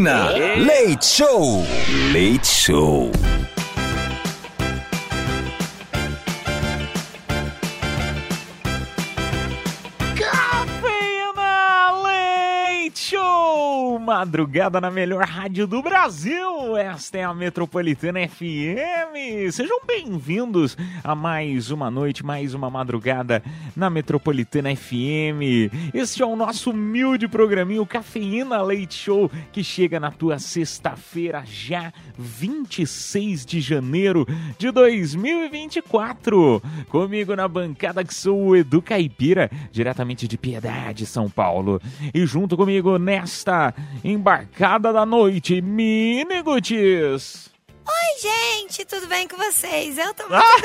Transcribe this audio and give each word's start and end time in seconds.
Cafeína. 0.00 0.32
Leite 0.56 1.04
Show. 1.04 1.64
Late 2.12 2.46
Show. 2.46 3.49
Madrugada 14.10 14.80
na 14.80 14.90
melhor 14.90 15.24
rádio 15.24 15.68
do 15.68 15.80
Brasil! 15.80 16.76
Esta 16.76 17.18
é 17.18 17.22
a 17.22 17.32
Metropolitana 17.32 18.18
FM! 18.26 19.52
Sejam 19.52 19.78
bem-vindos 19.86 20.76
a 21.04 21.14
mais 21.14 21.70
uma 21.70 21.92
noite, 21.92 22.26
mais 22.26 22.52
uma 22.52 22.68
madrugada 22.68 23.40
na 23.76 23.88
Metropolitana 23.88 24.74
FM. 24.74 25.70
Este 25.94 26.24
é 26.24 26.26
o 26.26 26.34
nosso 26.34 26.72
humilde 26.72 27.28
programinho 27.28 27.86
Cafeína 27.86 28.60
Leite 28.60 28.94
Show 28.94 29.30
que 29.52 29.62
chega 29.62 30.00
na 30.00 30.10
tua 30.10 30.40
sexta-feira, 30.40 31.44
já 31.46 31.92
26 32.18 33.46
de 33.46 33.60
janeiro 33.60 34.26
de 34.58 34.72
2024. 34.72 36.60
Comigo 36.88 37.36
na 37.36 37.46
bancada 37.46 38.02
que 38.02 38.12
sou 38.12 38.48
o 38.48 38.56
Edu 38.56 38.82
Caipira, 38.82 39.48
diretamente 39.70 40.26
de 40.26 40.36
Piedade, 40.36 41.06
São 41.06 41.30
Paulo. 41.30 41.80
E 42.12 42.26
junto 42.26 42.56
comigo 42.56 42.98
nesta 42.98 43.72
embarcada 44.02 44.92
da 44.92 45.04
noite, 45.04 45.60
Mini 45.60 46.42
Gutis. 46.42 47.50
Oi, 47.86 48.20
gente, 48.20 48.84
tudo 48.84 49.06
bem 49.08 49.26
com 49.28 49.36
vocês? 49.36 49.98
Eu 49.98 50.14
tô 50.14 50.22
muito 50.28 50.34
Ah! 50.34 50.56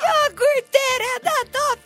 Iogurteira 0.28 1.20
da 1.22 1.44
Top 1.50 1.80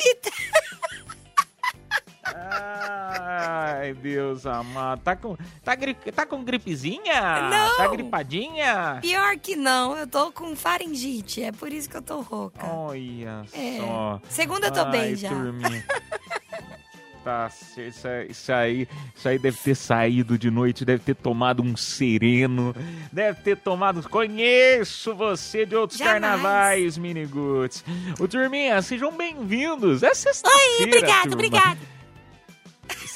Ai, 2.37 3.93
Deus 3.95 4.47
amado. 4.47 5.01
Tá 5.03 5.15
com, 5.15 5.37
tá, 5.63 5.75
gri- 5.75 5.95
tá 5.95 6.25
com 6.27 6.43
gripezinha? 6.43 7.49
Não. 7.51 7.77
Tá 7.77 7.87
gripadinha? 7.89 8.99
Pior 9.01 9.37
que 9.39 9.55
não, 9.57 9.97
eu 9.97 10.07
tô 10.07 10.33
com 10.33 10.57
faringite, 10.57 11.43
é 11.43 11.53
por 11.53 11.73
isso 11.73 11.89
que 11.89 11.97
eu 11.97 12.03
tô 12.03 12.21
rouca. 12.21 12.67
Olha 12.67 13.45
É. 13.53 13.79
só. 13.79 14.21
Segunda 14.29 14.69
eu 14.69 14.73
tô 14.73 14.81
Ai, 14.81 14.91
bem 14.91 15.17
já. 15.17 15.29
turminha. 15.29 15.85
Tá, 17.25 17.51
isso, 17.79 18.07
aí- 18.07 18.27
isso 18.29 18.53
aí, 18.53 18.89
isso 19.17 19.29
aí 19.31 19.39
deve 19.39 19.57
ter 19.57 19.75
saído 19.75 20.37
de 20.37 20.51
noite, 20.51 20.85
deve 20.85 21.03
ter 21.03 21.15
tomado 21.15 21.63
um 21.63 21.75
sereno, 21.75 22.77
deve 23.11 23.41
ter 23.41 23.57
tomado. 23.57 24.07
Conheço 24.11 25.15
você 25.15 25.65
de 25.65 25.75
outros 25.75 25.99
Jamais. 25.99 26.21
carnavais, 26.21 26.99
Miniguts. 26.99 27.83
Ô, 28.21 28.29
turminha, 28.29 28.83
sejam 28.83 29.11
bem-vindos. 29.17 30.03
É 30.03 30.09
Oi, 30.09 30.15
sexta-feira. 30.15 30.83
obrigado, 30.97 31.21
turma. 31.23 31.35
obrigado. 31.35 31.79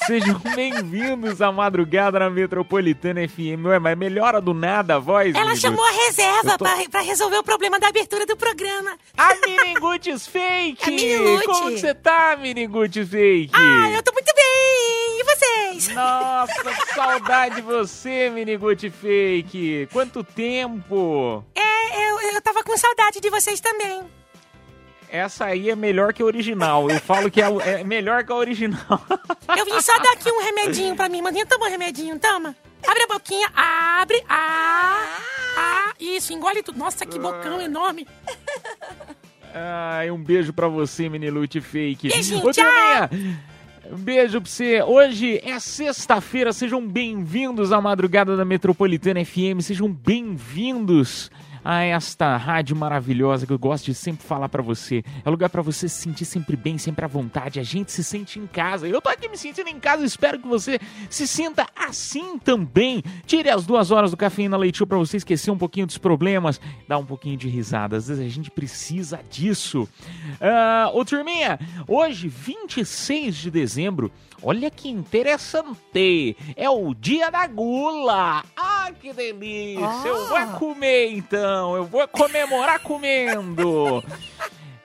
Sejam 0.09 0.39
bem-vindos 0.55 1.39
à 1.39 1.51
madrugada 1.51 2.17
na 2.17 2.31
Metropolitana 2.31 3.21
FM. 3.29 3.63
Ué, 3.67 3.77
mas 3.77 3.95
melhora 3.95 4.41
do 4.41 4.55
nada 4.55 4.95
a 4.95 4.99
voz, 4.99 5.35
Ela 5.35 5.53
Miniguts? 5.53 5.61
chamou 5.61 5.85
a 5.85 5.91
reserva 5.91 6.57
tô- 6.57 6.65
pra, 6.65 6.89
pra 6.89 7.01
resolver 7.01 7.37
o 7.37 7.43
problema 7.43 7.79
da 7.79 7.89
abertura 7.89 8.25
do 8.25 8.35
programa. 8.35 8.97
A 9.15 9.35
Miniguts 9.35 10.25
Fake! 10.25 10.79
A 10.83 10.87
Miniguts. 10.87 11.45
Como 11.45 11.69
você 11.77 11.93
tá, 11.93 12.35
Miniguts 12.41 13.07
Fake? 13.07 13.51
Ah, 13.53 13.91
eu 13.91 14.01
tô 14.01 14.11
muito 14.11 14.33
bem. 14.35 15.19
E 15.19 15.23
vocês? 15.25 15.93
Nossa, 15.93 16.53
que 16.63 16.93
saudade 16.95 17.55
de 17.57 17.61
você, 17.61 18.31
Miniguts 18.31 18.91
Fake! 18.95 19.89
Quanto 19.93 20.23
tempo! 20.23 21.45
É, 21.53 22.09
eu, 22.09 22.19
eu 22.33 22.41
tava 22.41 22.63
com 22.63 22.75
saudade 22.75 23.19
de 23.21 23.29
vocês 23.29 23.59
também. 23.61 24.01
Essa 25.11 25.45
aí 25.45 25.71
é 25.71 25.75
melhor 25.75 26.13
que 26.13 26.21
a 26.21 26.25
original. 26.25 26.89
Eu 26.89 26.99
falo 26.99 27.31
que 27.31 27.41
é, 27.41 27.45
é 27.45 27.83
melhor 27.83 28.23
que 28.23 28.31
a 28.31 28.35
original. 28.35 28.79
Eu 29.57 29.65
vim 29.65 29.81
só 29.81 29.97
dar 29.97 30.13
aqui 30.13 30.31
um 30.31 30.43
remedinho 30.43 30.95
pra 30.95 31.09
mim. 31.09 31.21
Mandinha, 31.21 31.45
toma 31.47 31.65
um 31.65 31.69
remedinho, 31.69 32.19
toma. 32.19 32.55
Abre 32.87 33.03
a 33.03 33.07
boquinha, 33.07 33.47
abre, 33.53 34.23
ah, 34.29 35.17
ah, 35.57 35.93
isso, 35.99 36.31
engole 36.31 36.63
tudo. 36.63 36.77
Nossa, 36.77 37.05
que 37.05 37.19
bocão 37.19 37.59
enorme. 37.59 38.07
Ai, 39.53 40.11
um 40.11 40.23
beijo 40.23 40.53
pra 40.53 40.67
você, 40.67 41.09
Minilute 41.09 41.59
Fake. 41.59 42.07
Beijinho, 42.09 42.45
Ô, 42.45 42.51
tchau. 42.51 42.65
Um 43.91 43.97
beijo 43.97 44.39
pra 44.39 44.49
você. 44.49 44.81
Hoje 44.83 45.41
é 45.43 45.59
sexta-feira, 45.59 46.53
sejam 46.53 46.87
bem-vindos 46.87 47.73
à 47.73 47.81
madrugada 47.81 48.37
da 48.37 48.45
Metropolitana 48.45 49.25
FM, 49.25 49.59
sejam 49.61 49.91
bem-vindos 49.91 51.29
a 51.69 51.83
esta 51.83 52.35
rádio 52.35 52.75
maravilhosa 52.75 53.45
que 53.45 53.53
eu 53.53 53.59
gosto 53.59 53.85
de 53.85 53.93
sempre 53.93 54.25
falar 54.25 54.49
pra 54.49 54.63
você. 54.63 55.03
É 55.23 55.29
lugar 55.29 55.51
pra 55.51 55.61
você 55.61 55.87
se 55.87 56.01
sentir 56.01 56.25
sempre 56.25 56.55
bem, 56.55 56.79
sempre 56.79 57.05
à 57.05 57.07
vontade. 57.07 57.59
A 57.59 57.63
gente 57.63 57.91
se 57.91 58.03
sente 58.03 58.39
em 58.39 58.47
casa. 58.47 58.87
Eu 58.87 58.99
tô 58.99 59.07
aqui 59.07 59.29
me 59.29 59.37
sentindo 59.37 59.69
em 59.69 59.79
casa, 59.79 60.03
espero 60.03 60.39
que 60.39 60.47
você 60.47 60.79
se 61.11 61.27
sinta 61.27 61.67
assim 61.75 62.39
também. 62.39 63.03
Tire 63.23 63.51
as 63.51 63.67
duas 63.67 63.91
horas 63.91 64.09
do 64.09 64.17
Cafeína 64.17 64.57
Leite 64.57 64.79
Show 64.79 64.87
pra 64.87 64.97
você 64.97 65.17
esquecer 65.17 65.51
um 65.51 65.59
pouquinho 65.59 65.85
dos 65.85 65.99
problemas, 65.99 66.59
dar 66.87 66.97
um 66.97 67.05
pouquinho 67.05 67.37
de 67.37 67.47
risada. 67.47 67.97
Às 67.97 68.07
vezes 68.07 68.25
a 68.25 68.29
gente 68.29 68.49
precisa 68.49 69.19
disso. 69.29 69.87
Ah, 70.41 70.89
ô 70.91 71.05
turminha, 71.05 71.59
hoje, 71.87 72.27
26 72.27 73.35
de 73.35 73.51
dezembro, 73.51 74.11
olha 74.41 74.71
que 74.71 74.89
interessante. 74.89 76.35
É 76.55 76.67
o 76.67 76.95
dia 76.95 77.29
da 77.29 77.45
gula. 77.45 78.43
Ah, 78.57 78.91
que 78.99 79.13
delícia. 79.13 79.85
Eu 80.03 80.29
vou 80.29 80.47
comer 80.57 81.11
então. 81.11 81.58
Eu 81.75 81.85
vou 81.85 82.07
comemorar 82.07 82.79
comendo. 82.79 84.03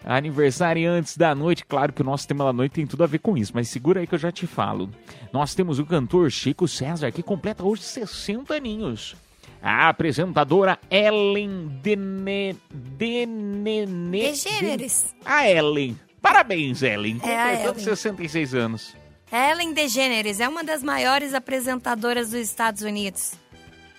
Aniversário 0.05 0.91
antes 0.91 1.17
da 1.17 1.35
noite, 1.35 1.65
claro 1.65 1.93
que 1.93 2.03
o 2.03 2.05
nosso 2.05 2.29
tema 2.29 2.45
da 2.45 2.53
noite 2.53 2.73
tem 2.73 2.87
tudo 2.87 3.05
a 3.05 3.07
ver 3.07 3.19
com 3.21 3.37
isso, 3.39 3.53
mas 3.55 3.69
segura 3.69 4.01
aí 4.01 4.07
que 4.07 4.15
eu 4.15 4.19
já 4.19 4.31
te 4.31 4.47
falo. 4.47 4.91
Nós 5.33 5.55
temos 5.55 5.79
o 5.79 5.87
cantor 5.87 6.31
Chico 6.31 6.69
César, 6.69 7.11
que 7.11 7.23
completa 7.23 7.65
hoje 7.65 7.83
60 7.83 8.55
aninhos. 8.55 9.17
A 9.63 9.89
apresentadora 9.89 10.79
Ellen 10.91 11.81
Dene... 11.83 12.55
Denene... 12.71 14.21
DeGeneres. 14.21 15.15
A 15.25 15.49
Ellen. 15.49 15.99
Parabéns, 16.21 16.83
Ellen. 16.83 17.17
É 17.17 17.57
Completando 17.57 17.81
Ellen. 17.81 17.85
66 17.85 18.55
anos. 18.55 18.95
Ellen 19.33 19.73
DeGeneres 19.73 20.39
é 20.39 20.47
uma 20.47 20.63
das 20.63 20.83
maiores 20.83 21.33
apresentadoras 21.33 22.31
dos 22.31 22.41
Estados 22.41 22.83
Unidos. 22.83 23.33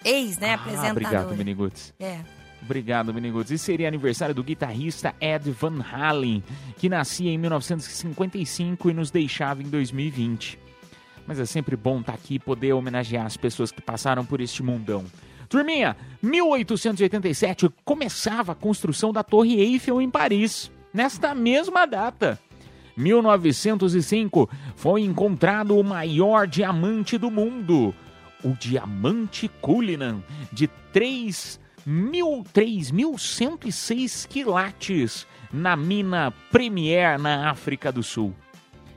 Ex, 0.03 0.37
né? 0.37 0.51
Ah, 0.51 0.53
Apresentadora. 0.53 0.91
obrigado, 0.91 1.35
Miniguts. 1.35 1.93
É. 1.99 2.19
Obrigado, 2.65 3.13
Miniguts. 3.13 3.51
E 3.51 3.59
seria 3.59 3.87
aniversário 3.87 4.33
do 4.33 4.43
guitarrista 4.43 5.13
Ed 5.21 5.51
Van 5.51 5.83
Halen, 5.83 6.43
que 6.77 6.89
nascia 6.89 7.29
em 7.29 7.37
1955 7.37 8.89
e 8.89 8.93
nos 8.93 9.11
deixava 9.11 9.61
em 9.61 9.67
2020. 9.67 10.57
Mas 11.27 11.39
é 11.39 11.45
sempre 11.45 11.75
bom 11.75 11.99
estar 11.99 12.13
aqui 12.13 12.35
e 12.35 12.39
poder 12.39 12.73
homenagear 12.73 13.25
as 13.25 13.37
pessoas 13.37 13.71
que 13.71 13.81
passaram 13.81 14.25
por 14.25 14.41
este 14.41 14.63
mundão. 14.63 15.05
Turminha, 15.47 15.95
1887 16.23 17.69
começava 17.83 18.53
a 18.53 18.55
construção 18.55 19.13
da 19.13 19.23
Torre 19.23 19.59
Eiffel 19.61 20.01
em 20.01 20.09
Paris, 20.09 20.71
nesta 20.91 21.35
mesma 21.35 21.85
data. 21.85 22.39
1905 22.97 24.49
foi 24.75 25.01
encontrado 25.01 25.77
o 25.77 25.83
maior 25.83 26.47
diamante 26.47 27.15
do 27.15 27.29
mundo, 27.29 27.93
o 28.43 28.53
diamante 28.53 29.47
Cullinan, 29.61 30.23
de 30.51 30.67
3 30.91 31.59
mil, 31.59 31.64
3.106 31.87 34.27
quilates, 34.27 35.25
na 35.51 35.75
mina 35.75 36.31
Premier, 36.51 37.17
na 37.19 37.49
África 37.49 37.91
do 37.91 38.03
Sul. 38.03 38.33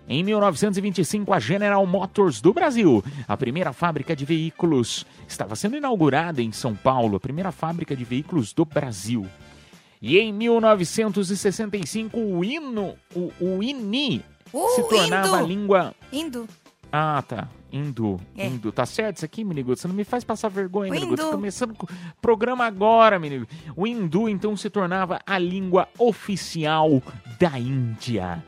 Em 0.08 0.22
1925, 0.24 1.32
a 1.34 1.38
General 1.38 1.86
Motors 1.86 2.40
do 2.40 2.54
Brasil, 2.54 3.04
a 3.26 3.36
primeira 3.36 3.74
fábrica 3.74 4.16
de 4.16 4.24
veículos, 4.24 5.04
estava 5.28 5.54
sendo 5.54 5.76
inaugurada 5.76 6.40
em 6.40 6.50
São 6.50 6.74
Paulo, 6.74 7.16
a 7.16 7.20
primeira 7.20 7.52
fábrica 7.52 7.94
de 7.94 8.04
veículos 8.04 8.54
do 8.54 8.64
Brasil. 8.64 9.26
E 10.00 10.18
em 10.18 10.32
1965, 10.32 12.18
o 12.18 12.42
hino, 12.42 12.94
o, 13.14 13.30
o 13.38 13.62
INI, 13.62 14.24
Uh, 14.50 14.66
se 14.76 14.82
tornava 14.88 15.36
a 15.36 15.40
hindu. 15.40 15.48
língua. 15.48 15.94
Hindu. 16.10 16.48
Ah, 16.90 17.22
tá. 17.26 17.48
Hindu. 17.70 18.18
É. 18.36 18.46
Hindu. 18.46 18.72
Tá 18.72 18.86
certo 18.86 19.16
isso 19.16 19.24
aqui, 19.24 19.44
Miniguto? 19.44 19.78
Você 19.80 19.88
não 19.88 19.94
me 19.94 20.04
faz 20.04 20.24
passar 20.24 20.48
vergonha, 20.48 20.90
O 20.90 20.94
Miniguto. 20.94 21.16
Tô 21.16 21.28
hindu. 21.28 21.36
começando 21.36 21.72
o 21.72 21.86
programa 22.20 22.64
agora, 22.64 23.18
Miniguto. 23.18 23.54
O 23.76 23.86
hindu, 23.86 24.28
então, 24.28 24.56
se 24.56 24.70
tornava 24.70 25.20
a 25.26 25.38
língua 25.38 25.88
oficial 25.98 27.02
da 27.38 27.58
Índia. 27.58 28.42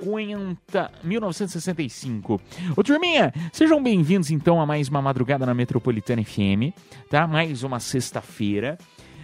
1950. 0.00 0.90
1965. 1.02 2.40
Ô 2.76 2.82
turminha, 2.84 3.32
sejam 3.52 3.82
bem-vindos 3.82 4.30
então 4.30 4.60
a 4.60 4.66
mais 4.66 4.88
uma 4.88 5.02
madrugada 5.02 5.44
na 5.44 5.52
Metropolitana 5.54 6.22
FM, 6.24 6.72
tá? 7.10 7.26
Mais 7.26 7.62
uma 7.62 7.80
sexta-feira. 7.80 8.78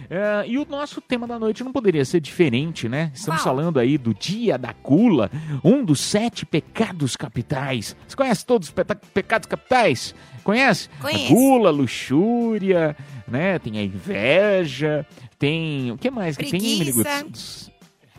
É, 0.09 0.47
e 0.47 0.57
o 0.57 0.65
nosso 0.69 1.01
tema 1.01 1.25
da 1.27 1.39
noite 1.39 1.63
não 1.63 1.71
poderia 1.71 2.05
ser 2.05 2.19
diferente, 2.19 2.87
né? 2.87 3.11
Estamos 3.13 3.41
Qual? 3.41 3.55
falando 3.55 3.79
aí 3.79 3.97
do 3.97 4.13
Dia 4.13 4.57
da 4.57 4.71
Gula, 4.73 5.31
um 5.63 5.83
dos 5.83 5.99
sete 5.99 6.45
pecados 6.45 7.15
capitais. 7.15 7.95
Você 8.07 8.15
conhece 8.15 8.45
todos 8.45 8.67
os 8.67 8.73
peta- 8.73 8.95
pecados 8.95 9.47
capitais? 9.47 10.13
Conhece? 10.43 10.89
A 10.99 11.01
Conheço. 11.01 11.33
gula, 11.33 11.71
luxúria, 11.71 12.95
né? 13.27 13.57
Tem 13.59 13.79
a 13.79 13.83
inveja, 13.83 15.05
tem... 15.39 15.91
O 15.91 15.97
que 15.97 16.11
mais 16.11 16.37
que 16.37 16.43
tem, 16.43 16.59
Preguiça. 16.59 16.85
Miniguts? 17.09 17.71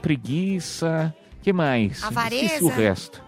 Preguiça. 0.02 1.14
O 1.38 1.42
que 1.42 1.52
mais? 1.52 2.02
Avareza. 2.02 2.44
Esqueci 2.44 2.64
o 2.64 2.68
resto. 2.68 3.22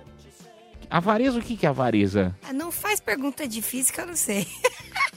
Avareza, 0.91 1.39
o 1.39 1.43
que 1.43 1.65
é 1.67 1.69
avareza? 1.69 2.35
Ah, 2.49 2.53
Não 2.53 2.73
faz 2.73 2.99
pergunta 2.99 3.47
difícil 3.47 3.95
que 3.95 4.01
eu 4.01 4.07
não 4.07 4.17
sei. 4.17 4.47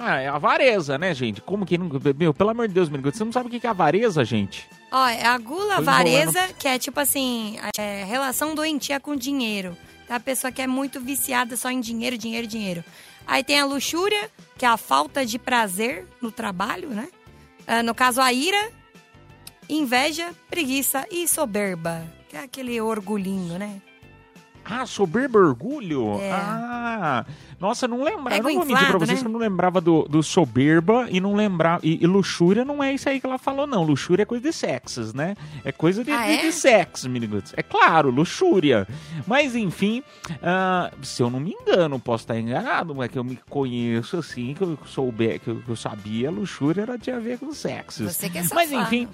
Ah, 0.00 0.20
é 0.20 0.28
avareza, 0.28 0.96
né, 0.96 1.12
gente? 1.12 1.40
Como 1.40 1.66
que 1.66 1.76
não... 1.76 1.90
Meu, 2.16 2.32
pelo 2.32 2.50
amor 2.50 2.68
de 2.68 2.74
Deus, 2.74 2.88
Miniguts, 2.88 3.18
você 3.18 3.24
não 3.24 3.32
sabe 3.32 3.48
o 3.48 3.60
que 3.60 3.66
é 3.66 3.70
avareza, 3.70 4.24
gente? 4.24 4.68
Ó, 4.92 5.06
é 5.08 5.26
a 5.26 5.36
gula 5.36 5.74
Tô 5.74 5.80
avareza, 5.80 6.40
que 6.56 6.68
é 6.68 6.78
tipo 6.78 7.00
assim, 7.00 7.58
é, 7.76 8.04
relação 8.04 8.54
doentia 8.54 9.00
com 9.00 9.16
dinheiro. 9.16 9.76
Tá? 10.06 10.14
A 10.14 10.20
pessoa 10.20 10.52
que 10.52 10.62
é 10.62 10.68
muito 10.68 11.00
viciada 11.00 11.56
só 11.56 11.68
em 11.68 11.80
dinheiro, 11.80 12.16
dinheiro, 12.16 12.46
dinheiro. 12.46 12.84
Aí 13.26 13.42
tem 13.42 13.58
a 13.58 13.66
luxúria, 13.66 14.30
que 14.56 14.64
é 14.64 14.68
a 14.68 14.76
falta 14.76 15.26
de 15.26 15.36
prazer 15.36 16.06
no 16.22 16.30
trabalho, 16.30 16.90
né? 16.90 17.08
Ah, 17.66 17.82
no 17.82 17.94
caso, 17.94 18.20
a 18.20 18.32
ira, 18.32 18.70
inveja, 19.68 20.30
preguiça 20.48 21.04
e 21.10 21.26
soberba. 21.26 22.06
Que 22.28 22.36
é 22.36 22.40
aquele 22.44 22.80
orgulhinho, 22.80 23.58
né? 23.58 23.82
Ah, 24.70 24.84
soberbo 24.86 25.38
orgulho? 25.38 26.18
É. 26.20 26.30
Ah, 26.30 27.24
nossa, 27.58 27.88
não 27.88 28.04
lembrava. 28.04 28.36
Eu 28.36 28.42
não 28.42 28.54
vou 28.54 28.64
mentir 28.66 28.86
pra 28.88 28.98
vocês 28.98 29.18
né? 29.18 29.22
que 29.22 29.26
eu 29.26 29.32
não 29.32 29.40
lembrava 29.40 29.80
do, 29.80 30.04
do 30.04 30.22
soberba 30.22 31.06
e 31.10 31.20
não 31.20 31.34
lembrava. 31.34 31.80
E, 31.84 32.02
e 32.02 32.06
luxúria 32.06 32.64
não 32.64 32.82
é 32.82 32.92
isso 32.92 33.08
aí 33.08 33.18
que 33.20 33.26
ela 33.26 33.38
falou, 33.38 33.66
não. 33.66 33.82
Luxúria 33.82 34.22
é 34.22 34.26
coisa 34.26 34.42
de 34.42 34.52
sexos, 34.52 35.14
né? 35.14 35.34
É 35.64 35.72
coisa 35.72 36.04
de, 36.04 36.10
Ah, 36.10 36.26
de, 36.26 36.32
é? 36.32 36.36
de 36.42 36.52
sexo, 36.52 37.08
miniguts. 37.08 37.54
É 37.56 37.62
claro, 37.62 38.10
luxúria. 38.10 38.86
Mas 39.26 39.56
enfim, 39.56 40.02
ah, 40.42 40.90
se 41.02 41.22
eu 41.22 41.30
não 41.30 41.40
me 41.40 41.56
engano, 41.60 41.98
posso 41.98 42.24
estar 42.24 42.38
enganado, 42.38 42.94
mas 42.94 43.10
que 43.10 43.18
eu 43.18 43.24
me 43.24 43.38
conheço 43.48 44.18
assim, 44.18 44.54
que 44.54 44.62
eu 44.62 44.78
soube, 44.86 45.38
que 45.38 45.48
eu, 45.48 45.56
que 45.56 45.68
eu 45.68 45.76
sabia, 45.76 46.30
luxúria 46.30 46.82
era 46.82 46.98
tinha 46.98 47.16
a 47.16 47.20
ver 47.20 47.38
com 47.38 47.52
sexos. 47.52 48.14
Você 48.14 48.28
que 48.28 48.38
é 48.38 48.44
Mas 48.54 48.70
enfim, 48.70 49.08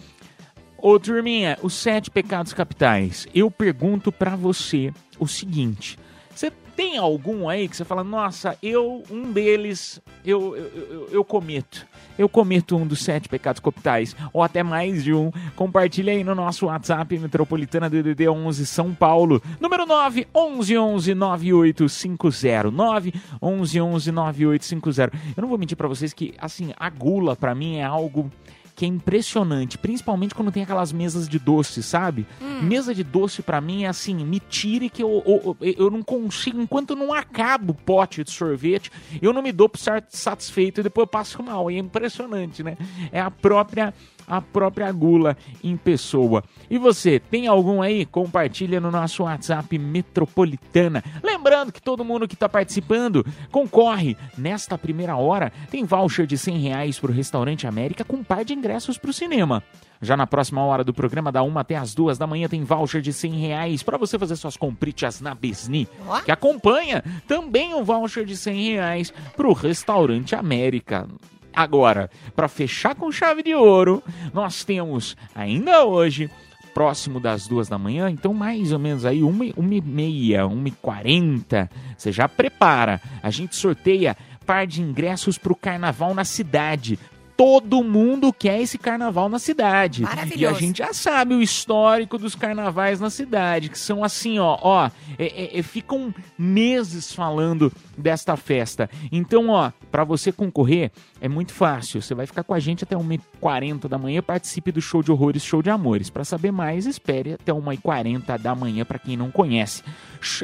Ô, 0.86 1.00
turminha, 1.00 1.58
os 1.62 1.72
sete 1.72 2.10
pecados 2.10 2.52
capitais. 2.52 3.26
Eu 3.34 3.50
pergunto 3.50 4.12
pra 4.12 4.36
você 4.36 4.92
o 5.18 5.26
seguinte: 5.26 5.98
você 6.34 6.52
tem 6.76 6.98
algum 6.98 7.48
aí 7.48 7.66
que 7.66 7.74
você 7.74 7.86
fala, 7.86 8.04
nossa, 8.04 8.58
eu, 8.62 9.02
um 9.10 9.32
deles, 9.32 9.98
eu, 10.22 10.54
eu, 10.54 10.66
eu, 10.76 11.08
eu 11.10 11.24
cometo. 11.24 11.86
Eu 12.18 12.28
cometo 12.28 12.76
um 12.76 12.86
dos 12.86 13.02
sete 13.02 13.30
pecados 13.30 13.60
capitais, 13.60 14.14
ou 14.30 14.42
até 14.42 14.62
mais 14.62 15.02
de 15.02 15.14
um. 15.14 15.30
Compartilha 15.56 16.12
aí 16.12 16.22
no 16.22 16.34
nosso 16.34 16.66
WhatsApp 16.66 17.18
Metropolitana 17.18 17.88
DDD 17.88 18.28
11 18.28 18.66
São 18.66 18.92
Paulo, 18.92 19.42
número 19.58 19.86
9 19.86 20.28
11 20.34 20.76
11 20.76 21.14
9850. 21.14 22.70
9 22.70 23.14
11 23.40 23.80
11 23.80 24.12
9850. 24.12 25.16
Eu 25.34 25.40
não 25.40 25.48
vou 25.48 25.56
mentir 25.56 25.78
pra 25.78 25.88
vocês 25.88 26.12
que, 26.12 26.34
assim, 26.36 26.74
a 26.76 26.90
gula 26.90 27.34
pra 27.34 27.54
mim 27.54 27.76
é 27.76 27.84
algo 27.84 28.30
que 28.74 28.84
é 28.84 28.88
impressionante, 28.88 29.78
principalmente 29.78 30.34
quando 30.34 30.50
tem 30.50 30.62
aquelas 30.62 30.92
mesas 30.92 31.28
de 31.28 31.38
doce, 31.38 31.82
sabe? 31.82 32.26
Mesa 32.62 32.92
de 32.94 33.04
doce 33.04 33.40
pra 33.42 33.60
mim 33.60 33.84
é 33.84 33.86
assim, 33.88 34.14
me 34.24 34.40
tire 34.40 34.90
que 34.90 35.02
eu, 35.02 35.22
eu, 35.60 35.74
eu- 35.78 35.90
não 35.90 36.02
consigo, 36.02 36.60
enquanto 36.60 36.96
não 36.96 37.12
acaba 37.12 37.70
o 37.70 37.74
pote 37.74 38.24
de 38.24 38.30
sorvete, 38.32 38.90
eu 39.22 39.32
não 39.32 39.42
me 39.42 39.52
dou 39.52 39.68
por 39.68 39.78
satisfeito 40.08 40.80
e 40.80 40.82
depois 40.82 41.04
eu 41.04 41.06
passo 41.08 41.42
mal. 41.42 41.70
E 41.70 41.76
é 41.76 41.78
impressionante, 41.78 42.62
né? 42.62 42.76
É 43.12 43.20
a 43.20 43.30
própria 43.30 43.94
a 44.26 44.40
própria 44.40 44.90
gula 44.92 45.36
em 45.62 45.76
pessoa. 45.76 46.42
E 46.70 46.78
você, 46.78 47.18
tem 47.18 47.46
algum 47.46 47.82
aí? 47.82 48.04
Compartilha 48.06 48.80
no 48.80 48.90
nosso 48.90 49.24
WhatsApp 49.24 49.78
Metropolitana. 49.78 51.02
Lembrando 51.22 51.72
que 51.72 51.82
todo 51.82 52.04
mundo 52.04 52.28
que 52.28 52.34
está 52.34 52.48
participando 52.48 53.24
concorre 53.50 54.16
nesta 54.36 54.78
primeira 54.78 55.16
hora. 55.16 55.52
Tem 55.70 55.84
voucher 55.84 56.26
de 56.26 56.38
100 56.38 56.58
reais 56.58 56.98
para 56.98 57.10
o 57.10 57.14
Restaurante 57.14 57.66
América 57.66 58.04
com 58.04 58.16
um 58.16 58.24
par 58.24 58.44
de 58.44 58.54
ingressos 58.54 58.98
para 58.98 59.10
o 59.10 59.12
cinema. 59.12 59.62
Já 60.00 60.16
na 60.16 60.26
próxima 60.26 60.62
hora 60.62 60.84
do 60.84 60.92
programa, 60.92 61.32
da 61.32 61.42
1 61.42 61.58
até 61.58 61.76
as 61.76 61.94
2 61.94 62.18
da 62.18 62.26
manhã, 62.26 62.46
tem 62.48 62.62
voucher 62.62 63.00
de 63.00 63.12
100 63.12 63.32
reais 63.32 63.82
para 63.82 63.96
você 63.96 64.18
fazer 64.18 64.36
suas 64.36 64.56
compritas 64.56 65.20
na 65.20 65.34
Besni. 65.34 65.88
Que 66.24 66.30
acompanha 66.30 67.02
também 67.26 67.74
um 67.74 67.82
voucher 67.82 68.24
de 68.24 68.36
100 68.36 68.72
reais 68.72 69.12
para 69.34 69.48
o 69.48 69.52
Restaurante 69.52 70.34
América. 70.34 71.08
Agora, 71.54 72.10
para 72.34 72.48
fechar 72.48 72.94
com 72.94 73.12
chave 73.12 73.42
de 73.42 73.54
ouro, 73.54 74.02
nós 74.32 74.64
temos 74.64 75.16
ainda 75.34 75.84
hoje, 75.84 76.30
próximo 76.74 77.20
das 77.20 77.46
duas 77.46 77.68
da 77.68 77.78
manhã, 77.78 78.10
então 78.10 78.34
mais 78.34 78.72
ou 78.72 78.78
menos 78.78 79.04
aí 79.04 79.22
uma, 79.22 79.44
uma 79.56 79.74
e 79.74 79.80
meia, 79.80 80.46
uma 80.46 80.68
e 80.68 80.72
quarenta, 80.72 81.70
você 81.96 82.10
já 82.10 82.28
prepara. 82.28 83.00
A 83.22 83.30
gente 83.30 83.54
sorteia 83.54 84.16
par 84.44 84.66
de 84.66 84.82
ingressos 84.82 85.38
para 85.38 85.52
o 85.52 85.56
carnaval 85.56 86.14
na 86.14 86.24
cidade. 86.24 86.98
Todo 87.36 87.82
mundo 87.82 88.32
quer 88.32 88.60
esse 88.60 88.78
carnaval 88.78 89.28
na 89.28 89.38
cidade. 89.40 90.02
E 90.02 90.06
a 90.06 90.08
Maravilhoso. 90.08 90.60
gente 90.60 90.78
já 90.78 90.92
sabe 90.92 91.34
o 91.34 91.42
histórico 91.42 92.16
dos 92.16 92.34
carnavais 92.36 93.00
na 93.00 93.10
cidade, 93.10 93.68
que 93.68 93.78
são 93.78 94.04
assim, 94.04 94.38
ó, 94.38 94.56
ó, 94.62 94.90
é- 95.18 95.24
é- 95.56 95.58
é- 95.58 95.62
ficam 95.62 96.14
meses 96.38 97.12
falando 97.12 97.72
desta 97.98 98.36
festa. 98.36 98.88
Então, 99.10 99.48
ó, 99.48 99.72
pra 99.90 100.04
você 100.04 100.30
concorrer 100.30 100.92
é 101.20 101.28
muito 101.28 101.52
fácil. 101.52 102.00
Você 102.00 102.14
vai 102.14 102.26
ficar 102.26 102.44
com 102.44 102.54
a 102.54 102.60
gente 102.60 102.84
até 102.84 102.96
1h40 102.96 103.88
da 103.88 103.98
manhã, 103.98 104.22
participe 104.22 104.70
do 104.70 104.80
show 104.80 105.02
de 105.02 105.10
horrores, 105.10 105.42
show 105.44 105.60
de 105.62 105.70
amores. 105.70 106.10
Pra 106.10 106.24
saber 106.24 106.52
mais, 106.52 106.86
espere 106.86 107.32
até 107.32 107.52
1h40 107.52 108.38
da 108.38 108.54
manhã 108.54 108.84
pra 108.84 108.98
quem 108.98 109.16
não 109.16 109.30
conhece. 109.30 109.82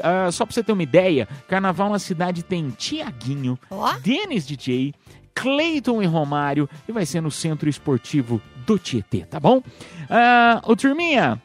Ah, 0.02 0.30
só 0.32 0.44
pra 0.44 0.52
você 0.54 0.62
ter 0.62 0.72
uma 0.72 0.82
ideia, 0.82 1.28
carnaval 1.48 1.88
na 1.90 1.98
cidade 1.98 2.42
tem 2.42 2.68
Tiaguinho, 2.70 3.58
Ó. 3.70 3.92
Denis 4.02 4.46
DJ, 4.46 4.92
Cleiton 5.34 6.02
e 6.02 6.06
Romário 6.06 6.68
e 6.88 6.92
vai 6.92 7.06
ser 7.06 7.20
no 7.20 7.30
Centro 7.30 7.68
Esportivo 7.68 8.40
do 8.66 8.78
Tietê, 8.78 9.24
tá 9.24 9.40
bom? 9.40 9.62
Ah, 10.08 10.60
ô 10.64 10.76
turminha, 10.76 11.40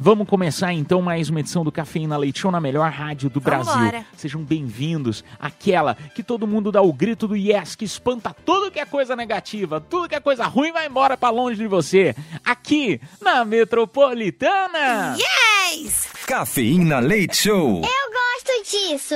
vamos 0.00 0.28
começar 0.28 0.72
então 0.72 1.00
mais 1.00 1.28
uma 1.28 1.40
edição 1.40 1.64
do 1.64 1.72
Cafeína 1.72 2.16
Leite 2.16 2.40
Show 2.40 2.50
na 2.50 2.60
melhor 2.60 2.90
rádio 2.90 3.30
do 3.30 3.40
Brasil. 3.40 3.72
Vambora. 3.72 4.04
Sejam 4.16 4.42
bem-vindos 4.42 5.24
àquela 5.40 5.94
que 6.14 6.22
todo 6.22 6.46
mundo 6.46 6.70
dá 6.70 6.82
o 6.82 6.92
grito 6.92 7.26
do 7.26 7.36
yes, 7.36 7.74
que 7.74 7.84
espanta 7.84 8.34
tudo 8.44 8.70
que 8.70 8.78
é 8.80 8.84
coisa 8.84 9.16
negativa, 9.16 9.80
tudo 9.80 10.08
que 10.08 10.14
é 10.14 10.20
coisa 10.20 10.44
ruim 10.46 10.72
vai 10.72 10.86
embora 10.86 11.16
pra 11.16 11.30
longe 11.30 11.58
de 11.58 11.66
você. 11.66 12.14
Aqui 12.44 13.00
na 13.20 13.44
Metropolitana. 13.44 15.16
Yes! 15.16 16.08
Cafeína 16.26 16.98
Leite 16.98 17.36
Show. 17.36 17.82
Eu 17.82 18.12
gosto 18.12 18.70
disso. 18.70 19.14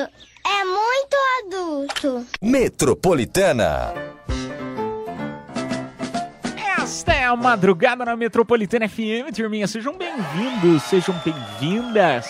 É 0.48 0.64
muito 0.64 1.16
adulto. 1.44 2.26
Metropolitana. 2.40 3.92
Esta 6.78 7.12
é 7.12 7.24
a 7.24 7.34
madrugada 7.34 8.04
na 8.04 8.14
Metropolitana 8.14 8.88
FM, 8.88 9.34
turminha. 9.34 9.66
Sejam 9.66 9.98
bem-vindos, 9.98 10.84
sejam 10.84 11.16
bem-vindas. 11.24 12.26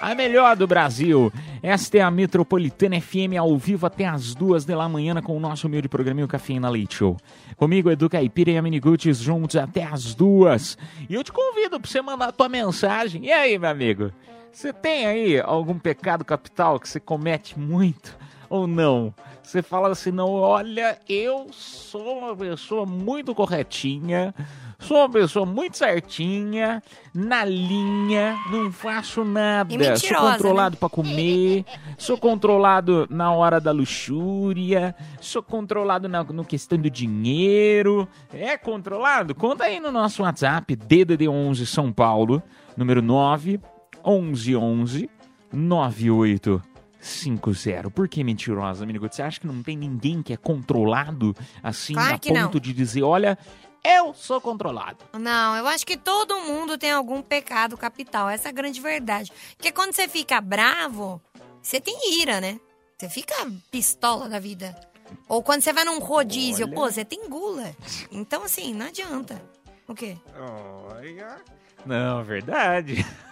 A 0.00 0.16
melhor 0.16 0.56
do 0.56 0.66
Brasil. 0.66 1.32
Esta 1.62 1.98
é 1.98 2.00
a 2.00 2.10
Metropolitana 2.10 3.00
FM 3.00 3.36
ao 3.38 3.56
vivo 3.56 3.86
até 3.86 4.04
as 4.06 4.34
duas 4.34 4.64
da 4.64 4.88
manhã 4.88 5.14
com 5.22 5.36
o 5.36 5.40
nosso 5.40 5.68
humilde 5.68 5.88
programinho 5.88 6.26
Cafeína 6.26 6.68
Leite 6.68 6.96
Show. 6.96 7.18
Comigo, 7.56 7.88
Edu 7.88 8.10
Caipira 8.10 8.50
e 8.50 8.56
a 8.56 8.62
Miniguts 8.62 9.18
juntos 9.18 9.54
até 9.54 9.84
as 9.84 10.12
duas. 10.12 10.76
E 11.08 11.14
eu 11.14 11.22
te 11.22 11.30
convido 11.30 11.78
para 11.78 11.88
você 11.88 12.02
mandar 12.02 12.30
a 12.30 12.32
tua 12.32 12.48
mensagem. 12.48 13.26
E 13.26 13.30
aí, 13.32 13.56
meu 13.58 13.70
amigo? 13.70 14.10
Você 14.52 14.72
tem 14.72 15.06
aí 15.06 15.40
algum 15.40 15.78
pecado 15.78 16.24
capital 16.24 16.78
que 16.80 16.88
você 16.88 16.98
comete 16.98 17.58
muito 17.58 18.16
ou 18.48 18.66
não? 18.66 19.14
Você 19.42 19.62
fala 19.62 19.90
assim, 19.90 20.10
não, 20.10 20.30
olha, 20.32 20.98
eu 21.08 21.46
sou 21.52 22.18
uma 22.18 22.36
pessoa 22.36 22.84
muito 22.84 23.34
corretinha, 23.34 24.34
sou 24.78 24.98
uma 24.98 25.08
pessoa 25.08 25.46
muito 25.46 25.78
certinha, 25.78 26.82
na 27.14 27.44
linha, 27.44 28.36
não 28.50 28.70
faço 28.70 29.24
nada, 29.24 29.96
sou 29.96 30.16
controlado 30.16 30.74
né? 30.74 30.78
pra 30.78 30.88
comer, 30.88 31.64
sou 31.96 32.18
controlado 32.18 33.06
na 33.08 33.32
hora 33.32 33.60
da 33.60 33.70
luxúria, 33.70 34.94
sou 35.20 35.42
controlado 35.42 36.08
na 36.08 36.22
no 36.22 36.44
questão 36.44 36.78
do 36.78 36.90
dinheiro. 36.90 38.06
É 38.32 38.58
controlado? 38.58 39.34
Conta 39.34 39.64
aí 39.64 39.80
no 39.80 39.90
nosso 39.90 40.22
WhatsApp, 40.22 40.76
DDD11 40.76 41.66
São 41.66 41.92
Paulo, 41.92 42.42
número 42.76 43.00
9 43.00 43.60
1111 44.06 45.10
9850. 45.52 47.90
Por 47.90 48.08
que 48.08 48.22
mentirosa, 48.24 48.84
amigo? 48.84 49.06
Você 49.10 49.22
acha 49.22 49.40
que 49.40 49.46
não 49.46 49.62
tem 49.62 49.76
ninguém 49.76 50.22
que 50.22 50.32
é 50.32 50.36
controlado 50.36 51.34
assim 51.62 51.94
Claro 51.94 52.14
a 52.14 52.18
que 52.18 52.32
não. 52.32 52.44
ponto 52.44 52.60
de 52.60 52.72
dizer, 52.72 53.02
olha, 53.02 53.36
Eu 53.82 54.12
sou 54.12 54.38
controlado. 54.42 54.98
Não, 55.18 55.56
eu 55.56 55.66
acho 55.66 55.86
que 55.86 55.96
todo 55.96 56.38
mundo 56.40 56.76
tem 56.76 56.90
algum 56.90 57.22
pecado 57.22 57.78
capital. 57.78 58.28
Essa 58.28 58.48
é 58.48 58.50
a 58.50 58.52
grande 58.52 58.78
verdade. 58.78 59.32
Porque 59.56 59.72
quando 59.72 59.94
você 59.94 60.06
fica 60.06 60.38
bravo, 60.40 61.18
você 61.62 61.80
tem 61.80 62.20
ira, 62.20 62.42
né? 62.42 62.60
Você 62.98 63.08
fica 63.08 63.34
pistola 63.70 64.28
da 64.28 64.38
vida. 64.38 64.78
Ou 65.26 65.42
quando 65.42 65.62
você 65.62 65.72
vai 65.72 65.84
num 65.84 65.98
rodízio, 65.98 66.66
Olha. 66.66 66.74
pô, 66.74 66.90
você 66.90 67.06
tem 67.06 67.26
gula. 67.30 67.74
Então, 68.12 68.44
assim, 68.44 68.74
não 68.74 68.84
adianta. 68.86 69.40
O 69.88 69.94
quê? 69.94 70.18
Olha. 70.38 71.38
Não, 71.86 72.22
verdade. 72.22 73.02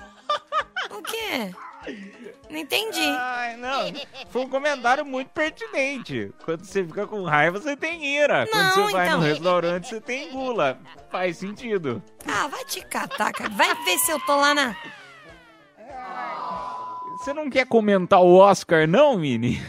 O 0.91 1.03
quê? 1.03 1.51
Não 2.51 2.59
entendi. 2.59 3.01
Ai, 3.01 3.57
não. 3.57 3.93
Foi 4.31 4.43
um 4.43 4.49
comentário 4.49 5.05
muito 5.05 5.29
pertinente. 5.29 6.33
Quando 6.45 6.65
você 6.65 6.85
fica 6.85 7.07
com 7.07 7.23
raiva, 7.23 7.61
você 7.61 7.77
tem 7.77 8.05
ira. 8.05 8.47
Quando 8.51 8.77
Não, 8.77 8.87
você 8.87 8.93
vai 8.93 9.07
então. 9.07 9.21
no 9.21 9.25
restaurante, 9.27 9.89
você 9.89 10.01
tem 10.01 10.31
gula. 10.31 10.79
Faz 11.11 11.39
sentido. 11.39 12.03
Ah, 12.27 12.49
vai 12.49 12.65
te 12.65 12.81
catar, 12.83 13.33
cara. 13.33 13.51
Vai 13.51 13.75
ver 13.85 13.99
se 13.99 14.11
eu 14.11 14.21
tô 14.21 14.37
lá 14.37 14.55
na. 14.55 14.77
Você 17.19 17.33
não 17.33 17.51
quer 17.51 17.67
comentar 17.67 18.21
o 18.21 18.35
Oscar, 18.37 18.87
não, 18.87 19.19
Mini? 19.19 19.61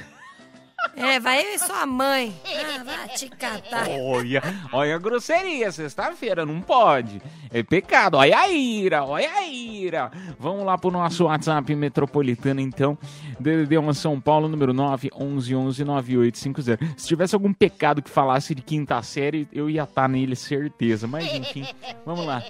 É, 0.96 1.19
vai 1.19 1.41
eu 1.41 1.55
e 1.55 1.60
sua 1.60 1.86
mãe. 1.86 2.34
Ah, 2.46 2.84
vai 2.84 3.08
te 3.10 3.29
catar. 3.29 3.88
Olha, 3.89 4.41
olha 4.72 4.96
a 4.96 5.00
grosseria, 5.00 5.72
sexta-feira, 5.72 6.46
não 6.46 6.62
pode. 6.62 7.22
É 7.51 7.63
pecado, 7.63 8.17
olha 8.17 8.38
a 8.38 8.50
ira, 8.50 9.03
olha 9.03 9.29
a 9.31 9.48
ira. 9.48 10.12
Vamos 10.39 10.65
lá 10.65 10.77
pro 10.77 10.91
nosso 10.91 11.25
WhatsApp 11.25 11.74
metropolitano, 11.75 12.60
então. 12.60 12.98
DDD1 13.41 13.93
São 13.93 14.19
Paulo, 14.19 14.48
número 14.48 14.74
9 14.74 15.10
11 15.15 15.55
11 15.55 15.84
9850. 15.84 16.79
Se 16.98 17.08
tivesse 17.08 17.36
algum 17.36 17.53
pecado 17.53 18.01
que 18.01 18.10
falasse 18.10 18.53
de 18.53 18.62
quinta 18.62 19.01
série, 19.01 19.48
eu 19.51 19.69
ia 19.69 19.84
estar 19.84 20.08
nele, 20.08 20.36
certeza. 20.36 21.08
Mas 21.08 21.34
enfim, 21.34 21.65
vamos 22.05 22.25
lá. 22.25 22.43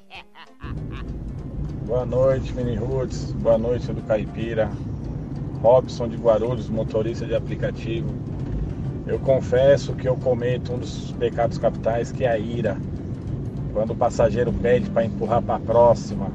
Boa 1.86 2.06
noite, 2.06 2.52
Mini 2.54 2.76
Roots. 2.76 3.32
Boa 3.34 3.58
noite, 3.58 3.88
do 3.92 4.02
Caipira. 4.04 4.70
Robson 5.62 6.08
de 6.08 6.18
Guarulhos, 6.18 6.70
motorista 6.70 7.26
de 7.26 7.36
aplicativo. 7.36 8.10
Eu 9.06 9.20
confesso 9.20 9.94
que 9.94 10.08
eu 10.08 10.16
cometo 10.16 10.74
um 10.74 10.78
dos 10.78 11.12
pecados 11.14 11.58
capitais, 11.58 12.12
que 12.12 12.24
é 12.24 12.30
a 12.30 12.38
ira. 12.38 12.78
Quando 13.74 13.92
o 13.92 13.96
passageiro 13.96 14.52
pede 14.54 14.90
para 14.90 15.06
empurrar 15.06 15.42
para 15.42 15.56
a 15.56 15.60
próxima. 15.60 16.32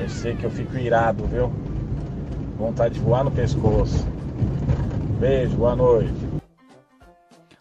Eu 0.00 0.08
sei 0.08 0.34
que 0.34 0.44
eu 0.44 0.50
fico 0.50 0.76
irado, 0.76 1.24
viu? 1.24 1.50
Vontade 2.58 2.94
de 2.94 3.00
voar 3.00 3.24
no 3.24 3.30
pescoço. 3.30 4.06
Beijo, 5.18 5.56
boa 5.56 5.74
noite. 5.74 6.23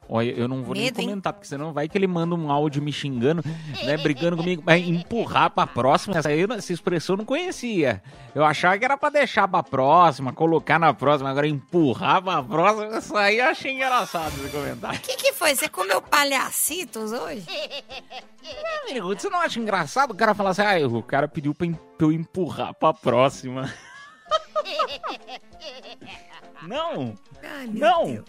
Olha, 0.10 0.32
eu 0.32 0.48
não 0.48 0.64
vou 0.64 0.76
nem 0.76 0.86
Medo, 0.86 1.00
hein? 1.00 1.08
comentar, 1.08 1.34
porque 1.34 1.48
senão 1.48 1.72
vai 1.74 1.88
que 1.88 1.98
ele 1.98 2.08
manda 2.08 2.36
um 2.36 2.52
áudio 2.52 2.82
me 2.82 2.92
xingando, 2.92 3.42
né, 3.86 3.98
brigando 3.98 4.36
comigo, 4.38 4.62
mas 4.66 4.86
empurrar 4.88 5.50
pra 5.50 5.66
próxima, 5.66 6.18
essa, 6.18 6.30
aí, 6.30 6.42
eu 6.42 6.48
não- 6.48 6.58
essa 6.58 6.74
expressão 6.74 7.14
eu 7.14 7.18
não 7.20 7.26
conhecia. 7.26 8.04
Eu 8.36 8.44
achava 8.44 8.78
que 8.78 8.86
era 8.86 8.98
pra 8.98 9.10
deixar 9.10 9.48
pra 9.48 9.64
próxima, 9.64 10.34
colocar 10.34 10.78
na 10.78 10.94
próxima, 10.94 11.30
agora 11.30 11.48
empurrar 11.48 12.22
pra 12.22 12.44
próxima, 12.44 12.98
isso 12.98 13.16
aí 13.16 13.40
eu 13.40 13.46
achei 13.46 13.74
engraçado 13.74 14.34
esse 14.40 14.50
comentário. 14.50 15.00
O 15.00 15.02
que, 15.02 15.16
que 15.16 15.34
foi? 15.34 15.56
Você 15.56 15.70
comeu 15.70 16.02
palhacitos 16.02 17.12
hoje? 17.12 17.46
Amigo, 18.90 19.08
você 19.16 19.30
não 19.30 19.40
acha 19.40 19.60
engraçado 19.60 20.12
o 20.12 20.16
cara 20.16 20.34
falar 20.36 20.50
assim, 20.52 20.62
ah, 20.64 20.88
o 20.88 21.02
cara 21.02 21.28
pediu 21.28 21.56
pra, 21.56 21.68
eu 22.00 22.12
empurrar 22.12 22.74
pra 22.74 22.94
próxima? 22.94 23.72
não, 26.68 27.14
Ai, 27.44 27.68
Não. 27.68 28.06
Deus. 28.06 28.26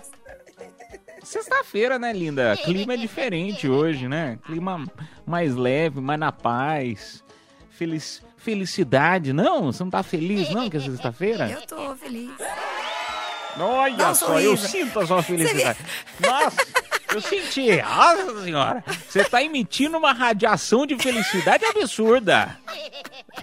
Sexta-feira, 1.23 1.99
né, 1.99 2.13
linda? 2.13 2.57
Clima 2.57 2.95
é 2.95 2.97
diferente 2.97 3.69
hoje, 3.69 4.09
né? 4.09 4.39
Clima 4.45 4.85
mais 5.27 5.55
leve, 5.55 6.01
mais 6.01 6.21
na 6.21 6.33
paz. 6.33 7.25
Feliz... 7.71 8.23
Felicidade. 8.37 9.33
Não, 9.33 9.73
você 9.73 9.83
não 9.83 9.91
tá 9.91 10.03
feliz, 10.03 10.51
não, 10.51 10.69
que 10.69 10.77
é 10.77 10.81
sexta-feira? 10.81 11.49
Eu 11.51 11.63
tô 11.63 11.97
feliz. 11.97 12.31
Olha 13.59 13.97
Dá 13.97 14.15
só, 14.15 14.39
eu 14.41 14.57
sorriso. 14.57 14.69
sinto 14.69 15.01
a 15.01 15.07
sua 15.07 15.23
felicidade. 15.23 15.79
Nossa, 16.21 16.67
eu 17.15 17.21
senti. 17.21 17.81
Nossa 17.81 18.43
senhora, 18.45 18.85
você 19.09 19.25
tá 19.25 19.43
emitindo 19.43 19.97
uma 19.97 20.13
radiação 20.13 20.85
de 20.87 20.99
felicidade 20.99 21.65
absurda. 21.65 22.59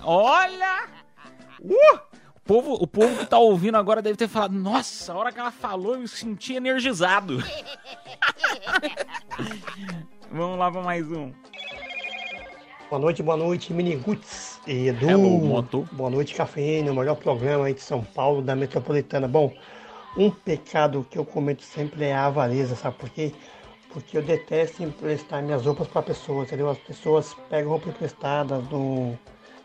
Olha! 0.02 0.88
Uh! 1.62 2.11
O 2.52 2.54
povo, 2.54 2.74
o 2.74 2.86
povo 2.86 3.16
que 3.16 3.26
tá 3.26 3.40
ouvindo 3.40 3.78
agora 3.78 4.02
deve 4.02 4.18
ter 4.18 4.28
falado, 4.28 4.52
nossa, 4.52 5.14
a 5.14 5.16
hora 5.16 5.32
que 5.32 5.40
ela 5.40 5.52
falou, 5.52 5.94
eu 5.94 6.02
me 6.02 6.08
senti 6.10 6.54
energizado. 6.54 7.38
Vamos 10.30 10.60
lá 10.60 10.70
pra 10.70 10.82
mais 10.82 11.10
um. 11.10 11.32
Boa 12.90 13.00
noite, 13.00 13.24
boa 13.24 13.38
noite, 13.38 13.72
Mini 13.72 13.96
Guts 13.96 14.60
e 14.68 14.90
Edu. 14.90 15.10
Hello, 15.10 15.40
moto. 15.40 15.88
Boa 15.94 16.10
noite, 16.10 16.36
Cafeína, 16.36 16.92
o 16.92 16.96
melhor 16.96 17.16
programa 17.16 17.68
aí 17.68 17.74
de 17.74 17.80
São 17.80 18.04
Paulo, 18.04 18.42
da 18.42 18.54
Metropolitana. 18.54 19.30
Bom, 19.30 19.54
um 20.18 20.30
pecado 20.30 21.08
que 21.10 21.18
eu 21.18 21.24
comento 21.24 21.64
sempre 21.64 22.04
é 22.04 22.14
a 22.14 22.26
avareza, 22.26 22.76
sabe 22.76 22.98
por 22.98 23.10
quê? 23.12 23.32
Porque 23.94 24.18
eu 24.18 24.22
detesto 24.22 24.84
emprestar 24.84 25.42
minhas 25.42 25.66
roupas 25.66 25.88
para 25.88 26.02
pessoas, 26.02 26.48
entendeu? 26.48 26.70
As 26.70 26.80
pessoas 26.80 27.34
pegam 27.50 27.72
roupa 27.72 27.88
emprestada, 27.88 28.62
não, 28.70 29.18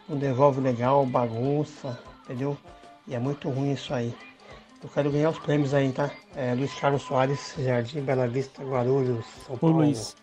não 0.08 0.16
devolve 0.16 0.60
legal, 0.60 1.04
bagunça, 1.04 1.98
entendeu? 2.22 2.56
E 3.08 3.14
é 3.14 3.18
muito 3.18 3.48
ruim 3.48 3.72
isso 3.72 3.92
aí. 3.94 4.12
Eu 4.82 4.88
quero 4.90 5.10
ganhar 5.10 5.30
os 5.30 5.38
prêmios 5.38 5.72
aí, 5.74 5.90
tá? 5.92 6.10
É, 6.34 6.54
Luiz 6.54 6.72
Carlos 6.74 7.02
Soares, 7.02 7.54
Jardim 7.58 8.00
Bela 8.00 8.28
Vista, 8.28 8.62
Guarulhos, 8.62 9.24
São 9.46 9.54
Ô 9.54 9.58
Paulo. 9.58 9.76
Luiz, 9.78 10.14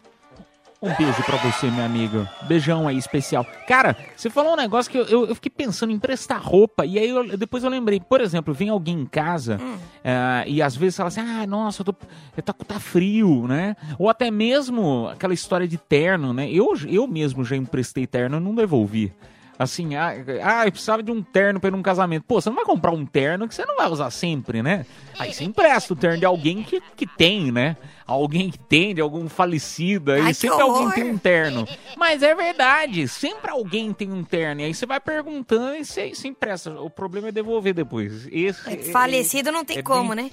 um 0.81 0.93
beijo 0.95 1.23
pra 1.23 1.37
você, 1.37 1.69
meu 1.71 1.83
amigo. 1.83 2.27
Beijão 2.43 2.87
aí, 2.87 2.97
especial. 2.97 3.45
Cara, 3.67 3.95
você 4.15 4.29
falou 4.29 4.53
um 4.53 4.55
negócio 4.57 4.91
que 4.91 4.97
eu, 4.97 5.05
eu, 5.05 5.25
eu 5.27 5.35
fiquei 5.35 5.49
pensando 5.49 5.91
em 5.91 5.95
emprestar 5.95 6.41
roupa, 6.41 6.85
e 6.85 6.99
aí 6.99 7.09
eu- 7.09 7.37
depois 7.37 7.63
eu 7.63 7.69
lembrei, 7.69 7.99
por 7.99 8.21
exemplo, 8.21 8.53
vem 8.53 8.69
alguém 8.69 8.99
em 8.99 9.05
casa 9.05 9.59
ah, 10.03 10.43
e 10.45 10.61
às 10.61 10.75
vezes 10.75 10.97
fala 10.97 11.07
assim, 11.07 11.21
ah, 11.21 11.47
nossa, 11.47 11.81
eu 11.81 11.85
tô, 11.85 11.95
eu 12.37 12.43
tá, 12.43 12.53
tá 12.53 12.79
frio, 12.79 13.47
né? 13.47 13.75
Ou 13.97 14.09
até 14.09 14.29
mesmo 14.29 15.07
aquela 15.07 15.33
história 15.33 15.67
de 15.67 15.77
terno, 15.77 16.31
né? 16.33 16.49
Eu, 16.51 16.73
eu 16.87 17.07
mesmo 17.07 17.43
já 17.45 17.55
emprestei 17.55 18.05
terno 18.05 18.37
e 18.37 18.39
não 18.41 18.53
devolvi. 18.53 19.13
Assim, 19.57 19.95
ah, 19.95 20.11
ah, 20.43 20.65
eu 20.65 20.71
precisava 20.71 21.03
de 21.03 21.11
um 21.11 21.21
terno 21.21 21.59
pra 21.59 21.67
ir 21.67 21.71
num 21.71 21.83
casamento. 21.83 22.23
Pô, 22.27 22.41
você 22.41 22.49
não 22.49 22.55
vai 22.55 22.65
comprar 22.65 22.91
um 22.91 23.05
terno 23.05 23.47
que 23.47 23.53
você 23.53 23.63
não 23.65 23.75
vai 23.77 23.87
usar 23.87 24.09
sempre, 24.09 24.63
né? 24.63 24.85
Aí 25.19 25.31
você 25.31 25.43
empresta 25.43 25.93
o 25.93 25.95
terno 25.95 26.17
de 26.17 26.25
alguém 26.25 26.63
que, 26.63 26.81
que 26.95 27.05
tem, 27.05 27.51
né? 27.51 27.77
Alguém 28.05 28.49
que 28.49 28.57
tem, 28.57 28.95
de 28.95 28.99
algum 28.99 29.29
falecido. 29.29 30.11
Aí 30.11 30.21
Ai, 30.21 30.33
sempre 30.33 30.59
alguém 30.61 30.89
tem 30.91 31.03
um 31.11 31.17
terno. 31.17 31.67
Mas 31.95 32.23
é 32.23 32.33
verdade, 32.33 33.07
sempre 33.07 33.51
alguém 33.51 33.93
tem 33.93 34.11
um 34.11 34.23
terno. 34.23 34.61
E 34.61 34.65
aí 34.65 34.73
você 34.73 34.87
vai 34.87 34.99
perguntando 34.99 35.75
e 35.75 35.85
você, 35.85 36.09
você 36.13 36.27
empresta. 36.27 36.71
O 36.81 36.89
problema 36.89 37.27
é 37.29 37.31
devolver 37.31 37.73
depois. 37.75 38.27
Esse, 38.31 38.69
é- 38.73 38.77
Falecido 38.91 39.51
não 39.51 39.63
tem 39.63 39.77
é 39.77 39.83
como, 39.83 40.15
bem- 40.15 40.25
né? 40.25 40.31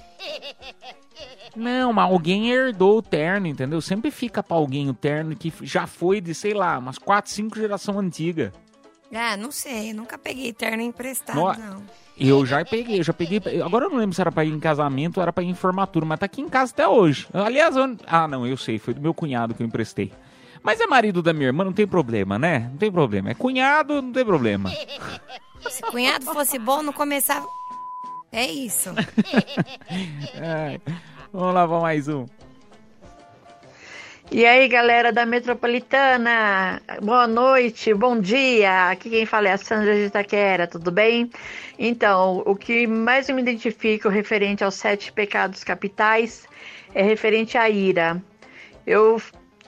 não, 1.55 1.93
mas 1.93 2.09
alguém 2.11 2.49
herdou 2.51 2.97
o 2.97 3.01
terno, 3.01 3.45
entendeu? 3.47 3.79
Sempre 3.81 4.09
fica 4.09 4.41
pra 4.41 4.57
alguém 4.57 4.89
o 4.89 4.93
terno 4.93 5.35
que 5.35 5.53
já 5.61 5.85
foi 5.85 6.19
de, 6.19 6.33
sei 6.33 6.53
lá, 6.53 6.77
umas 6.79 6.97
4, 6.97 7.31
5 7.31 7.57
geração 7.57 7.99
antiga. 7.99 8.51
Ah, 9.13 9.35
não 9.37 9.51
sei. 9.51 9.93
Nunca 9.93 10.17
peguei 10.17 10.53
terno 10.53 10.81
emprestado, 10.81 11.35
No- 11.35 11.53
não. 11.53 11.83
Eu 12.17 12.45
já 12.45 12.63
peguei, 12.63 12.99
eu 12.99 13.03
já 13.03 13.13
peguei. 13.13 13.41
Agora 13.63 13.85
eu 13.85 13.89
não 13.89 13.97
lembro 13.97 14.13
se 14.13 14.21
era 14.21 14.31
pra 14.31 14.45
ir 14.45 14.51
em 14.53 14.59
casamento 14.59 15.17
ou 15.17 15.23
era 15.23 15.33
pra 15.33 15.43
ir 15.43 15.47
em 15.47 15.55
formatura, 15.55 16.05
mas 16.05 16.19
tá 16.19 16.25
aqui 16.27 16.41
em 16.41 16.49
casa 16.49 16.71
até 16.71 16.87
hoje. 16.87 17.27
Aliás, 17.33 17.75
eu- 17.75 17.97
ah, 18.05 18.27
não, 18.27 18.45
eu 18.45 18.55
sei, 18.57 18.77
foi 18.77 18.93
do 18.93 19.01
meu 19.01 19.13
cunhado 19.13 19.53
que 19.55 19.63
eu 19.63 19.67
emprestei. 19.67 20.11
Mas 20.61 20.79
é 20.79 20.85
marido 20.85 21.23
da 21.23 21.33
minha 21.33 21.47
irmã, 21.47 21.63
não 21.63 21.73
tem 21.73 21.87
problema, 21.87 22.37
né? 22.37 22.67
Não 22.71 22.77
tem 22.77 22.91
problema. 22.91 23.31
É 23.31 23.33
cunhado, 23.33 24.01
não 24.01 24.11
tem 24.11 24.23
problema. 24.23 24.69
Se 25.69 25.81
cunhado 25.83 26.25
fosse 26.25 26.59
bom, 26.59 26.83
não 26.83 26.93
começava. 26.93 27.47
É 28.31 28.45
isso. 28.45 28.89
Ai, 30.39 30.79
vamos 31.33 31.53
lá, 31.55 31.65
vamos 31.65 31.81
mais 31.83 32.07
um. 32.07 32.25
E 34.33 34.45
aí, 34.45 34.65
galera 34.69 35.11
da 35.11 35.25
Metropolitana, 35.25 36.81
boa 37.01 37.27
noite, 37.27 37.93
bom 37.93 38.17
dia. 38.17 38.89
Aqui 38.89 39.09
quem 39.09 39.25
fala 39.25 39.49
é 39.49 39.51
a 39.51 39.57
Sandra 39.57 39.93
de 39.93 40.05
Itaquera, 40.05 40.65
tudo 40.67 40.89
bem? 40.89 41.29
Então, 41.77 42.41
o 42.45 42.55
que 42.55 42.87
mais 42.87 43.29
me 43.29 43.41
identifico 43.41 44.07
referente 44.07 44.63
aos 44.63 44.75
sete 44.75 45.11
pecados 45.11 45.65
capitais 45.65 46.47
é 46.95 47.01
referente 47.03 47.57
à 47.57 47.69
ira. 47.69 48.23
Eu 48.87 49.21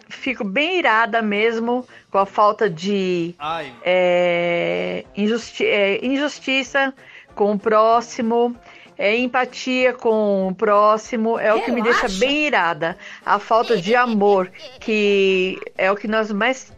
fico 0.08 0.46
bem 0.46 0.80
irada 0.80 1.22
mesmo 1.22 1.86
com 2.10 2.20
a 2.20 2.26
falta 2.26 2.70
de 2.70 3.36
é, 3.84 5.04
injusti- 5.14 5.66
é, 5.66 6.06
injustiça 6.06 6.94
com 7.36 7.52
o 7.52 7.60
próximo, 7.60 8.56
é, 8.98 9.16
empatia 9.18 9.94
com 9.94 10.48
o 10.50 10.56
próximo, 10.56 11.38
é 11.40 11.54
o 11.54 11.62
que 11.62 11.72
me 11.72 11.82
deixa 11.82 12.08
bem 12.20 12.48
irada. 12.48 12.98
A 13.26 13.40
falta 13.40 13.76
de 13.78 13.96
amor, 13.96 14.52
que 14.80 15.60
é 15.78 15.92
o 15.92 15.96
que 15.96 16.08
nós 16.08 16.32
mais 16.32 16.72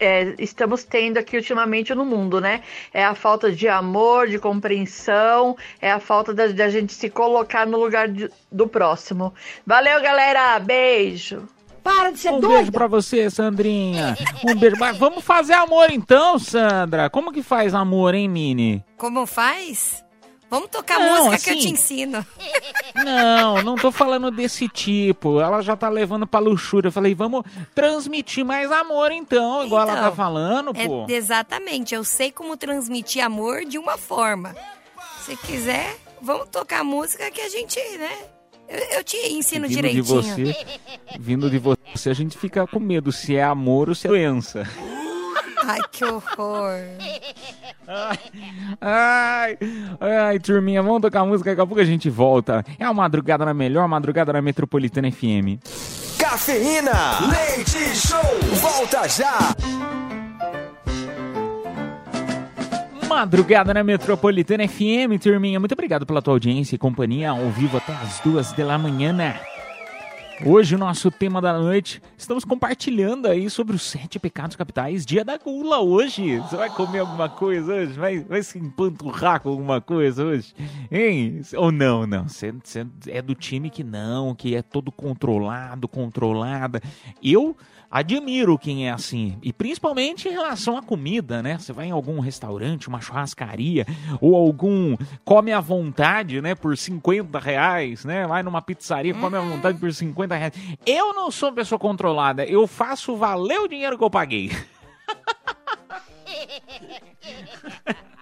é, 0.00 0.34
estamos 0.38 0.84
tendo 0.84 1.18
aqui 1.18 1.36
ultimamente 1.36 1.92
no 1.94 2.04
mundo, 2.04 2.40
né? 2.40 2.62
É 2.94 3.04
a 3.04 3.14
falta 3.14 3.50
de 3.50 3.66
amor, 3.68 4.28
de 4.28 4.38
compreensão, 4.38 5.56
é 5.80 5.90
a 5.90 5.98
falta 5.98 6.32
da, 6.32 6.46
da 6.46 6.68
gente 6.70 6.92
se 6.94 7.10
colocar 7.10 7.66
no 7.66 7.78
lugar 7.78 8.08
de- 8.08 8.30
do 8.50 8.68
próximo. 8.68 9.34
Valeu, 9.66 10.00
galera! 10.00 10.58
Beijo! 10.60 11.48
Para 11.82 12.10
de 12.10 12.18
ser 12.18 12.30
Um 12.30 12.38
doida. 12.40 12.56
beijo 12.56 12.72
pra 12.72 12.86
você, 12.86 13.30
Sandrinha. 13.30 14.14
Um 14.46 14.54
beijo. 14.54 14.76
Mas 14.78 14.96
vamos 14.98 15.24
fazer 15.24 15.54
amor 15.54 15.90
então, 15.90 16.38
Sandra. 16.38 17.08
Como 17.08 17.32
que 17.32 17.42
faz 17.42 17.74
amor, 17.74 18.14
hein, 18.14 18.28
Mini? 18.28 18.84
Como 18.96 19.26
faz? 19.26 20.04
Vamos 20.50 20.70
tocar 20.70 20.98
Não, 20.98 21.26
música 21.26 21.44
que 21.44 21.50
eu 21.50 21.54
assim- 21.58 21.66
te 21.68 21.72
ensino. 21.72 22.26
Não, 23.04 23.62
não 23.62 23.76
tô 23.76 23.92
falando 23.92 24.30
desse 24.30 24.68
tipo. 24.68 25.40
Ela 25.40 25.60
já 25.62 25.76
tá 25.76 25.88
levando 25.88 26.26
pra 26.26 26.40
luxúria. 26.40 26.88
Eu 26.88 26.92
falei, 26.92 27.14
vamos 27.14 27.44
transmitir 27.74 28.44
mais 28.44 28.72
amor 28.72 29.12
então, 29.12 29.64
igual 29.64 29.82
ela 29.82 29.92
tá 29.94 29.98
Então, 30.04 30.16
falando, 30.16 30.72
É, 30.74 30.86
pô. 30.86 31.06
exatamente, 31.08 31.94
eu 31.94 32.02
sei 32.02 32.32
como 32.32 32.56
transmitir 32.56 33.22
amor 33.24 33.64
de 33.64 33.78
uma 33.78 33.96
forma. 33.96 34.54
Se 35.24 35.36
quiser, 35.36 35.96
vamos 36.20 36.48
tocar 36.48 36.82
música 36.82 37.30
que 37.30 37.40
a 37.40 37.48
gente, 37.48 37.78
né? 37.98 38.10
Eu, 38.68 38.78
eu 38.98 39.04
te 39.04 39.16
ensino 39.32 39.68
Vindo 39.68 39.68
de 39.68 39.74
direitinho. 39.76 40.04
você, 40.04 40.56
vindo 41.18 41.48
de 41.50 41.58
você, 41.58 42.10
a 42.10 42.14
gente 42.14 42.36
fica 42.36 42.66
com 42.66 42.80
medo 42.80 43.12
se 43.12 43.36
é 43.36 43.42
amor 43.44 43.88
ou 43.90 43.94
se 43.94 44.06
é 44.06 44.10
doença. 44.10 44.66
Ai, 45.68 45.80
que 45.92 46.02
horror. 46.02 46.80
Ai, 48.80 49.58
ai, 50.00 50.38
turminha, 50.38 50.82
vamos 50.82 51.02
tocar 51.02 51.24
música, 51.26 51.50
daqui 51.50 51.60
a 51.60 51.66
pouco 51.66 51.80
a 51.80 51.84
gente 51.84 52.08
volta. 52.08 52.64
É 52.78 52.84
a 52.84 52.92
madrugada 52.92 53.44
na 53.44 53.52
melhor 53.52 53.86
madrugada 53.86 54.32
na 54.32 54.40
Metropolitana 54.40 55.10
FM. 55.10 55.60
Cafeína. 56.18 57.18
Leite 57.28 57.94
Show. 57.94 58.18
Volta 58.60 59.06
já. 59.08 59.38
Madrugada 63.06 63.74
na 63.74 63.84
Metropolitana 63.84 64.66
FM, 64.66 65.20
turminha. 65.20 65.60
Muito 65.60 65.72
obrigado 65.72 66.06
pela 66.06 66.22
tua 66.22 66.34
audiência 66.34 66.76
e 66.76 66.78
companhia 66.78 67.30
ao 67.30 67.50
vivo 67.50 67.76
até 67.76 67.92
as 67.92 68.20
duas 68.20 68.52
da 68.52 68.78
manhã. 68.78 69.14
Hoje, 70.44 70.76
o 70.76 70.78
nosso 70.78 71.10
tema 71.10 71.40
da 71.40 71.58
noite, 71.58 72.00
estamos 72.16 72.44
compartilhando 72.44 73.26
aí 73.26 73.50
sobre 73.50 73.74
os 73.74 73.82
sete 73.82 74.20
pecados 74.20 74.54
capitais. 74.54 75.04
Dia 75.04 75.24
da 75.24 75.36
gula 75.36 75.80
hoje. 75.80 76.38
Você 76.38 76.56
vai 76.56 76.70
comer 76.70 77.00
alguma 77.00 77.28
coisa 77.28 77.74
hoje? 77.74 77.92
Vai, 77.94 78.20
vai 78.20 78.42
se 78.44 78.56
empanturrar 78.56 79.40
com 79.40 79.48
alguma 79.48 79.80
coisa 79.80 80.24
hoje? 80.24 80.54
Hein? 80.92 81.40
Ou 81.56 81.72
não, 81.72 82.06
não. 82.06 82.28
Você 82.28 82.52
você 82.52 82.86
é 83.08 83.20
do 83.20 83.34
time 83.34 83.68
que 83.68 83.82
não, 83.82 84.32
que 84.32 84.54
é 84.54 84.62
todo 84.62 84.92
controlado, 84.92 85.88
controlada. 85.88 86.80
Eu 87.20 87.56
admiro 87.90 88.58
quem 88.58 88.86
é 88.86 88.90
assim. 88.90 89.38
E 89.42 89.52
principalmente 89.52 90.28
em 90.28 90.32
relação 90.32 90.76
à 90.76 90.82
comida, 90.82 91.42
né? 91.42 91.58
Você 91.58 91.72
vai 91.72 91.86
em 91.86 91.90
algum 91.90 92.20
restaurante, 92.20 92.88
uma 92.88 93.00
churrascaria, 93.00 93.86
ou 94.20 94.36
algum 94.36 94.96
come 95.24 95.52
à 95.52 95.60
vontade, 95.60 96.40
né? 96.40 96.54
Por 96.54 96.76
50 96.76 97.38
reais, 97.38 98.04
né? 98.04 98.26
Vai 98.26 98.42
numa 98.42 98.62
pizzaria, 98.62 99.14
come 99.14 99.36
à 99.36 99.40
vontade 99.40 99.78
por 99.78 99.92
50 99.92 100.34
reais. 100.34 100.52
Eu 100.86 101.14
não 101.14 101.30
sou 101.30 101.52
pessoa 101.52 101.78
controlada. 101.78 102.44
Eu 102.44 102.66
faço 102.66 103.16
valer 103.16 103.60
o 103.60 103.68
dinheiro 103.68 103.96
que 103.96 104.04
eu 104.04 104.10
paguei. 104.10 104.50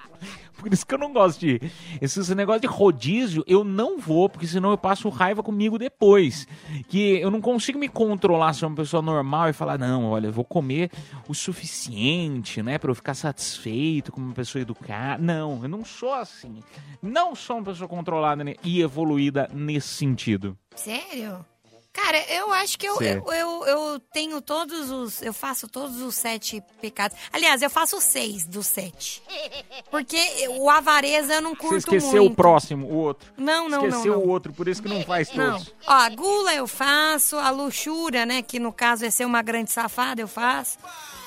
Por 0.66 0.74
isso 0.74 0.84
que 0.84 0.94
eu 0.94 0.98
não 0.98 1.12
gosto 1.12 1.38
de. 1.38 1.60
Esse, 2.00 2.18
esse 2.18 2.34
negócio 2.34 2.62
de 2.62 2.66
rodízio, 2.66 3.44
eu 3.46 3.62
não 3.62 4.00
vou, 4.00 4.28
porque 4.28 4.48
senão 4.48 4.70
eu 4.70 4.76
passo 4.78 5.08
raiva 5.08 5.40
comigo 5.40 5.78
depois. 5.78 6.44
Que 6.88 7.20
eu 7.20 7.30
não 7.30 7.40
consigo 7.40 7.78
me 7.78 7.88
controlar 7.88 8.52
ser 8.52 8.66
uma 8.66 8.74
pessoa 8.74 9.00
normal 9.00 9.48
e 9.48 9.52
falar, 9.52 9.78
não, 9.78 10.10
olha, 10.10 10.26
eu 10.26 10.32
vou 10.32 10.44
comer 10.44 10.90
o 11.28 11.34
suficiente, 11.34 12.64
né, 12.64 12.78
pra 12.78 12.90
eu 12.90 12.96
ficar 12.96 13.14
satisfeito 13.14 14.10
como 14.10 14.26
uma 14.26 14.34
pessoa 14.34 14.60
educada. 14.60 15.22
Não, 15.22 15.62
eu 15.62 15.68
não 15.68 15.84
sou 15.84 16.12
assim. 16.12 16.60
Não 17.00 17.36
sou 17.36 17.58
uma 17.58 17.64
pessoa 17.64 17.86
controlada 17.86 18.42
e 18.64 18.80
evoluída 18.80 19.48
nesse 19.54 19.88
sentido. 19.88 20.58
Sério? 20.74 21.44
Cara, 21.96 22.18
eu 22.30 22.52
acho 22.52 22.78
que 22.78 22.86
eu, 22.86 23.00
eu, 23.00 23.24
eu, 23.32 23.64
eu 23.66 23.98
tenho 24.12 24.42
todos 24.42 24.90
os. 24.90 25.22
Eu 25.22 25.32
faço 25.32 25.66
todos 25.66 26.02
os 26.02 26.14
sete 26.14 26.62
pecados. 26.78 27.16
Aliás, 27.32 27.62
eu 27.62 27.70
faço 27.70 27.98
seis 28.02 28.46
dos 28.46 28.66
sete. 28.66 29.22
Porque 29.90 30.18
o 30.58 30.68
avareza 30.68 31.32
eu 31.34 31.40
não 31.40 31.52
Você 31.52 31.56
curto 31.56 31.76
esqueceu 31.78 32.22
muito. 32.22 32.32
o 32.34 32.36
próximo, 32.36 32.86
o 32.86 32.94
outro. 32.96 33.32
Não, 33.36 33.66
não, 33.66 33.80
não, 33.80 33.88
Esqueceu 33.88 34.12
não. 34.12 34.20
o 34.20 34.28
outro, 34.28 34.52
por 34.52 34.68
isso 34.68 34.82
que 34.82 34.88
não 34.90 35.02
faz 35.04 35.32
Não. 35.32 35.52
todos. 35.52 35.72
Ó, 35.86 35.92
a 35.92 36.08
gula 36.10 36.54
eu 36.54 36.66
faço, 36.66 37.36
a 37.38 37.48
luxúria, 37.48 38.26
né? 38.26 38.42
Que 38.42 38.58
no 38.60 38.72
caso 38.74 39.06
é 39.06 39.10
ser 39.10 39.24
uma 39.24 39.40
grande 39.40 39.70
safada, 39.70 40.20
eu 40.20 40.28
faço. 40.28 40.76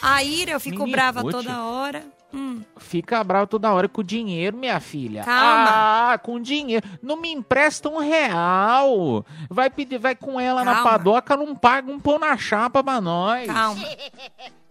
A 0.04 0.24
ira 0.24 0.52
eu 0.52 0.60
fico 0.60 0.78
Menino, 0.78 0.92
brava 0.92 1.24
toda 1.24 1.64
hora. 1.64 2.06
Hum. 2.34 2.62
Fica 2.78 3.24
bravo 3.24 3.48
toda 3.48 3.74
hora 3.74 3.90
com 3.90 4.04
dinheiro, 4.04 4.56
minha 4.56 4.80
filha. 4.80 5.24
Calma. 5.24 6.14
Ah, 6.14 6.18
com 6.18 6.40
dinheiro. 6.40 6.88
Não 7.02 7.18
me 7.18 7.32
empresta 7.32 7.90
um 7.90 7.98
real. 7.98 9.26
Vai 9.50 9.70
pedir, 9.70 9.98
vai 9.98 10.16
com 10.16 10.40
ela 10.40 10.64
na 10.64 10.76
Calma. 10.76 10.90
padoca, 10.92 11.36
não 11.36 11.56
paga 11.56 11.92
um 11.92 12.00
pão 12.00 12.20
na 12.20 12.38
chapa 12.38 12.84
pra 12.84 13.02
nós. 13.02 13.48
Calma. 13.48 13.82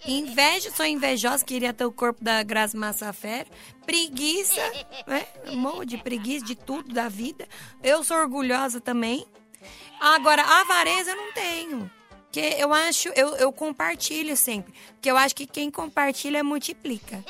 Inveja, 0.06 0.70
sou 0.70 0.86
invejosa, 0.86 1.44
queria 1.44 1.72
ter 1.72 1.84
o 1.84 1.90
corpo 1.92 2.22
da 2.22 2.42
Graça 2.44 2.78
Massafera. 2.78 3.46
Preguiça, 3.84 4.62
né? 5.06 5.26
Morro 5.54 5.84
de 5.84 5.98
preguiça 5.98 6.44
de 6.46 6.54
tudo 6.54 6.94
da 6.94 7.08
vida. 7.08 7.48
Eu 7.82 8.04
sou 8.04 8.16
orgulhosa 8.16 8.80
também. 8.80 9.26
Agora, 10.00 10.42
avareza 10.42 11.10
eu 11.10 11.16
não 11.16 11.32
tenho. 11.32 11.90
Porque 12.30 12.56
eu 12.58 12.74
acho, 12.74 13.08
eu, 13.16 13.36
eu 13.36 13.50
compartilho 13.50 14.36
sempre. 14.36 14.72
Porque 14.94 15.10
eu 15.10 15.16
acho 15.16 15.34
que 15.34 15.46
quem 15.46 15.70
compartilha 15.70 16.44
multiplica. 16.44 17.24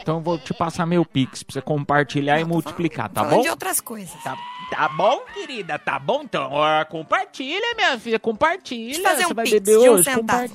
Então 0.00 0.16
eu 0.16 0.20
vou 0.22 0.38
te 0.38 0.54
passar 0.54 0.86
meu 0.86 1.04
pix 1.04 1.42
pra 1.42 1.52
você 1.52 1.60
compartilhar 1.60 2.40
e 2.40 2.44
multiplicar, 2.44 3.10
tá 3.10 3.20
Falando 3.20 3.36
bom? 3.36 3.42
de 3.42 3.50
outras 3.50 3.78
coisas. 3.78 4.10
Tá, 4.24 4.34
tá 4.70 4.88
bom, 4.88 5.20
querida? 5.34 5.78
Tá 5.78 5.98
bom? 5.98 6.22
Então, 6.22 6.48
ó, 6.50 6.82
compartilha, 6.86 7.74
minha 7.76 7.98
filha, 7.98 8.18
compartilha. 8.18 8.94
Deixa 8.94 9.02
fazer 9.02 9.24
um 9.26 9.28
você 9.28 9.34
vai 9.34 9.44
pix 9.44 9.60
beber 9.60 9.80
de 9.80 9.88
um 9.90 9.92
hoje? 9.92 10.04
centavo. 10.04 10.52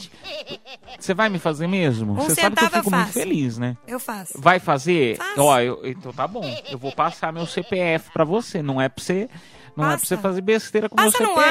Você 1.00 1.14
vai 1.14 1.30
me 1.30 1.38
fazer 1.38 1.68
mesmo? 1.68 2.14
Um 2.14 2.16
você 2.16 2.42
sabe 2.42 2.56
que 2.56 2.64
eu 2.64 2.70
centavo 2.70 2.76
eu 2.78 2.84
fico 2.84 2.96
muito 2.96 3.14
feliz, 3.14 3.58
né? 3.60 3.78
Eu 3.88 4.00
faço. 4.00 4.34
Vai 4.42 4.60
fazer? 4.60 5.18
Faço. 5.18 5.40
Ó, 5.42 5.60
eu- 5.60 5.82
então 5.86 6.12
tá 6.12 6.28
bom. 6.28 6.42
Eu 6.72 6.80
vou 6.80 6.92
passar 6.92 7.32
meu 7.32 7.46
CPF 7.46 8.10
pra 8.12 8.24
você. 8.24 8.64
Não 8.64 8.82
é 8.82 8.90
pra 8.90 9.04
você, 9.04 9.30
não 9.78 9.86
é 9.86 9.88
pra 9.90 9.98
Passa. 10.00 10.06
você 10.08 10.18
fazer 10.18 10.42
besteira 10.42 10.90
com 10.90 10.96
Passa 10.96 11.20
meu 11.24 11.34
no 11.34 11.40
ar. 11.40 11.46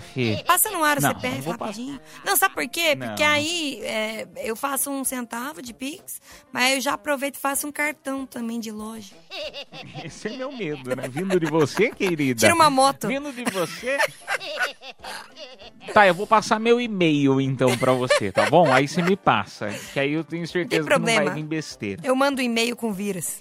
CPF. 0.00 0.44
Passa 0.44 0.70
no 0.70 0.84
ar 0.84 0.98
o 0.98 1.00
Não, 1.00 1.08
CPF 1.10 1.46
não 1.48 1.52
rapidinho. 1.56 2.00
Não, 2.24 2.36
sabe 2.36 2.54
por 2.54 2.68
quê? 2.68 2.94
Não. 2.94 3.06
Porque 3.08 3.22
aí 3.22 3.80
é, 3.82 4.28
eu 4.36 4.54
faço 4.54 4.90
um 4.90 5.02
centavo 5.04 5.62
de 5.62 5.72
Pix, 5.72 6.20
mas 6.52 6.74
eu 6.74 6.80
já 6.80 6.92
aproveito 6.94 7.36
e 7.36 7.38
faço 7.38 7.66
um 7.66 7.72
cartão 7.72 8.26
também 8.26 8.60
de 8.60 8.70
loja. 8.70 9.14
Esse 10.04 10.28
é 10.28 10.36
meu 10.36 10.52
medo, 10.52 10.94
né? 10.94 11.08
Vindo 11.08 11.40
de 11.40 11.46
você, 11.46 11.90
querida. 11.90 12.40
Tira 12.40 12.54
uma 12.54 12.68
moto. 12.68 13.08
Vindo 13.08 13.32
de 13.32 13.44
você. 13.50 13.98
Tá, 15.92 16.06
eu 16.06 16.14
vou 16.14 16.26
passar 16.26 16.60
meu 16.60 16.80
e-mail 16.80 17.40
então 17.40 17.76
pra 17.78 17.92
você, 17.92 18.30
tá 18.30 18.48
bom? 18.48 18.70
Aí 18.72 18.86
você 18.86 19.02
me 19.02 19.16
passa, 19.16 19.68
que 19.92 19.98
aí 19.98 20.12
eu 20.12 20.24
tenho 20.24 20.46
certeza 20.46 20.88
que 20.88 20.98
não 20.98 21.04
vai 21.04 21.30
vir 21.30 21.44
besteira. 21.44 22.02
Eu 22.04 22.14
mando 22.14 22.40
e-mail 22.40 22.76
com 22.76 22.92
vírus. 22.92 23.40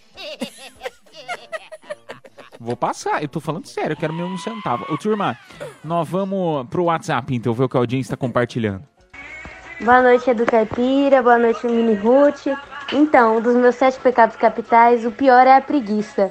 Vou 2.64 2.78
passar, 2.78 3.24
eu 3.24 3.28
tô 3.28 3.40
falando 3.40 3.66
sério, 3.66 3.94
eu 3.94 3.98
quero 3.98 4.14
meu 4.14 4.28
um 4.28 4.38
centavo. 4.38 4.86
Ô, 4.88 4.96
turma, 4.96 5.36
nós 5.84 6.08
vamos 6.08 6.68
pro 6.70 6.84
WhatsApp 6.84 7.34
então, 7.34 7.56
ver 7.56 7.64
o 7.64 7.70
que 7.70 7.76
a 7.76 7.80
audiência 7.80 8.16
tá 8.16 8.18
compartilhando. 8.18 8.84
Boa 9.80 10.00
noite, 10.04 10.30
Edu 10.30 10.46
Caipira. 10.46 11.24
Boa 11.24 11.40
noite, 11.40 11.66
Mini 11.66 11.96
Ruth. 11.96 12.46
Então, 12.94 13.42
dos 13.42 13.56
meus 13.56 13.74
sete 13.74 14.00
pecados 14.00 14.36
capitais, 14.36 15.04
o 15.08 15.12
pior 15.12 15.48
é 15.48 15.56
a 15.56 15.62
preguiça. 15.62 16.30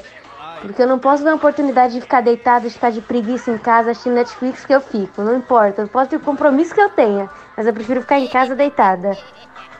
Porque 0.62 0.80
eu 0.80 0.86
não 0.86 1.00
posso 1.00 1.24
dar 1.24 1.32
a 1.32 1.34
oportunidade 1.34 1.94
de 1.94 2.00
ficar 2.00 2.20
deitado, 2.20 2.68
de 2.68 2.74
ficar 2.74 2.90
de 2.90 3.00
preguiça 3.00 3.50
em 3.50 3.58
casa 3.58 3.90
assistindo 3.90 4.14
Netflix 4.14 4.64
que 4.64 4.72
eu 4.72 4.80
fico. 4.80 5.22
Não 5.22 5.36
importa, 5.36 5.82
eu 5.82 5.88
posso 5.88 6.10
ter 6.10 6.16
o 6.16 6.20
compromisso 6.20 6.72
que 6.72 6.80
eu 6.80 6.90
tenha, 6.90 7.28
mas 7.56 7.66
eu 7.66 7.72
prefiro 7.72 8.02
ficar 8.02 8.20
em 8.20 8.28
casa 8.28 8.54
deitada. 8.54 9.18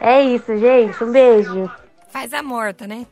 É 0.01 0.21
isso, 0.21 0.57
gente. 0.57 1.05
Um 1.05 1.13
beijo. 1.13 1.71
Faz 2.09 2.33
a 2.33 2.43
morta, 2.43 2.89
né? 2.89 3.07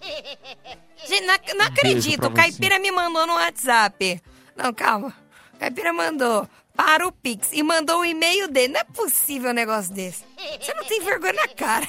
Gente, 1.06 1.26
não, 1.26 1.58
não 1.58 1.66
acredito. 1.66 2.26
O 2.26 2.30
Caipira 2.30 2.78
me 2.78 2.90
mandou 2.90 3.26
no 3.26 3.34
WhatsApp. 3.34 4.20
Não, 4.56 4.72
calma. 4.72 5.14
O 5.54 5.58
Caipira 5.58 5.92
mandou 5.92 6.48
para 6.76 7.06
o 7.06 7.12
Pix 7.12 7.50
e 7.52 7.62
mandou 7.62 8.00
o 8.00 8.04
e-mail 8.04 8.48
dele. 8.48 8.72
Não 8.72 8.80
é 8.80 8.84
possível 8.84 9.50
um 9.50 9.54
negócio 9.54 9.92
desse. 9.94 10.24
Você 10.60 10.74
não 10.74 10.84
tem 10.84 11.00
vergonha 11.00 11.34
na 11.34 11.48
cara. 11.48 11.88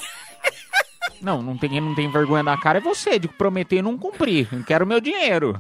Não, 1.22 1.42
não 1.42 1.58
tem, 1.58 1.80
não 1.82 1.96
tem 1.96 2.10
vergonha 2.12 2.44
na 2.44 2.60
cara 2.60 2.80
é 2.80 2.82
você, 2.82 3.18
de 3.18 3.28
prometer 3.28 3.78
e 3.78 3.82
não 3.82 3.98
cumprir. 3.98 4.48
Eu 4.52 4.64
quero 4.64 4.86
meu 4.86 5.00
dinheiro. 5.00 5.60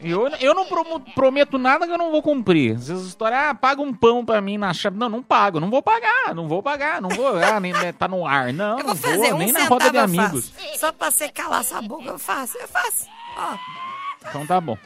Eu, 0.00 0.28
eu 0.40 0.54
não 0.54 0.66
prometo 1.14 1.58
nada 1.58 1.86
que 1.86 1.92
eu 1.92 1.98
não 1.98 2.10
vou 2.10 2.22
cumprir. 2.22 2.76
Essas 2.76 3.04
histórias, 3.06 3.40
ah, 3.40 3.54
paga 3.54 3.82
um 3.82 3.92
pão 3.92 4.24
pra 4.24 4.40
mim 4.40 4.56
na 4.56 4.72
chave. 4.72 4.96
Não, 4.96 5.08
não 5.08 5.22
pago, 5.22 5.60
não 5.60 5.70
vou 5.70 5.82
pagar, 5.82 6.34
não 6.34 6.48
vou 6.48 6.62
pagar, 6.62 7.00
não 7.00 7.08
vou, 7.10 7.36
ah, 7.36 7.58
nem, 7.60 7.72
né, 7.72 7.92
tá 7.92 8.06
no 8.08 8.26
ar. 8.26 8.52
Não, 8.52 8.78
Eu 8.78 8.84
não 8.86 8.94
vou 8.94 8.96
fazer 8.96 9.34
um 9.34 9.38
nem 9.38 9.52
na 9.52 9.64
roda 9.66 9.90
de 9.90 9.98
amigos. 9.98 10.52
Só 10.76 10.92
pra 10.92 11.10
você 11.10 11.28
calar 11.28 11.64
sua 11.64 11.82
boca, 11.82 12.04
eu 12.04 12.18
faço. 12.18 12.56
Eu 12.58 12.68
faço. 12.68 13.06
Ó, 13.36 13.56
Então 14.28 14.46
tá 14.46 14.60
bom. 14.60 14.78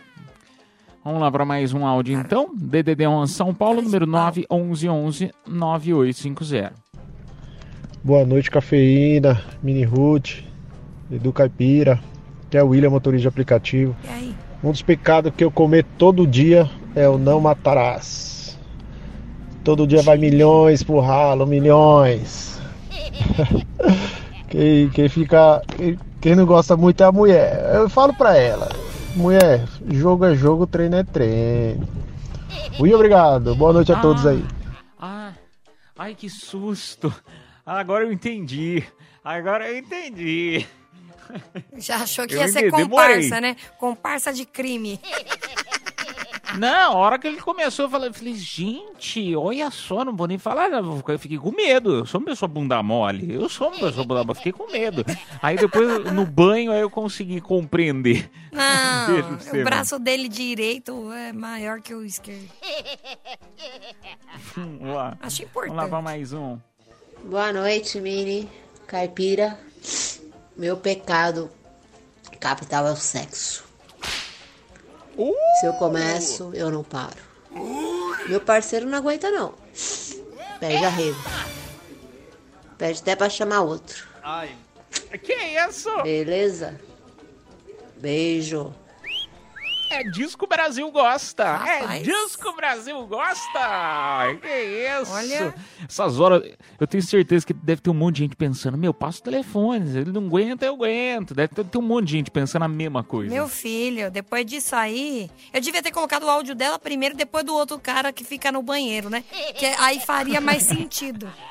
Vamos 1.05 1.21
lá 1.21 1.31
para 1.33 1.45
mais 1.45 1.73
um 1.73 1.85
áudio 1.85 2.19
então. 2.19 2.51
DDD 2.55 3.07
11 3.07 3.33
São 3.35 3.53
Paulo, 3.53 3.83
número 3.83 4.07
911 4.07 5.33
9850. 5.47 6.73
Boa 8.05 8.25
noite, 8.25 8.51
cafeína, 8.51 9.45
mini 9.63 9.85
Ruth, 9.85 10.43
Edu 11.11 11.33
Caipira, 11.33 12.01
que 12.51 12.57
é 12.57 12.63
o 12.63 12.69
William, 12.69 12.91
motorista 12.91 13.23
de 13.23 13.29
aplicativo. 13.29 13.97
E 14.05 14.09
aí? 14.09 14.35
Um 14.63 14.71
dos 14.71 14.83
pecados 14.83 15.33
que 15.37 15.43
eu 15.43 15.51
cometo 15.51 15.89
todo 15.99 16.27
dia 16.27 16.71
é 16.95 17.09
o 17.09 17.19
não 17.19 17.41
matarás. 17.41 18.57
todo 19.65 19.87
dia 19.87 20.03
vai 20.03 20.17
milhões 20.17 20.83
pro 20.83 21.01
ralo, 21.01 21.47
milhões. 21.47 22.61
quem, 24.49 24.89
quem 24.91 25.09
fica. 25.09 25.63
Quem, 26.21 26.37
não 26.37 26.47
gosta 26.47 26.77
muito 26.77 27.03
é 27.03 27.07
a 27.07 27.13
mulher. 27.13 27.75
Eu 27.75 27.89
falo 27.89 28.15
pra 28.15 28.37
ela, 28.37 28.69
mulher, 29.17 29.67
jogo 29.91 30.25
é 30.25 30.35
jogo, 30.37 30.67
treino 30.67 30.97
é 30.97 31.03
treino. 31.03 31.89
Muito 32.79 32.95
obrigado, 32.95 33.57
boa 33.57 33.73
noite 33.73 33.93
a 33.93 33.97
todos 33.97 34.25
aí. 34.25 34.45
Ah, 34.99 35.33
ai 35.99 36.15
que 36.15 36.31
susto. 36.31 37.13
Agora 37.67 38.05
eu 38.05 38.13
entendi. 38.13 38.85
Agora 39.25 39.69
eu 39.69 39.79
entendi. 39.79 40.65
Já 41.77 41.97
achou 41.97 42.27
que 42.27 42.35
Eu 42.35 42.41
ia 42.41 42.49
ser 42.49 42.71
comparsa, 42.71 43.21
demorei. 43.21 43.41
né? 43.41 43.57
Comparsa 43.79 44.33
de 44.33 44.45
crime. 44.45 45.01
Não, 46.59 46.93
a 46.93 46.97
hora 46.97 47.19
que 47.19 47.27
ele 47.27 47.41
começou, 47.41 47.87
eu 47.87 47.91
falei, 47.91 48.11
eu 48.11 48.15
falei, 48.15 48.35
gente, 48.35 49.35
olha 49.35 49.71
só, 49.71 50.05
não 50.05 50.15
vou 50.15 50.27
nem 50.27 50.37
falar, 50.37 50.71
eu 50.71 51.19
fiquei 51.19 51.39
com 51.39 51.51
medo. 51.51 52.01
Eu 52.01 52.07
sou 52.07 52.21
uma 52.21 52.27
pessoa 52.27 52.47
bunda 52.47 52.83
mole. 52.83 53.33
Eu 53.35 53.49
sou 53.49 53.69
uma 53.69 53.79
pessoa 53.79 54.05
bunda 54.05 54.23
mole, 54.23 54.37
fiquei 54.37 54.53
com 54.53 54.71
medo. 54.71 55.03
Aí 55.41 55.57
depois, 55.57 56.13
no 56.13 56.27
banho, 56.27 56.71
aí 56.71 56.81
eu 56.81 56.91
consegui 56.91 57.41
compreender. 57.41 58.31
Não, 58.53 59.07
você, 59.41 59.49
o 59.49 59.53
mano. 59.53 59.65
braço 59.65 59.99
dele 59.99 60.29
direito 60.29 61.11
é 61.13 61.33
maior 61.33 61.81
que 61.81 61.95
o 61.95 62.05
esquerdo. 62.05 62.47
Vamos 64.55 64.95
lá. 64.95 65.17
Acho 65.23 65.47
Vamos 65.55 65.75
lá 65.77 65.89
pra 65.89 66.03
mais 66.03 66.35
um. 66.35 66.59
Boa 67.25 67.51
noite, 67.51 67.99
Mini. 67.99 68.47
Caipira. 68.87 69.59
Meu 70.57 70.77
pecado 70.77 71.51
capital 72.39 72.87
é 72.87 72.93
o 72.93 72.97
sexo. 72.97 73.65
Se 75.61 75.67
eu 75.67 75.73
começo, 75.75 76.51
eu 76.55 76.71
não 76.71 76.83
paro. 76.83 77.23
Meu 78.29 78.41
parceiro 78.41 78.87
não 78.87 78.99
aguenta, 78.99 79.31
não. 79.31 79.55
Perde 80.59 80.85
arrego. 80.85 81.19
Pede 82.79 83.01
até 83.01 83.15
pra 83.15 83.29
chamar 83.29 83.61
outro. 83.63 84.07
Ai. 84.23 84.57
Que 85.23 85.35
isso? 85.35 85.91
Beleza? 86.03 86.81
Beijo. 87.97 88.75
É 89.93 90.05
disso 90.05 90.39
que 90.39 90.45
o 90.45 90.49
Brasil 90.49 90.91
gosta. 90.91 91.43
É 91.43 91.81
Rapaz. 91.81 92.03
disso 92.03 92.39
que 92.39 92.49
o 92.49 92.57
Brasil 92.57 93.07
gosta. 93.07 94.39
Que 94.41 94.49
isso. 95.03 95.13
Olha. 95.13 95.55
Essas 95.87 96.19
horas, 96.19 96.43
eu 96.81 96.87
tenho 96.87 97.03
certeza 97.03 97.47
que 97.47 97.53
deve 97.53 97.83
ter 97.83 97.91
um 97.91 97.95
monte 97.95 98.17
de 98.17 98.23
gente 98.23 98.37
pensando, 98.37 98.79
meu, 98.79 98.95
passa 98.95 99.21
o 99.21 99.23
telefone. 99.23 99.91
Se 99.91 99.99
ele 99.99 100.11
não 100.11 100.27
aguenta, 100.27 100.65
eu 100.65 100.75
aguento. 100.75 101.35
Deve 101.35 101.55
ter, 101.55 101.65
ter 101.65 101.79
um 101.79 101.83
monte 101.83 102.07
de 102.07 102.13
gente 102.13 102.31
pensando 102.31 102.63
a 102.63 102.69
mesma 102.69 103.05
coisa. 103.05 103.33
Meu 103.33 103.49
filho, 103.49 104.11
depois 104.11 104.47
disso 104.47 104.75
aí, 104.75 105.31
eu 105.53 105.61
devia 105.61 105.83
ter 105.83 105.91
colocado 105.91 106.23
o 106.25 106.31
áudio 106.31 106.55
dela 106.55 106.79
primeiro, 106.79 107.15
depois 107.15 107.45
do 107.45 107.55
outro 107.55 107.79
cara 107.79 108.13
que 108.13 108.25
fica 108.25 108.51
no 108.51 108.63
banheiro, 108.63 109.11
né? 109.11 109.23
Que 109.55 109.67
aí 109.67 110.01
faria 110.01 110.41
mais 110.41 110.63
sentido. 110.63 111.31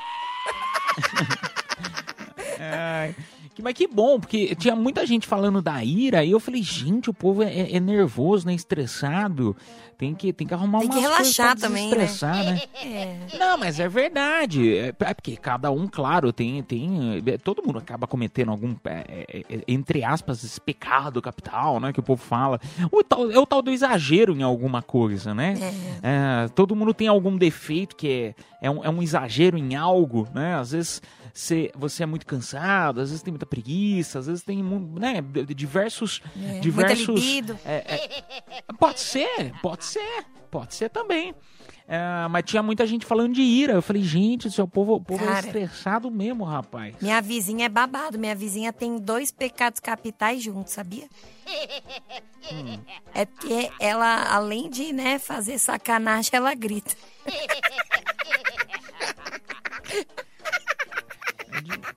Ai, 2.58 3.14
mas 3.60 3.74
que 3.74 3.86
bom, 3.86 4.18
porque 4.18 4.54
tinha 4.54 4.74
muita 4.76 5.04
gente 5.04 5.26
falando 5.26 5.60
da 5.60 5.84
ira, 5.84 6.24
e 6.24 6.30
eu 6.30 6.40
falei, 6.40 6.62
gente, 6.62 7.10
o 7.10 7.14
povo 7.14 7.42
é, 7.42 7.72
é 7.72 7.80
nervoso, 7.80 8.46
né? 8.46 8.54
Estressado. 8.54 9.56
Tem 10.02 10.14
que, 10.14 10.32
tem 10.32 10.46
que 10.48 10.52
arrumar 10.52 10.80
Tem 10.80 10.88
que 10.88 10.98
relaxar 10.98 11.56
também, 11.56 11.88
né? 11.90 12.08
né? 12.44 12.62
É. 12.82 13.38
Não, 13.38 13.56
mas 13.56 13.78
é 13.78 13.88
verdade. 13.88 14.76
É, 14.76 14.88
é 14.88 15.14
porque 15.14 15.36
cada 15.36 15.70
um, 15.70 15.86
claro, 15.86 16.32
tem. 16.32 16.60
tem 16.62 17.22
é, 17.24 17.38
todo 17.38 17.62
mundo 17.64 17.78
acaba 17.78 18.04
cometendo 18.06 18.50
algum, 18.50 18.74
é, 18.84 19.26
é, 19.32 19.44
é, 19.48 19.62
entre 19.68 20.02
aspas, 20.02 20.42
esse 20.42 20.60
pecado 20.60 21.22
capital, 21.22 21.78
né? 21.78 21.92
Que 21.92 22.00
o 22.00 22.02
povo 22.02 22.20
fala. 22.20 22.58
O 22.90 23.04
tal- 23.04 23.30
é 23.30 23.38
o 23.38 23.46
tal 23.46 23.62
do 23.62 23.70
exagero 23.70 24.34
em 24.34 24.42
alguma 24.42 24.82
coisa, 24.82 25.32
né? 25.32 25.54
É, 26.02 26.48
todo 26.48 26.74
mundo 26.74 26.92
tem 26.92 27.06
algum 27.06 27.36
defeito 27.36 27.94
que 27.94 28.08
é, 28.08 28.34
é, 28.66 28.70
um, 28.70 28.84
é 28.84 28.90
um 28.90 29.02
exagero 29.02 29.56
em 29.56 29.76
algo, 29.76 30.26
né? 30.34 30.56
Às 30.56 30.72
vezes 30.72 31.00
você, 31.32 31.70
você 31.74 32.02
é 32.02 32.06
muito 32.06 32.26
cansado, 32.26 33.00
às 33.00 33.10
vezes 33.10 33.22
tem 33.22 33.32
muita 33.42 33.46
preguiça, 33.46 34.18
às 34.20 34.26
vezes 34.26 34.42
tem 34.42 34.62
né, 34.62 35.20
diversos. 35.54 36.22
É, 36.40 36.60
diversos 36.60 37.20
é, 37.64 37.74
é, 37.74 38.22
pode 38.78 39.00
ser, 39.00 39.52
pode 39.60 39.84
ser, 39.84 40.24
pode 40.50 40.74
ser 40.74 40.88
também. 40.88 41.34
É, 41.86 42.26
mas 42.30 42.44
tinha 42.44 42.62
muita 42.62 42.86
gente 42.86 43.04
falando 43.04 43.34
de 43.34 43.42
ira. 43.42 43.74
Eu 43.74 43.82
falei, 43.82 44.02
gente, 44.02 44.46
o 44.46 44.50
seu 44.50 44.66
povo, 44.66 44.94
o 44.94 45.00
povo 45.00 45.22
é 45.24 45.26
Cara. 45.26 45.46
estressado 45.46 46.10
mesmo, 46.10 46.44
rapaz. 46.44 46.94
Minha 47.02 47.20
vizinha 47.20 47.66
é 47.66 47.68
babado. 47.68 48.18
Minha 48.18 48.34
vizinha 48.34 48.72
tem 48.72 48.96
dois 48.96 49.30
pecados 49.30 49.78
capitais 49.80 50.42
juntos, 50.42 50.72
sabia? 50.72 51.06
Hum. 52.52 52.78
É 53.12 53.26
porque 53.26 53.70
ela, 53.78 54.32
além 54.32 54.70
de 54.70 54.90
né, 54.92 55.18
fazer 55.18 55.58
sacanagem, 55.58 56.30
ela 56.32 56.54
grita. 56.54 56.96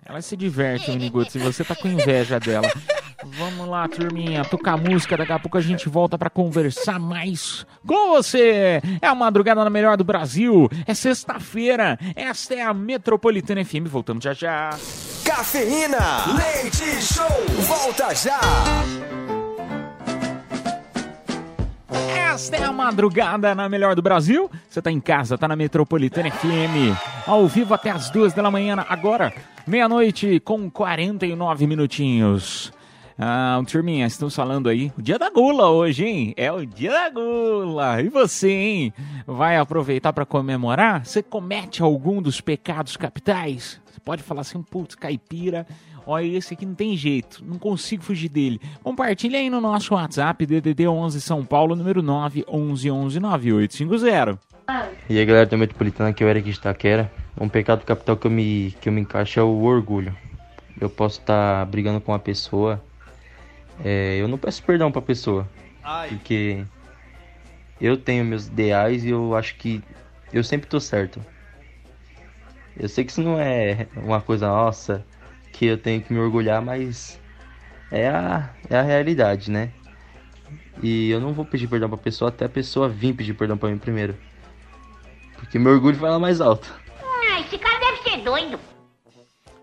Ela 0.07 0.21
se 0.21 0.37
diverte, 0.37 0.91
Miniguts, 0.91 1.31
se 1.31 1.39
você 1.39 1.63
tá 1.63 1.75
com 1.75 1.87
inveja 1.87 2.39
dela. 2.39 2.71
Vamos 3.25 3.67
lá, 3.67 3.87
turminha, 3.87 4.45
tocar 4.45 4.77
música, 4.77 5.17
daqui 5.17 5.31
a 5.31 5.39
pouco 5.39 5.57
a 5.57 5.61
gente 5.61 5.89
volta 5.89 6.15
pra 6.15 6.29
conversar 6.29 6.99
mais 6.99 7.65
com 7.87 8.09
você. 8.09 8.81
É 9.01 9.07
a 9.07 9.15
madrugada 9.15 9.63
na 9.63 9.69
melhor 9.69 9.97
do 9.97 10.03
Brasil, 10.03 10.69
é 10.85 10.93
sexta-feira, 10.93 11.97
esta 12.15 12.53
é 12.53 12.61
a 12.61 12.71
Metropolitana 12.71 13.65
FM, 13.65 13.87
voltamos 13.87 14.23
já 14.23 14.33
já. 14.33 14.69
Cafeína, 15.23 15.97
leite 16.37 17.01
show, 17.01 17.25
volta 17.65 18.13
já. 18.13 18.39
Esta 22.35 22.57
é 22.57 22.63
a 22.65 22.71
madrugada 22.73 23.55
na 23.55 23.69
melhor 23.69 23.95
do 23.95 24.01
Brasil. 24.01 24.51
Você 24.67 24.81
tá 24.81 24.91
em 24.91 24.99
casa, 24.99 25.37
tá 25.37 25.47
na 25.47 25.55
Metropolitana 25.55 26.29
FM, 26.29 26.93
ao 27.25 27.47
vivo 27.47 27.73
até 27.73 27.89
as 27.89 28.09
duas 28.09 28.33
da 28.33 28.51
manhã, 28.51 28.75
agora, 28.89 29.33
meia-noite 29.65 30.41
com 30.41 30.69
49 30.69 31.65
minutinhos. 31.65 32.73
Ah, 33.17 33.61
turminha, 33.65 34.05
estamos 34.05 34.35
falando 34.35 34.67
aí, 34.67 34.91
o 34.97 35.01
dia 35.01 35.17
da 35.17 35.29
gula 35.29 35.69
hoje, 35.69 36.05
hein? 36.05 36.33
É 36.35 36.51
o 36.51 36.65
dia 36.65 36.91
da 36.91 37.09
gula. 37.09 38.01
E 38.01 38.09
você, 38.09 38.51
hein? 38.51 38.93
Vai 39.25 39.55
aproveitar 39.55 40.11
para 40.11 40.25
comemorar? 40.25 41.05
Você 41.05 41.23
comete 41.23 41.81
algum 41.81 42.21
dos 42.21 42.41
pecados 42.41 42.97
capitais? 42.97 43.79
Você 43.85 44.01
pode 44.01 44.21
falar 44.21 44.41
assim, 44.41 44.61
putz, 44.61 44.93
caipira, 44.93 45.65
olha, 46.05 46.37
esse 46.37 46.53
aqui 46.53 46.65
não 46.65 46.75
tem 46.75 46.95
jeito, 46.95 47.43
não 47.45 47.57
consigo 47.57 48.03
fugir 48.03 48.29
dele. 48.29 48.59
Compartilha 48.83 49.39
aí 49.39 49.49
no 49.49 49.59
nosso 49.59 49.93
WhatsApp, 49.93 50.45
DDD 50.45 50.87
11 50.87 51.21
São 51.21 51.43
Paulo, 51.43 51.75
número 51.75 52.01
9 52.01 52.45
11 52.47 52.91
11 52.91 53.19
9850. 53.19 54.39
E 55.09 55.19
aí 55.19 55.25
galera 55.25 55.45
da 55.45 55.57
Metropolitana, 55.57 56.09
aqui 56.09 56.23
é 56.23 56.27
o 56.27 56.29
Eric 56.29 56.49
de 56.49 56.57
Itaquera. 56.57 57.11
Um 57.39 57.49
pecado 57.49 57.83
capital 57.83 58.17
que 58.17 58.27
eu 58.27 58.31
me, 58.31 58.75
que 58.79 58.89
eu 58.89 58.93
me 58.93 59.01
encaixo 59.01 59.39
é 59.39 59.43
o 59.43 59.63
orgulho. 59.63 60.15
Eu 60.79 60.89
posso 60.89 61.19
estar 61.19 61.65
brigando 61.65 62.01
com 62.01 62.11
uma 62.11 62.19
pessoa, 62.19 62.81
é, 63.83 64.17
eu 64.19 64.27
não 64.27 64.37
peço 64.37 64.63
perdão 64.63 64.91
pra 64.91 65.01
pessoa. 65.01 65.47
Porque 66.09 66.63
eu 67.79 67.97
tenho 67.97 68.25
meus 68.25 68.47
ideais 68.47 69.03
e 69.03 69.09
eu 69.09 69.35
acho 69.35 69.55
que 69.55 69.81
eu 70.33 70.43
sempre 70.43 70.67
tô 70.67 70.79
certo. 70.79 71.21
Eu 72.77 72.89
sei 72.89 73.05
que 73.05 73.11
isso 73.11 73.21
não 73.21 73.39
é 73.39 73.87
uma 73.95 74.19
coisa 74.19 74.47
nossa 74.47 75.05
que 75.55 75.65
eu 75.65 75.77
tenho 75.77 76.01
que 76.01 76.11
me 76.11 76.19
orgulhar, 76.19 76.61
mas 76.61 77.17
é 77.89 78.09
a, 78.09 78.49
é 78.69 78.77
a 78.77 78.81
realidade, 78.81 79.49
né? 79.49 79.71
E 80.83 81.09
eu 81.09 81.21
não 81.21 81.31
vou 81.33 81.45
pedir 81.45 81.67
perdão 81.67 81.87
pra 81.87 81.97
pessoa 81.97 82.27
até 82.27 82.43
a 82.43 82.49
pessoa 82.49 82.89
vir 82.89 83.15
pedir 83.15 83.33
perdão 83.33 83.57
pra 83.57 83.69
mim 83.69 83.77
primeiro. 83.77 84.17
Porque 85.37 85.57
meu 85.57 85.71
orgulho 85.71 85.95
vai 85.97 86.11
lá 86.11 86.19
mais 86.19 86.41
alto. 86.41 86.73
Ah, 87.01 87.39
esse 87.39 87.57
cara 87.57 87.79
deve 87.79 88.09
ser 88.09 88.17
doido. 88.21 88.59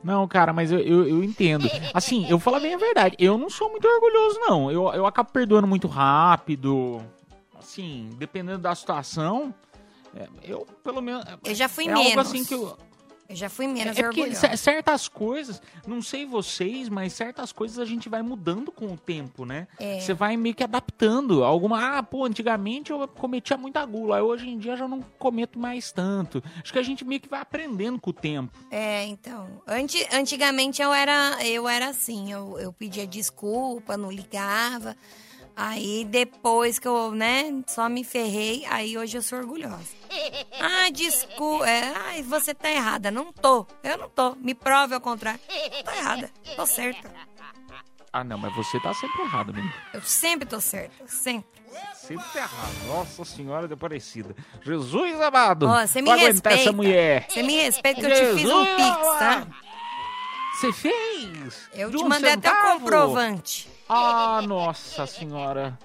Não, 0.03 0.27
cara, 0.27 0.53
mas 0.53 0.73
eu, 0.73 0.79
eu, 0.81 1.07
eu 1.07 1.23
entendo. 1.23 1.69
Assim, 1.93 2.27
eu 2.29 2.39
falo 2.41 2.59
bem 2.59 2.75
a 2.75 2.79
verdade. 2.79 3.15
Eu 3.19 3.37
não 3.37 3.51
sou 3.51 3.71
muito 3.71 3.87
orgulhoso, 3.87 4.41
não. 4.41 4.71
Eu, 4.71 4.93
eu 4.95 5.07
acabo 5.07 5.31
perdoando 5.31 5.67
muito 5.67 5.87
rápido. 5.87 7.03
Assim, 7.59 8.09
dependendo 8.17 8.59
da 8.59 8.75
situação. 8.75 9.55
é, 10.17 10.27
Eu, 10.43 10.67
pelo 10.83 11.03
menos. 11.03 11.23
Eu 11.45 11.55
já 11.55 11.69
fui 11.69 11.85
é 11.85 11.89
menos. 11.89 12.07
algo 12.07 12.21
assim 12.21 12.45
que 12.45 12.55
eu. 12.55 12.77
Eu 13.33 13.37
já 13.37 13.49
fui 13.49 13.67
menos 13.67 13.97
É 13.99 14.03
porque 14.03 14.21
orgulhosa. 14.21 14.41
cer- 14.49 14.57
certas 14.59 15.09
coisas, 15.09 15.61
não 15.87 16.03
sei 16.03 16.27
vocês, 16.27 16.89
mas 16.89 17.13
certas 17.15 17.51
coisas 17.51 17.79
a 17.79 17.85
gente 17.85 18.09
vai 18.09 18.21
mudando 18.23 18.71
com 18.71 18.87
o 18.93 18.97
tempo, 18.97 19.45
né? 19.47 19.67
É. 19.79 19.99
Você 20.01 20.13
vai 20.13 20.37
meio 20.37 20.55
que 20.55 20.63
adaptando. 20.63 21.43
Alguma, 21.43 21.99
ah, 21.99 22.03
pô, 22.03 22.25
antigamente 22.25 22.91
eu 22.93 23.09
cometia 23.09 23.57
muita 23.57 23.85
gula, 23.87 24.23
hoje 24.23 24.49
em 24.49 24.59
dia 24.59 24.73
eu 24.73 24.77
já 24.77 24.87
não 24.87 25.01
cometo 25.19 25.59
mais 25.59 25.91
tanto. 25.93 26.43
Acho 26.63 26.73
que 26.73 26.79
a 26.79 26.83
gente 26.83 27.05
meio 27.05 27.21
que 27.21 27.29
vai 27.29 27.41
aprendendo 27.41 27.99
com 27.99 28.11
o 28.11 28.13
tempo. 28.13 28.53
É, 28.71 29.05
então. 29.07 29.63
Anti, 29.67 30.07
antigamente 30.13 30.83
eu 30.83 30.93
era, 30.93 31.39
eu 31.47 31.67
era 31.69 31.89
assim, 31.89 32.31
eu, 32.31 32.59
eu 32.59 32.73
pedia 32.73 33.07
desculpa, 33.07 33.97
não 33.97 34.11
ligava. 34.11 34.95
Aí 35.55 36.05
depois 36.05 36.79
que 36.79 36.89
eu, 36.89 37.13
né, 37.13 37.63
só 37.67 37.89
me 37.89 38.03
ferrei, 38.05 38.65
aí 38.71 38.97
hoje 38.97 39.19
eu 39.19 39.23
sou 39.23 39.39
orgulhosa. 39.39 40.03
Ah, 40.65 40.91
desculpa. 40.91 41.69
É, 41.69 41.93
ai, 41.97 42.23
você 42.23 42.55
tá 42.55 42.71
errada. 42.71 43.11
Não 43.11 43.33
tô. 43.33 43.67
Eu 43.83 43.99
não 43.99 44.09
tô. 44.09 44.37
Me 44.37 44.55
prove 44.55 44.95
ao 44.95 45.01
contrário. 45.01 45.41
Tô 45.85 45.91
errada. 45.91 46.31
Tô 46.55 46.65
certa. 46.67 47.11
Ah, 48.13 48.23
não, 48.23 48.39
mas 48.39 48.55
você 48.55 48.79
tá 48.79 48.95
sempre 48.95 49.23
errado, 49.23 49.53
menino. 49.53 49.73
Eu 49.93 50.03
sempre 50.03 50.47
tô 50.47 50.61
certa. 50.61 50.95
Sempre. 51.09 51.51
sempre 51.95 52.39
errado. 52.39 52.87
Nossa 52.87 53.25
Senhora 53.25 53.67
de 53.67 53.75
Aparecida. 53.75 54.37
Jesus 54.63 55.21
amado. 55.21 55.67
Ó, 55.67 55.85
você 55.87 56.01
me 56.03 56.11
respeita. 56.11 56.61
essa 56.61 56.73
mulher. 56.73 57.27
Você 57.29 57.43
me 57.43 57.57
respeita 57.57 58.01
que 58.01 58.07
eu 58.07 58.11
te 58.11 58.39
fiz 58.39 58.51
um 58.51 58.65
Jesus 58.65 58.77
pix, 58.77 59.19
tá? 59.19 59.47
Você 60.63 60.73
fez? 60.73 61.69
Eu 61.75 61.91
De 61.91 61.97
te 61.97 62.05
um 62.05 62.09
mandei 62.09 62.31
até 62.35 62.49
o 62.49 62.53
centavo? 62.55 62.79
comprovante. 62.81 63.69
Ah, 63.89 64.41
nossa 64.47 65.05
senhora. 65.09 65.77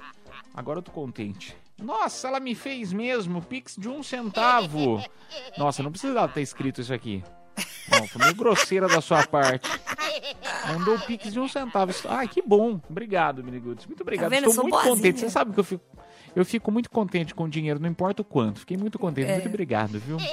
Agora 0.53 0.77
eu 0.77 0.83
tô 0.83 0.91
contente. 0.91 1.57
Nossa, 1.81 2.27
ela 2.27 2.39
me 2.39 2.53
fez 2.53 2.93
mesmo. 2.93 3.41
Pix 3.41 3.75
de 3.75 3.89
um 3.89 4.03
centavo. 4.03 5.03
Nossa, 5.57 5.81
não 5.81 5.89
precisava 5.89 6.31
ter 6.31 6.41
escrito 6.41 6.79
isso 6.81 6.93
aqui. 6.93 7.23
Não, 7.91 8.07
foi 8.07 8.21
meio 8.21 8.35
grosseira 8.35 8.87
da 8.87 9.01
sua 9.01 9.25
parte. 9.25 9.67
Mandou 10.67 10.93
o 10.95 10.99
Pix 10.99 11.33
de 11.33 11.39
um 11.39 11.47
centavo. 11.47 11.91
Ai, 12.07 12.27
que 12.27 12.43
bom. 12.43 12.79
Obrigado, 12.87 13.43
Miniguts. 13.43 13.87
Muito 13.87 14.01
obrigado. 14.01 14.29
Tá 14.29 14.35
vendo? 14.35 14.49
Estou 14.49 14.63
muito 14.63 14.73
boazinha. 14.75 14.95
contente. 14.95 15.19
Você 15.21 15.29
sabe 15.31 15.53
que 15.53 15.59
eu 15.59 15.63
fico. 15.63 15.83
Eu 16.38 16.45
fico 16.45 16.71
muito 16.71 16.88
contente 16.91 17.34
com 17.34 17.45
o 17.45 17.50
dinheiro, 17.50 17.80
não 17.80 17.89
importa 17.89 18.21
o 18.21 18.26
quanto. 18.26 18.60
Fiquei 18.60 18.78
muito 18.78 19.00
contente. 19.00 19.28
É. 19.28 19.34
Muito 19.34 19.47
obrigado, 19.47 20.00
viu? 20.00 20.17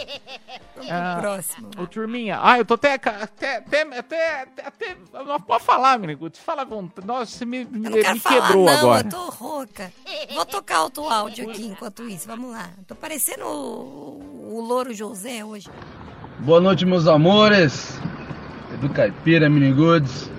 Ah, 0.87 1.17
próximo. 1.19 1.71
Ô, 1.79 1.87
turminha. 1.87 2.39
Ah, 2.43 2.59
eu 2.59 2.65
tô 2.65 2.75
até. 2.75 2.93
Até. 2.93 3.57
Até. 3.57 3.99
Até. 3.99 4.43
até, 4.67 4.97
não 5.15 5.41
pode 5.41 5.65
falar, 5.65 5.99
Miniguts. 5.99 6.39
Fala 6.41 6.61
à 6.61 6.65
vontade. 6.67 7.07
Nossa, 7.07 7.31
você 7.31 7.47
me, 7.47 7.65
me, 7.65 7.89
me 7.89 8.21
falar, 8.21 8.43
quebrou 8.43 8.67
não, 8.67 8.73
agora. 8.79 9.07
eu 9.07 9.11
tô 9.11 9.31
rouca. 9.31 9.91
Vou 10.35 10.45
tocar 10.45 10.83
outro 10.83 11.09
áudio 11.09 11.49
aqui 11.49 11.69
enquanto 11.69 12.07
isso. 12.07 12.27
Vamos 12.27 12.51
lá. 12.51 12.69
Tô 12.87 12.95
parecendo 12.95 13.47
o, 13.47 14.59
o 14.59 14.61
Louro 14.61 14.93
José 14.93 15.43
hoje. 15.43 15.71
Boa 16.41 16.61
noite, 16.61 16.85
meus 16.85 17.07
amores. 17.07 17.99
Edu 18.75 18.91
Caipira, 18.91 19.49
Minigudes. 19.49 20.31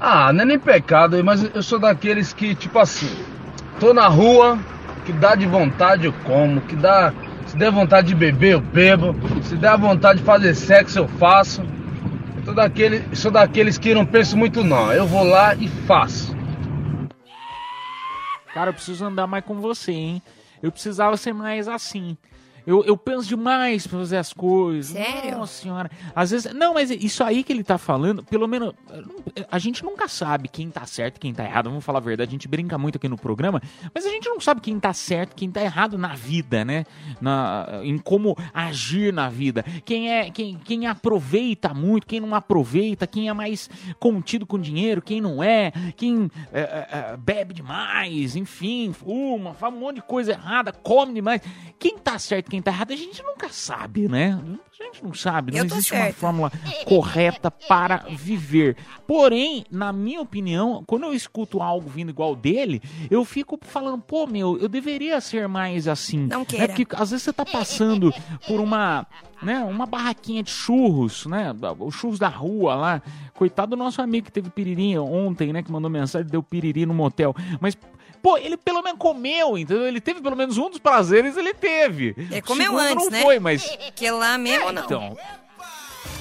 Ah, 0.00 0.32
não 0.32 0.42
é 0.42 0.44
nem 0.44 0.58
pecado, 0.58 1.22
mas 1.22 1.44
eu 1.54 1.62
sou 1.62 1.78
daqueles 1.78 2.32
que, 2.32 2.56
tipo 2.56 2.80
assim, 2.80 3.27
tô 3.78 3.94
na 3.94 4.08
rua, 4.08 4.58
que 5.04 5.12
dá 5.12 5.34
de 5.34 5.46
vontade 5.46 6.06
eu 6.06 6.12
como, 6.24 6.60
que 6.62 6.76
dá. 6.76 7.12
Se 7.46 7.56
der 7.56 7.70
vontade 7.70 8.08
de 8.08 8.14
beber, 8.14 8.52
eu 8.52 8.60
bebo. 8.60 9.14
Se 9.42 9.56
der 9.56 9.76
vontade 9.78 10.18
de 10.18 10.24
fazer 10.24 10.54
sexo, 10.54 10.98
eu 10.98 11.08
faço. 11.08 11.62
Eu 12.36 12.42
tô 12.44 12.52
daquele, 12.52 13.16
sou 13.16 13.30
daqueles 13.30 13.78
que 13.78 13.94
não 13.94 14.04
penso 14.04 14.36
muito 14.36 14.62
não. 14.62 14.92
Eu 14.92 15.06
vou 15.06 15.24
lá 15.24 15.54
e 15.54 15.66
faço. 15.68 16.36
Cara, 18.52 18.70
eu 18.70 18.74
preciso 18.74 19.04
andar 19.04 19.26
mais 19.26 19.44
com 19.44 19.60
você, 19.60 19.92
hein? 19.92 20.22
Eu 20.62 20.72
precisava 20.72 21.16
ser 21.16 21.32
mais 21.32 21.68
assim. 21.68 22.16
Eu, 22.68 22.84
eu 22.84 22.98
penso 22.98 23.26
demais 23.26 23.86
pra 23.86 23.98
fazer 23.98 24.18
as 24.18 24.30
coisas. 24.30 24.92
Sério? 24.92 25.38
Nossa 25.38 25.62
senhora. 25.62 25.90
Às 26.14 26.32
vezes. 26.32 26.52
Não, 26.52 26.74
mas 26.74 26.90
isso 26.90 27.24
aí 27.24 27.42
que 27.42 27.50
ele 27.50 27.64
tá 27.64 27.78
falando, 27.78 28.22
pelo 28.22 28.46
menos. 28.46 28.74
A 29.50 29.58
gente 29.58 29.82
nunca 29.82 30.06
sabe 30.06 30.50
quem 30.50 30.68
tá 30.68 30.84
certo 30.84 31.16
e 31.16 31.20
quem 31.20 31.32
tá 31.32 31.44
errado. 31.44 31.70
Vamos 31.70 31.82
falar 31.82 32.00
a 32.00 32.02
verdade. 32.02 32.28
A 32.28 32.32
gente 32.32 32.46
brinca 32.46 32.76
muito 32.76 32.96
aqui 32.96 33.08
no 33.08 33.16
programa, 33.16 33.62
mas 33.94 34.04
a 34.04 34.10
gente 34.10 34.28
não 34.28 34.38
sabe 34.38 34.60
quem 34.60 34.78
tá 34.78 34.92
certo 34.92 35.34
quem 35.34 35.50
tá 35.50 35.62
errado 35.62 35.96
na 35.96 36.14
vida, 36.14 36.62
né? 36.62 36.84
Na, 37.22 37.80
em 37.82 37.96
como 37.96 38.36
agir 38.52 39.14
na 39.14 39.30
vida. 39.30 39.64
Quem 39.86 40.12
é. 40.12 40.30
Quem, 40.30 40.58
quem 40.58 40.86
aproveita 40.86 41.72
muito, 41.72 42.06
quem 42.06 42.20
não 42.20 42.34
aproveita, 42.34 43.06
quem 43.06 43.30
é 43.30 43.32
mais 43.32 43.70
contido 43.98 44.44
com 44.44 44.58
dinheiro, 44.58 45.00
quem 45.00 45.22
não 45.22 45.42
é, 45.42 45.72
quem 45.96 46.30
é, 46.52 46.60
é, 46.60 46.88
é, 46.90 47.16
bebe 47.16 47.54
demais, 47.54 48.36
enfim, 48.36 48.92
fuma, 48.92 49.54
faz 49.54 49.72
um 49.72 49.78
monte 49.78 49.96
de 49.96 50.02
coisa 50.02 50.32
errada, 50.32 50.70
come 50.70 51.14
demais. 51.14 51.40
Quem 51.78 51.96
tá 51.96 52.18
certo, 52.18 52.50
quem 52.50 52.57
tá 52.62 52.70
errado, 52.70 52.92
a 52.92 52.96
gente 52.96 53.22
nunca 53.22 53.48
sabe, 53.50 54.08
né? 54.08 54.38
A 54.80 54.84
gente 54.84 55.02
não 55.04 55.12
sabe, 55.12 55.52
não 55.52 55.64
existe 55.64 55.92
uma 55.92 56.12
fórmula 56.12 56.52
correta 56.86 57.50
para 57.50 58.04
viver. 58.16 58.76
Porém, 59.06 59.64
na 59.70 59.92
minha 59.92 60.20
opinião, 60.20 60.84
quando 60.86 61.04
eu 61.04 61.12
escuto 61.12 61.60
algo 61.60 61.90
vindo 61.90 62.10
igual 62.10 62.36
dele, 62.36 62.80
eu 63.10 63.24
fico 63.24 63.58
falando, 63.60 64.00
pô, 64.02 64.26
meu, 64.26 64.56
eu 64.58 64.68
deveria 64.68 65.20
ser 65.20 65.48
mais 65.48 65.88
assim. 65.88 66.26
Não 66.26 66.40
Né? 66.40 66.44
queira. 66.46 66.68
Porque 66.68 66.86
às 66.94 67.10
vezes 67.10 67.24
você 67.24 67.32
tá 67.32 67.44
passando 67.44 68.12
por 68.46 68.60
uma, 68.60 69.04
né, 69.42 69.58
uma 69.60 69.84
barraquinha 69.84 70.42
de 70.42 70.50
churros, 70.50 71.26
né? 71.26 71.52
Os 71.80 71.94
churros 71.94 72.18
da 72.18 72.28
rua 72.28 72.74
lá. 72.74 73.02
Coitado 73.34 73.70
do 73.70 73.76
nosso 73.76 74.00
amigo 74.00 74.26
que 74.26 74.32
teve 74.32 74.48
piririnha 74.50 75.02
ontem, 75.02 75.52
né? 75.52 75.62
Que 75.62 75.70
mandou 75.72 75.90
mensagem, 75.90 76.28
deu 76.30 76.42
piriri 76.42 76.86
no 76.86 76.94
motel. 76.94 77.34
Mas, 77.60 77.76
pô, 78.28 78.36
ele 78.36 78.58
pelo 78.58 78.82
menos 78.82 78.98
comeu, 78.98 79.56
entendeu? 79.56 79.86
Ele 79.86 80.00
teve 80.00 80.20
pelo 80.20 80.36
menos 80.36 80.58
um 80.58 80.68
dos 80.68 80.78
prazeres, 80.78 81.36
ele 81.36 81.54
teve. 81.54 82.14
O 82.30 82.42
comeu 82.42 82.78
antes, 82.78 83.04
não 83.04 83.10
né? 83.10 83.22
foi, 83.22 83.38
mas... 83.38 83.64
Que 83.94 84.10
lá 84.10 84.36
mesmo 84.36 84.70
não. 84.70 84.84
Então... 84.84 85.16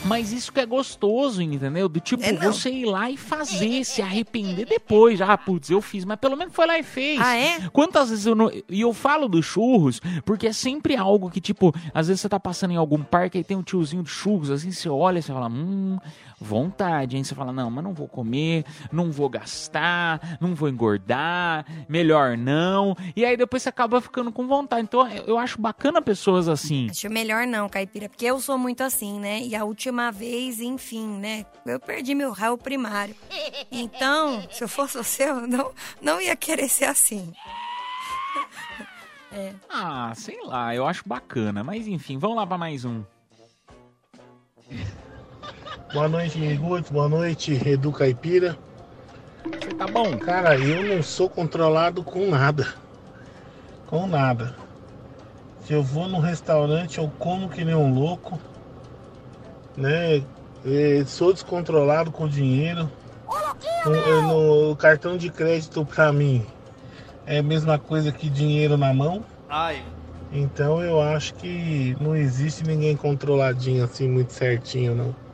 Mas 0.05 0.31
isso 0.31 0.53
que 0.53 0.59
é 0.59 0.65
gostoso, 0.65 1.41
entendeu? 1.41 1.89
Do 1.89 1.99
tipo, 1.99 2.23
É, 2.23 2.31
você 2.31 2.69
ir 2.69 2.85
lá 2.85 3.09
e 3.09 3.17
fazer, 3.17 3.83
se 3.83 4.01
arrepender 4.01 4.65
depois. 4.65 5.19
Ah, 5.19 5.37
putz, 5.37 5.69
eu 5.69 5.81
fiz, 5.81 6.05
mas 6.05 6.17
pelo 6.17 6.37
menos 6.37 6.53
foi 6.53 6.65
lá 6.65 6.79
e 6.79 6.83
fez. 6.83 7.19
Ah, 7.19 7.35
é? 7.35 7.67
Quantas 7.73 8.09
vezes 8.09 8.25
eu 8.25 8.35
não. 8.35 8.49
E 8.69 8.81
eu 8.81 8.93
falo 8.93 9.27
dos 9.27 9.45
churros, 9.45 9.99
porque 10.23 10.47
é 10.47 10.53
sempre 10.53 10.95
algo 10.95 11.29
que, 11.29 11.41
tipo, 11.41 11.73
às 11.93 12.07
vezes 12.07 12.21
você 12.21 12.29
tá 12.29 12.39
passando 12.39 12.71
em 12.71 12.77
algum 12.77 13.03
parque 13.03 13.39
e 13.39 13.43
tem 13.43 13.57
um 13.57 13.63
tiozinho 13.63 14.03
de 14.03 14.09
churros, 14.09 14.49
assim, 14.49 14.71
você 14.71 14.87
olha 14.87 15.19
e 15.19 15.21
você 15.21 15.33
fala, 15.33 15.47
hum, 15.47 15.97
vontade, 16.39 17.17
hein? 17.17 17.23
Você 17.23 17.33
fala, 17.33 17.51
não, 17.51 17.69
mas 17.69 17.83
não 17.83 17.93
vou 17.93 18.07
comer, 18.07 18.63
não 18.91 19.11
vou 19.11 19.29
gastar, 19.29 20.37
não 20.39 20.53
vou 20.53 20.69
engordar, 20.69 21.65
melhor 21.89 22.37
não. 22.37 22.95
E 23.15 23.25
aí 23.25 23.35
depois 23.35 23.63
você 23.63 23.69
acaba 23.69 23.99
ficando 23.99 24.31
com 24.31 24.47
vontade. 24.47 24.83
Então 24.83 25.07
eu 25.25 25.37
acho 25.37 25.59
bacana 25.59 26.01
pessoas 26.01 26.47
assim. 26.47 26.87
Acho 26.89 27.09
melhor 27.09 27.47
não, 27.47 27.67
caipira, 27.67 28.07
porque 28.07 28.25
eu 28.25 28.39
sou 28.39 28.57
muito 28.57 28.81
assim, 28.81 29.19
né? 29.19 29.41
E 29.41 29.55
a 29.55 29.63
última 29.63 30.11
vez, 30.11 30.59
enfim, 30.59 31.07
né? 31.07 31.45
Eu 31.65 31.79
perdi 31.79 32.13
meu 32.13 32.31
réu 32.31 32.57
primário. 32.57 33.15
Então, 33.71 34.47
se 34.51 34.63
eu 34.63 34.67
fosse 34.67 34.97
você, 34.97 35.23
eu 35.29 35.47
não, 35.47 35.71
não 36.01 36.21
ia 36.21 36.35
querer 36.35 36.69
ser 36.69 36.85
assim. 36.85 37.31
É. 39.29 39.53
Ah, 39.69 40.13
sei 40.15 40.39
lá, 40.45 40.73
eu 40.73 40.87
acho 40.87 41.03
bacana. 41.05 41.61
Mas 41.61 41.85
enfim, 41.85 42.17
vamos 42.17 42.37
lá 42.37 42.47
pra 42.47 42.57
mais 42.57 42.85
um. 42.85 43.03
Boa 45.93 46.09
noite, 46.09 46.37
Miniguts. 46.37 46.91
Boa 46.91 47.07
noite, 47.07 47.61
Edu 47.65 47.93
Caipira. 47.93 48.57
Você 49.45 49.69
tá 49.75 49.87
bom? 49.87 50.17
Cara, 50.17 50.57
eu 50.57 50.83
não 50.83 51.01
sou 51.01 51.29
controlado 51.29 52.03
com 52.03 52.29
nada. 52.29 52.67
Com 53.85 54.05
nada. 54.05 54.53
Se 55.63 55.71
eu 55.71 55.81
vou 55.81 56.09
num 56.09 56.19
restaurante, 56.19 56.97
eu 56.97 57.09
como 57.17 57.47
que 57.47 57.63
nem 57.63 57.73
um 57.73 57.93
louco. 57.93 58.37
Né? 59.77 60.21
Sou 61.05 61.31
descontrolado 61.31 62.11
com 62.11 62.27
dinheiro. 62.27 62.91
No, 63.85 64.67
no 64.69 64.75
cartão 64.75 65.15
de 65.15 65.29
crédito, 65.29 65.85
pra 65.85 66.11
mim, 66.11 66.45
é 67.25 67.37
a 67.37 67.43
mesma 67.43 67.79
coisa 67.79 68.11
que 68.11 68.29
dinheiro 68.29 68.75
na 68.75 68.93
mão. 68.93 69.23
Ai. 69.47 69.85
Então 70.33 70.81
eu 70.81 71.01
acho 71.01 71.33
que 71.35 71.95
não 72.01 72.13
existe 72.13 72.65
ninguém 72.65 72.97
controladinho 72.97 73.85
assim, 73.85 74.09
muito 74.09 74.33
certinho, 74.33 74.93
não. 74.93 75.26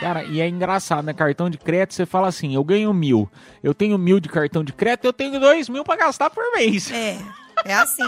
Cara, 0.00 0.24
e 0.24 0.40
é 0.40 0.48
engraçado, 0.48 1.04
né? 1.04 1.14
Cartão 1.14 1.48
de 1.48 1.56
crédito, 1.56 1.94
você 1.94 2.04
fala 2.04 2.28
assim, 2.28 2.54
eu 2.54 2.62
ganho 2.62 2.92
mil. 2.92 3.30
Eu 3.62 3.72
tenho 3.72 3.96
mil 3.96 4.20
de 4.20 4.28
cartão 4.28 4.62
de 4.62 4.72
crédito, 4.72 5.06
eu 5.06 5.12
tenho 5.12 5.40
dois 5.40 5.68
mil 5.68 5.82
pra 5.84 5.96
gastar 5.96 6.28
por 6.28 6.44
mês. 6.52 6.90
É, 6.90 7.18
é 7.66 7.74
assim. 7.74 8.02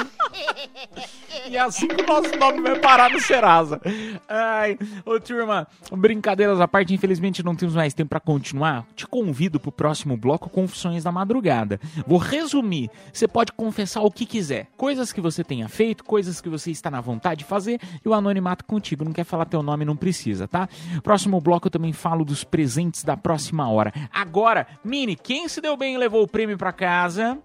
E 1.49 1.57
é 1.57 1.61
assim 1.61 1.87
que 1.89 2.03
o 2.03 2.07
nosso 2.07 2.37
nome 2.37 2.61
vai 2.61 2.79
parar 2.79 3.11
no 3.11 3.21
Serasa. 3.21 3.81
Ai, 4.29 4.79
ô 5.05 5.19
turma, 5.19 5.67
brincadeiras 5.93 6.61
à 6.61 6.69
parte, 6.69 6.95
infelizmente 6.95 7.43
não 7.43 7.55
temos 7.55 7.75
mais 7.75 7.95
tempo 7.95 8.11
pra 8.11 8.21
continuar. 8.21 8.87
Te 8.95 9.07
convido 9.07 9.59
pro 9.59 9.73
próximo 9.73 10.17
bloco 10.17 10.51
Confissões 10.51 11.05
da 11.05 11.13
Madrugada. 11.13 11.81
Vou 12.07 12.19
resumir. 12.19 12.91
Você 13.13 13.27
pode 13.27 13.53
confessar 13.53 14.03
o 14.03 14.11
que 14.11 14.27
quiser. 14.27 14.67
Coisas 14.77 15.13
que 15.13 15.21
você 15.21 15.43
tenha 15.43 15.69
feito, 15.69 16.05
coisas 16.05 16.41
que 16.41 16.49
você 16.49 16.71
está 16.71 16.91
na 16.91 17.01
vontade 17.01 17.41
de 17.41 17.45
fazer 17.45 17.81
e 18.05 18.09
o 18.09 18.15
anonimato 18.15 18.65
contigo. 18.65 19.05
Não 19.05 19.13
quer 19.13 19.25
falar 19.25 19.45
teu 19.47 19.63
nome, 19.63 19.85
não 19.85 19.97
precisa, 19.97 20.47
tá? 20.47 20.69
Próximo 21.03 21.41
bloco 21.41 21.69
eu 21.69 21.71
também 21.71 21.93
falo 21.93 22.25
dos 22.25 22.45
presentes 22.45 23.05
da 23.05 23.17
próxima 23.17 23.71
hora. 23.71 23.93
Agora, 24.13 24.67
Mini, 24.85 25.17
quem 25.17 25.49
se 25.49 25.61
deu 25.61 25.77
bem 25.77 25.95
e 25.95 25.99
levou 25.99 26.23
o 26.23 26.29
prêmio 26.29 26.59
pra 26.59 26.73
casa? 26.73 27.39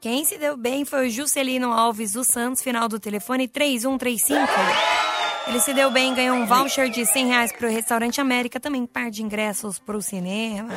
Quem 0.00 0.24
se 0.24 0.38
deu 0.38 0.56
bem 0.56 0.84
foi 0.84 1.08
o 1.08 1.10
Juscelino 1.10 1.72
Alves 1.72 2.12
dos 2.12 2.28
Santos, 2.28 2.62
final 2.62 2.88
do 2.88 3.00
telefone 3.00 3.48
3135. 3.48 4.38
Ele 5.48 5.58
se 5.60 5.74
deu 5.74 5.90
bem, 5.90 6.14
ganhou 6.14 6.36
um 6.36 6.46
voucher 6.46 6.88
de 6.88 7.04
100 7.04 7.26
reais 7.26 7.52
pro 7.52 7.68
Restaurante 7.68 8.20
América, 8.20 8.60
também 8.60 8.86
par 8.86 9.10
de 9.10 9.24
ingressos 9.24 9.78
pro 9.78 10.00
cinema. 10.00 10.68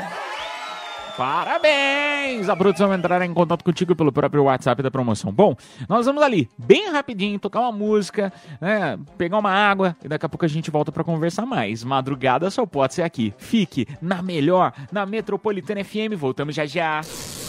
Parabéns! 1.22 2.50
A 2.50 2.56
produção 2.56 2.88
vai 2.88 2.98
entrar 2.98 3.22
em 3.22 3.32
contato 3.32 3.64
contigo 3.64 3.96
pelo 3.96 4.12
próprio 4.12 4.46
WhatsApp 4.46 4.82
da 4.82 4.90
promoção. 4.90 5.32
Bom, 5.32 5.56
nós 5.88 6.08
vamos 6.08 6.24
ali, 6.24 6.50
bem 6.58 6.92
rapidinho, 6.92 7.38
tocar 7.38 7.60
uma 7.60 7.72
música, 7.72 8.34
né, 8.60 8.98
pegar 9.20 9.38
uma 9.38 9.52
água 9.52 9.96
e 10.04 10.08
daqui 10.08 10.26
a 10.26 10.30
pouco 10.30 10.46
a 10.46 10.48
gente 10.48 10.72
volta 10.72 10.92
pra 10.92 11.04
conversar 11.04 11.46
mais. 11.46 11.84
Madrugada 11.84 12.50
só 12.50 12.66
pode 12.66 12.96
ser 12.96 13.04
aqui. 13.04 13.36
Fique 13.38 13.88
na 14.02 14.24
melhor, 14.24 14.74
na 14.92 15.06
Metropolitana 15.06 15.84
FM. 15.84 16.18
Voltamos 16.18 16.56
já 16.56 16.66
já. 16.66 17.02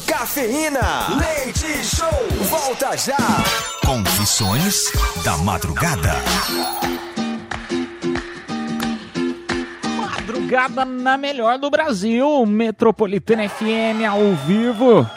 Cafeína, 0.06 1.16
leite 1.18 1.82
show, 1.82 2.11
volta 2.50 2.94
já. 2.94 3.16
Confissões 3.87 4.92
da 5.24 5.38
madrugada. 5.38 6.12
Madrugada 10.52 10.84
na 10.84 11.16
melhor 11.16 11.58
do 11.58 11.70
Brasil, 11.70 12.44
Metropolitana 12.44 13.48
FM 13.48 14.04
ao 14.06 14.34
vivo. 14.46 15.08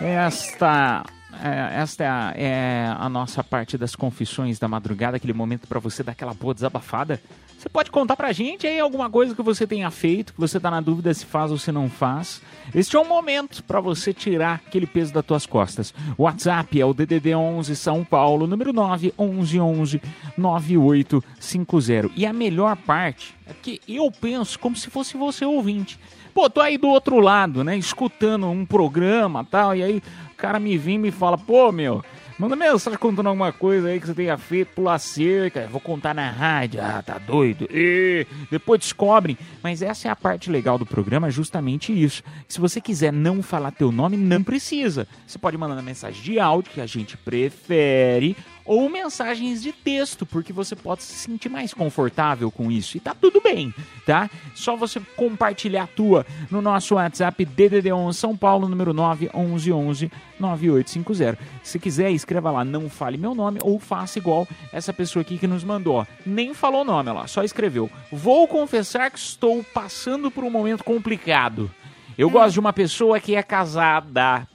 Esta, 0.00 1.02
é, 1.42 1.80
esta 1.80 2.04
é 2.04 2.08
a, 2.08 2.32
é 2.36 2.96
a 2.96 3.08
nossa 3.08 3.42
parte 3.42 3.76
das 3.76 3.96
confissões 3.96 4.56
da 4.60 4.68
madrugada, 4.68 5.16
aquele 5.16 5.32
momento 5.32 5.66
para 5.66 5.80
você 5.80 6.04
dar 6.04 6.12
aquela 6.12 6.32
boa 6.32 6.54
desabafada. 6.54 7.20
Você 7.64 7.70
pode 7.70 7.90
contar 7.90 8.14
pra 8.14 8.30
gente 8.30 8.66
aí 8.66 8.78
alguma 8.78 9.08
coisa 9.08 9.34
que 9.34 9.40
você 9.40 9.66
tenha 9.66 9.90
feito, 9.90 10.34
que 10.34 10.40
você 10.40 10.60
tá 10.60 10.70
na 10.70 10.82
dúvida 10.82 11.14
se 11.14 11.24
faz 11.24 11.50
ou 11.50 11.56
se 11.56 11.72
não 11.72 11.88
faz. 11.88 12.42
Este 12.74 12.94
é 12.94 13.00
um 13.00 13.08
momento 13.08 13.64
para 13.64 13.80
você 13.80 14.12
tirar 14.12 14.60
aquele 14.66 14.86
peso 14.86 15.14
das 15.14 15.24
tuas 15.24 15.46
costas. 15.46 15.94
WhatsApp 16.18 16.78
é 16.78 16.84
o 16.84 16.92
DDD 16.92 17.34
11 17.34 17.74
São 17.74 18.04
Paulo, 18.04 18.46
número 18.46 18.70
9 18.70 19.14
11 19.18 19.60
11 19.60 20.02
9850. 20.36 22.10
E 22.14 22.26
a 22.26 22.34
melhor 22.34 22.76
parte 22.76 23.34
é 23.46 23.54
que 23.54 23.80
eu 23.88 24.12
penso 24.12 24.58
como 24.58 24.76
se 24.76 24.90
fosse 24.90 25.16
você 25.16 25.46
ouvinte. 25.46 25.98
Pô, 26.34 26.50
tô 26.50 26.60
aí 26.60 26.76
do 26.76 26.88
outro 26.88 27.18
lado, 27.18 27.64
né, 27.64 27.78
escutando 27.78 28.46
um 28.46 28.66
programa 28.66 29.42
tal, 29.42 29.74
e 29.74 29.82
aí 29.82 30.02
o 30.32 30.36
cara 30.36 30.60
me 30.60 30.76
vem 30.76 30.96
e 30.96 30.98
me 30.98 31.10
fala, 31.10 31.38
pô, 31.38 31.72
meu, 31.72 32.04
manda 32.38 32.56
mensagem 32.56 32.98
contando 32.98 33.28
alguma 33.28 33.52
coisa 33.52 33.88
aí 33.88 34.00
que 34.00 34.06
você 34.06 34.14
tenha 34.14 34.36
feito, 34.36 34.74
pular 34.74 34.98
cerca, 34.98 35.68
vou 35.68 35.80
contar 35.80 36.14
na 36.14 36.30
rádio, 36.30 36.80
ah, 36.82 37.02
tá 37.02 37.18
doido, 37.18 37.68
e 37.70 38.26
depois 38.50 38.80
descobrem. 38.80 39.38
Mas 39.62 39.82
essa 39.82 40.08
é 40.08 40.10
a 40.10 40.16
parte 40.16 40.50
legal 40.50 40.78
do 40.78 40.86
programa, 40.86 41.30
justamente 41.30 41.92
isso. 41.92 42.22
Se 42.48 42.60
você 42.60 42.80
quiser 42.80 43.12
não 43.12 43.42
falar 43.42 43.70
teu 43.70 43.92
nome, 43.92 44.16
não 44.16 44.42
precisa. 44.42 45.06
Você 45.26 45.38
pode 45.38 45.56
mandar 45.56 45.80
mensagem 45.82 46.22
de 46.22 46.38
áudio, 46.38 46.72
que 46.72 46.80
a 46.80 46.86
gente 46.86 47.16
prefere, 47.16 48.36
ou 48.64 48.88
mensagens 48.88 49.62
de 49.62 49.72
texto, 49.72 50.24
porque 50.24 50.52
você 50.52 50.74
pode 50.74 51.02
se 51.02 51.14
sentir 51.14 51.48
mais 51.48 51.74
confortável 51.74 52.50
com 52.50 52.70
isso. 52.70 52.96
E 52.96 53.00
tá 53.00 53.14
tudo 53.14 53.40
bem, 53.40 53.74
tá? 54.06 54.30
Só 54.54 54.76
você 54.76 55.00
compartilhar 55.16 55.84
a 55.84 55.86
tua 55.86 56.26
no 56.50 56.62
nosso 56.62 56.94
WhatsApp 56.94 57.44
DDD11 57.44 58.12
São 58.14 58.36
Paulo, 58.36 58.68
número 58.68 58.92
911 58.92 60.10
9850. 60.38 61.38
Se 61.62 61.78
quiser, 61.78 62.10
escreva 62.10 62.50
lá, 62.50 62.64
não 62.64 62.88
fale 62.88 63.16
meu 63.16 63.34
nome, 63.34 63.58
ou 63.62 63.78
faça 63.78 64.18
igual 64.18 64.48
essa 64.72 64.92
pessoa 64.92 65.20
aqui 65.22 65.38
que 65.38 65.46
nos 65.46 65.64
mandou. 65.64 65.96
ó. 65.96 66.06
Nem 66.24 66.54
falou 66.54 66.82
o 66.82 66.84
nome 66.84 67.12
lá, 67.12 67.26
só 67.26 67.42
escreveu. 67.42 67.90
Vou 68.10 68.48
confessar 68.48 69.10
que 69.10 69.18
estou 69.18 69.62
passando 69.62 70.30
por 70.30 70.44
um 70.44 70.50
momento 70.50 70.84
complicado. 70.84 71.70
Eu 72.16 72.30
gosto 72.30 72.54
de 72.54 72.60
uma 72.60 72.72
pessoa 72.72 73.18
que 73.18 73.34
é 73.34 73.42
casada. 73.42 74.46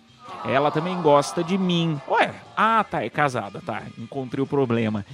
Ela 0.45 0.71
também 0.71 0.99
gosta 1.01 1.43
de 1.43 1.57
mim. 1.57 1.99
Ué, 2.07 2.33
ah, 2.55 2.83
tá, 2.83 3.03
é 3.03 3.09
casada, 3.09 3.61
tá. 3.65 3.83
Encontrei 3.97 4.43
o 4.43 4.47
problema. 4.47 5.05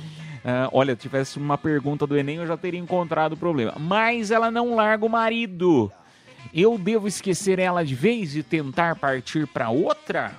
Ah, 0.44 0.70
olha, 0.72 0.96
tivesse 0.96 1.38
uma 1.38 1.58
pergunta 1.58 2.06
do 2.06 2.16
Enem, 2.18 2.38
eu 2.38 2.48
já 2.48 2.56
teria 2.56 2.80
encontrado 2.80 3.34
o 3.34 3.38
problema. 3.38 3.74
Mas 3.80 4.30
ela 4.32 4.52
não 4.52 4.76
larga 4.76 5.06
o 5.06 5.10
marido. 5.10 5.92
Eu 6.54 6.78
devo 6.78 7.08
esquecer 7.08 7.58
ela 7.60 7.84
de 7.84 7.96
vez 7.96 8.36
e 8.36 8.44
tentar 8.44 8.96
partir 8.96 9.48
pra 9.48 9.70
outra? 9.70 10.32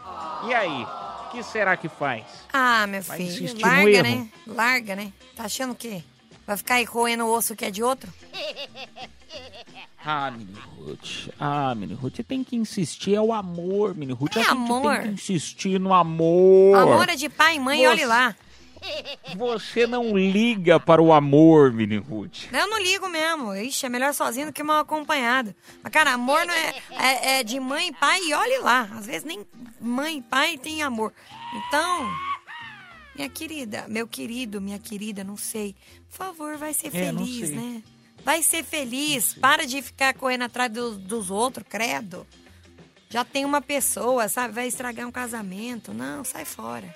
E 0.46 0.54
aí? 0.54 0.86
O 1.26 1.30
que 1.30 1.42
será 1.42 1.76
que 1.76 1.88
faz? 1.88 2.24
Ah, 2.52 2.86
meu 2.86 3.02
Vai 3.02 3.18
filho, 3.18 3.60
larga, 3.60 3.90
erro. 3.90 4.02
né? 4.02 4.28
Larga, 4.46 4.96
né? 4.96 5.12
Tá 5.34 5.44
achando 5.44 5.72
o 5.72 5.74
quê? 5.76 6.02
Vai 6.46 6.56
ficar 6.56 6.74
aí 6.76 6.84
roendo 6.84 7.24
o 7.24 7.32
osso 7.32 7.56
que 7.56 7.64
é 7.64 7.70
de 7.70 7.82
outro? 7.82 8.12
Ah, 10.08 10.30
Mini 10.30 10.54
Ruth. 10.78 11.28
Ah, 11.40 11.74
Mini 11.74 11.92
Ruth, 11.94 12.20
tem 12.28 12.44
que 12.44 12.54
insistir. 12.54 13.16
É 13.16 13.20
o 13.20 13.32
amor, 13.32 13.92
Mini 13.92 14.12
Ruth. 14.12 14.36
É 14.36 14.42
a 14.42 14.50
amor. 14.52 14.92
tem 14.98 15.02
que 15.02 15.14
insistir 15.14 15.80
no 15.80 15.92
amor. 15.92 16.78
Amor 16.78 17.08
é 17.08 17.16
de 17.16 17.28
pai 17.28 17.56
e 17.56 17.58
mãe, 17.58 17.78
Você- 17.80 17.86
olhe 17.88 18.04
lá. 18.06 18.36
Você 19.36 19.84
não 19.84 20.16
liga 20.16 20.78
para 20.78 21.02
o 21.02 21.12
amor, 21.12 21.72
Mini 21.72 21.96
Ruth. 21.96 22.44
Eu 22.52 22.68
não 22.68 22.80
ligo 22.80 23.08
mesmo. 23.08 23.52
Ixi, 23.56 23.86
é 23.86 23.88
melhor 23.88 24.14
sozinho 24.14 24.46
do 24.46 24.52
que 24.52 24.62
mal 24.62 24.78
acompanhado. 24.78 25.52
Mas, 25.82 25.92
cara, 25.92 26.12
amor 26.12 26.46
não 26.46 26.54
é, 26.54 26.74
é, 26.92 27.38
é 27.40 27.42
de 27.42 27.58
mãe 27.58 27.88
e 27.88 27.92
pai 27.92 28.20
e 28.22 28.32
olhe 28.32 28.58
lá. 28.58 28.82
Às 28.92 29.06
vezes 29.06 29.24
nem 29.24 29.44
mãe 29.80 30.18
e 30.18 30.22
pai 30.22 30.56
tem 30.56 30.82
amor. 30.84 31.12
Então, 31.66 32.08
minha 33.16 33.28
querida, 33.28 33.86
meu 33.88 34.06
querido, 34.06 34.60
minha 34.60 34.78
querida, 34.78 35.24
não 35.24 35.36
sei. 35.36 35.74
Por 36.16 36.26
favor, 36.26 36.56
vai 36.56 36.72
ser 36.72 36.94
É, 36.96 37.12
não 37.12 37.24
feliz, 37.24 37.50
né? 37.50 37.82
Vai 38.24 38.42
ser 38.42 38.64
feliz. 38.64 39.34
Para 39.34 39.66
de 39.66 39.80
ficar 39.82 40.14
correndo 40.14 40.42
atrás 40.42 40.72
do- 40.72 40.96
dos 40.98 41.30
outros, 41.30 41.66
credo. 41.68 42.26
Já 43.08 43.24
tem 43.24 43.44
uma 43.44 43.60
pessoa, 43.60 44.28
sabe? 44.28 44.52
Vai 44.54 44.66
estragar 44.66 45.06
um 45.06 45.12
casamento. 45.12 45.92
Não, 45.94 46.24
sai 46.24 46.44
fora. 46.44 46.94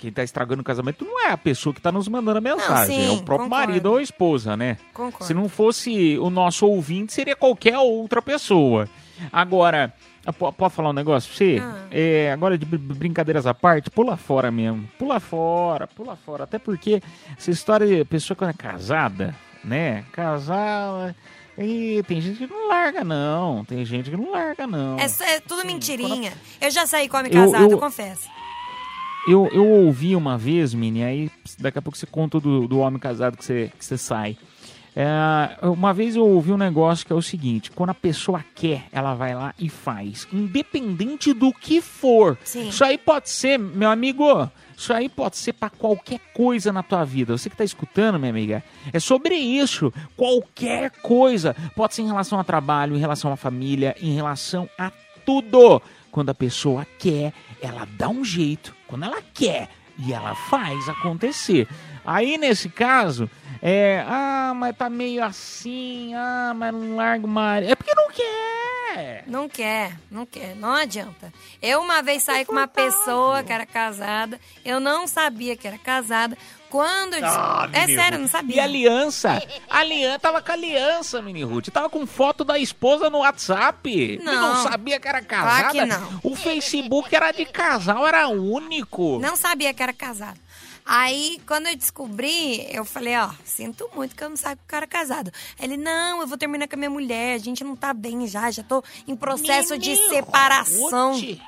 Quem 0.00 0.10
tá 0.10 0.24
estragando 0.24 0.62
o 0.62 0.64
casamento 0.64 1.04
não 1.04 1.20
é 1.28 1.30
a 1.30 1.36
pessoa 1.38 1.72
que 1.72 1.80
tá 1.80 1.92
nos 1.92 2.08
mandando 2.08 2.38
a 2.38 2.40
mensagem, 2.40 2.96
sim, 2.96 3.06
é 3.06 3.10
o 3.10 3.22
próprio 3.22 3.48
concordo. 3.48 3.68
marido 3.68 3.86
ou 3.86 3.98
a 3.98 4.02
esposa, 4.02 4.56
né? 4.56 4.78
Concordo. 4.92 5.24
Se 5.24 5.32
não 5.32 5.48
fosse 5.48 6.18
o 6.18 6.28
nosso 6.28 6.66
ouvinte, 6.66 7.12
seria 7.12 7.36
qualquer 7.36 7.78
outra 7.78 8.20
pessoa. 8.20 8.88
Agora, 9.32 9.94
po- 10.32 10.52
pode 10.52 10.74
falar 10.74 10.90
um 10.90 10.92
negócio 10.92 11.28
pra 11.28 11.36
você? 11.38 11.58
Ah. 11.62 11.86
É, 11.90 12.32
agora, 12.32 12.56
de 12.58 12.64
br- 12.66 12.76
brincadeiras 12.94 13.46
à 13.46 13.54
parte, 13.54 13.90
pula 13.90 14.16
fora 14.16 14.50
mesmo. 14.50 14.88
Pula 14.98 15.20
fora, 15.20 15.86
pula 15.86 16.16
fora. 16.16 16.44
Até 16.44 16.58
porque 16.58 17.02
essa 17.36 17.50
história 17.50 17.86
de 17.86 18.04
pessoa 18.04 18.36
quando 18.36 18.50
é 18.50 18.54
casada, 18.54 19.34
né? 19.64 20.04
Casada. 20.12 21.14
E 21.58 22.02
tem 22.06 22.20
gente 22.20 22.36
que 22.38 22.46
não 22.46 22.68
larga, 22.68 23.02
não. 23.02 23.64
Tem 23.64 23.82
gente 23.84 24.10
que 24.10 24.16
não 24.16 24.30
larga, 24.30 24.66
não. 24.66 24.98
É, 24.98 25.06
é 25.34 25.40
tudo 25.40 25.64
mentirinha. 25.64 26.32
Eu 26.60 26.70
já 26.70 26.86
saí 26.86 27.08
com 27.08 27.16
homem 27.16 27.32
Eu- 27.32 27.50
casado, 27.50 27.70
eu- 27.70 27.78
confesso. 27.78 28.28
Eu, 29.28 29.48
eu 29.52 29.66
ouvi 29.66 30.14
uma 30.14 30.38
vez, 30.38 30.72
Mini, 30.72 31.02
aí 31.02 31.30
daqui 31.58 31.78
a 31.78 31.82
pouco 31.82 31.98
você 31.98 32.06
conta 32.06 32.38
do, 32.38 32.68
do 32.68 32.78
homem 32.78 32.96
casado 33.00 33.36
que 33.36 33.44
você, 33.44 33.72
que 33.76 33.84
você 33.84 33.98
sai. 33.98 34.36
É, 34.98 35.66
uma 35.66 35.92
vez 35.92 36.16
eu 36.16 36.26
ouvi 36.26 36.50
um 36.50 36.56
negócio 36.56 37.04
que 37.04 37.12
é 37.12 37.16
o 37.16 37.20
seguinte: 37.20 37.70
quando 37.70 37.90
a 37.90 37.94
pessoa 37.94 38.42
quer, 38.54 38.86
ela 38.90 39.14
vai 39.14 39.34
lá 39.34 39.54
e 39.58 39.68
faz, 39.68 40.26
independente 40.32 41.34
do 41.34 41.52
que 41.52 41.82
for. 41.82 42.38
Sim. 42.42 42.70
Isso 42.70 42.82
aí 42.82 42.96
pode 42.96 43.28
ser, 43.28 43.58
meu 43.58 43.90
amigo, 43.90 44.50
isso 44.74 44.94
aí 44.94 45.06
pode 45.10 45.36
ser 45.36 45.52
pra 45.52 45.68
qualquer 45.68 46.18
coisa 46.32 46.72
na 46.72 46.82
tua 46.82 47.04
vida. 47.04 47.36
Você 47.36 47.50
que 47.50 47.56
tá 47.56 47.64
escutando, 47.64 48.18
minha 48.18 48.30
amiga, 48.30 48.64
é 48.90 48.98
sobre 48.98 49.34
isso. 49.34 49.92
Qualquer 50.16 50.90
coisa. 51.02 51.54
Pode 51.76 51.94
ser 51.94 52.00
em 52.00 52.06
relação 52.06 52.40
a 52.40 52.44
trabalho, 52.44 52.96
em 52.96 53.00
relação 53.00 53.30
à 53.30 53.36
família, 53.36 53.94
em 54.00 54.14
relação 54.14 54.66
a 54.78 54.90
tudo. 55.26 55.82
Quando 56.10 56.30
a 56.30 56.34
pessoa 56.34 56.86
quer, 56.98 57.34
ela 57.60 57.86
dá 57.98 58.08
um 58.08 58.24
jeito. 58.24 58.74
Quando 58.86 59.04
ela 59.04 59.20
quer 59.34 59.68
e 59.98 60.12
ela 60.12 60.34
faz 60.34 60.88
acontecer. 60.88 61.66
Aí 62.06 62.38
nesse 62.38 62.68
caso, 62.68 63.28
é, 63.60 64.04
ah, 64.06 64.52
mas 64.54 64.76
tá 64.76 64.88
meio 64.88 65.24
assim, 65.24 66.14
ah, 66.14 66.52
mas 66.56 66.72
não 66.72 66.96
larga 66.96 67.26
uma. 67.26 67.58
É 67.58 67.74
porque 67.74 67.94
não 67.94 68.08
quer. 68.10 68.46
Não 69.26 69.46
quer, 69.48 69.92
não 70.10 70.24
quer, 70.24 70.56
não 70.56 70.72
adianta. 70.72 71.30
Eu 71.60 71.82
uma 71.82 72.00
vez 72.02 72.22
saí 72.22 72.46
com 72.46 72.52
uma 72.52 72.66
pessoa 72.68 73.42
que 73.42 73.52
era 73.52 73.66
casada, 73.66 74.40
eu 74.64 74.80
não 74.80 75.06
sabia 75.06 75.54
que 75.54 75.66
era 75.68 75.76
casada. 75.76 76.36
Quando 76.70 77.14
eu 77.14 77.20
disse, 77.22 77.36
Ah, 77.38 77.68
é 77.72 77.86
sério, 77.86 78.18
não 78.18 78.28
sabia. 78.28 78.56
E 78.56 78.60
aliança? 78.60 79.40
Aliança 79.68 80.18
tava 80.18 80.40
com 80.42 80.50
aliança, 80.52 81.20
Mini 81.22 81.42
Ruth. 81.44 81.68
Tava 81.68 81.88
com 81.90 82.06
foto 82.06 82.42
da 82.42 82.58
esposa 82.58 83.08
no 83.10 83.18
WhatsApp. 83.18 84.18
Não 84.22 84.32
Não. 84.54 84.62
sabia 84.62 84.98
que 84.98 85.06
era 85.08 85.22
Claro 85.22 85.44
casada. 85.46 85.72
que 85.72 85.84
não. 85.86 86.20
O 86.22 86.34
Facebook 86.34 87.14
era 87.14 87.30
de 87.32 87.44
casal, 87.44 88.06
era 88.06 88.28
único. 88.28 89.18
Não 89.20 89.36
sabia 89.36 89.72
que 89.74 89.82
era 89.82 89.92
casado. 89.92 90.38
Aí, 90.86 91.40
quando 91.44 91.66
eu 91.66 91.74
descobri, 91.74 92.64
eu 92.72 92.84
falei, 92.84 93.16
ó, 93.16 93.30
sinto 93.44 93.90
muito 93.92 94.14
que 94.14 94.22
eu 94.22 94.30
não 94.30 94.36
sabia 94.36 94.56
que 94.56 94.62
o 94.62 94.68
cara 94.68 94.86
casado. 94.86 95.32
Ele, 95.60 95.76
não, 95.76 96.20
eu 96.20 96.28
vou 96.28 96.38
terminar 96.38 96.68
com 96.68 96.76
a 96.76 96.78
minha 96.78 96.90
mulher, 96.90 97.34
a 97.34 97.38
gente 97.38 97.64
não 97.64 97.74
tá 97.74 97.92
bem 97.92 98.24
já, 98.28 98.48
já 98.52 98.62
tô 98.62 98.84
em 99.06 99.16
processo 99.16 99.76
de 99.76 99.90
Menino, 99.90 100.08
separação. 100.08 101.14
Ruth. 101.14 101.38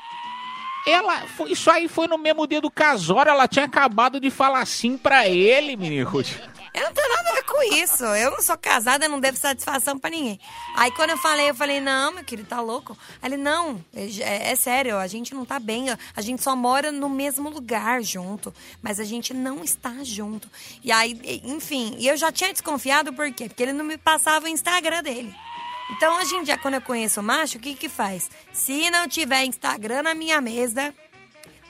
Ela, 0.87 1.21
foi, 1.29 1.53
isso 1.53 1.71
aí 1.71 1.87
foi 1.87 2.09
no 2.09 2.19
mesmo 2.19 2.47
dia 2.49 2.61
do 2.61 2.71
casório, 2.71 3.31
ela 3.31 3.47
tinha 3.47 3.65
acabado 3.65 4.19
de 4.19 4.29
falar 4.29 4.67
sim 4.67 4.97
pra 4.97 5.29
ele, 5.29 6.03
Ruth. 6.03 6.31
Eu 6.79 6.85
não 6.85 6.93
tenho 6.93 7.09
nada 7.09 7.31
a 7.31 7.35
ver 7.35 7.43
com 7.43 7.63
isso. 7.75 8.05
Eu 8.05 8.31
não 8.31 8.41
sou 8.41 8.57
casada, 8.57 9.09
não 9.09 9.19
devo 9.19 9.37
satisfação 9.37 9.99
pra 9.99 10.11
ninguém. 10.11 10.39
Aí 10.77 10.93
quando 10.93 11.11
eu 11.11 11.19
falei, 11.19 11.51
eu 11.51 11.55
falei, 11.55 11.81
não, 11.81 12.13
meu 12.13 12.25
querido, 12.25 12.49
tá 12.49 12.61
louco? 12.61 12.97
Aí 13.21 13.29
ele, 13.29 13.37
não, 13.37 13.85
é, 13.95 14.53
é 14.53 14.57
sério, 14.57 14.97
a 14.97 15.07
gente 15.09 15.35
não 15.35 15.45
tá 15.45 15.59
bem. 15.59 15.87
A 16.15 16.21
gente 16.21 16.43
só 16.43 16.55
mora 16.55 16.93
no 16.93 17.09
mesmo 17.09 17.51
lugar 17.51 18.01
junto. 18.03 18.55
Mas 18.81 19.01
a 19.01 19.05
gente 19.05 19.35
não 19.35 19.65
está 19.65 19.93
junto. 20.05 20.49
E 20.85 20.93
aí, 20.93 21.43
enfim, 21.45 21.97
e 21.99 22.07
eu 22.07 22.17
já 22.17 22.31
tinha 22.31 22.53
desconfiado 22.53 23.13
por 23.13 23.31
quê? 23.33 23.49
Porque 23.49 23.63
ele 23.63 23.73
não 23.73 23.85
me 23.85 23.99
passava 23.99 24.47
o 24.47 24.49
Instagram 24.49 25.03
dele. 25.03 25.35
Então, 25.91 26.19
hoje 26.19 26.37
em 26.37 26.43
dia, 26.43 26.59
quando 26.59 26.75
eu 26.75 26.83
conheço 26.83 27.21
o 27.21 27.23
macho, 27.23 27.57
o 27.57 27.61
que 27.61 27.75
que 27.75 27.89
faz? 27.89 28.31
Se 28.53 28.91
não 28.91 29.09
tiver 29.09 29.45
Instagram 29.45 30.03
na 30.03 30.15
minha 30.15 30.41
mesa, 30.41 30.95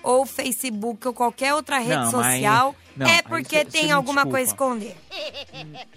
ou 0.03 0.25
Facebook, 0.27 1.07
ou 1.07 1.13
qualquer 1.15 1.55
outra 1.55 1.79
rede 1.79 1.97
Não, 2.05 2.11
social, 2.11 2.75
não, 2.97 3.07
é 3.07 3.21
porque 3.23 3.59
cê- 3.59 3.65
tem 3.65 3.87
cê 3.87 3.91
alguma 3.91 4.25
desculpa. 4.25 4.31
coisa 4.39 4.51
a 4.51 4.53
esconder. 4.53 4.97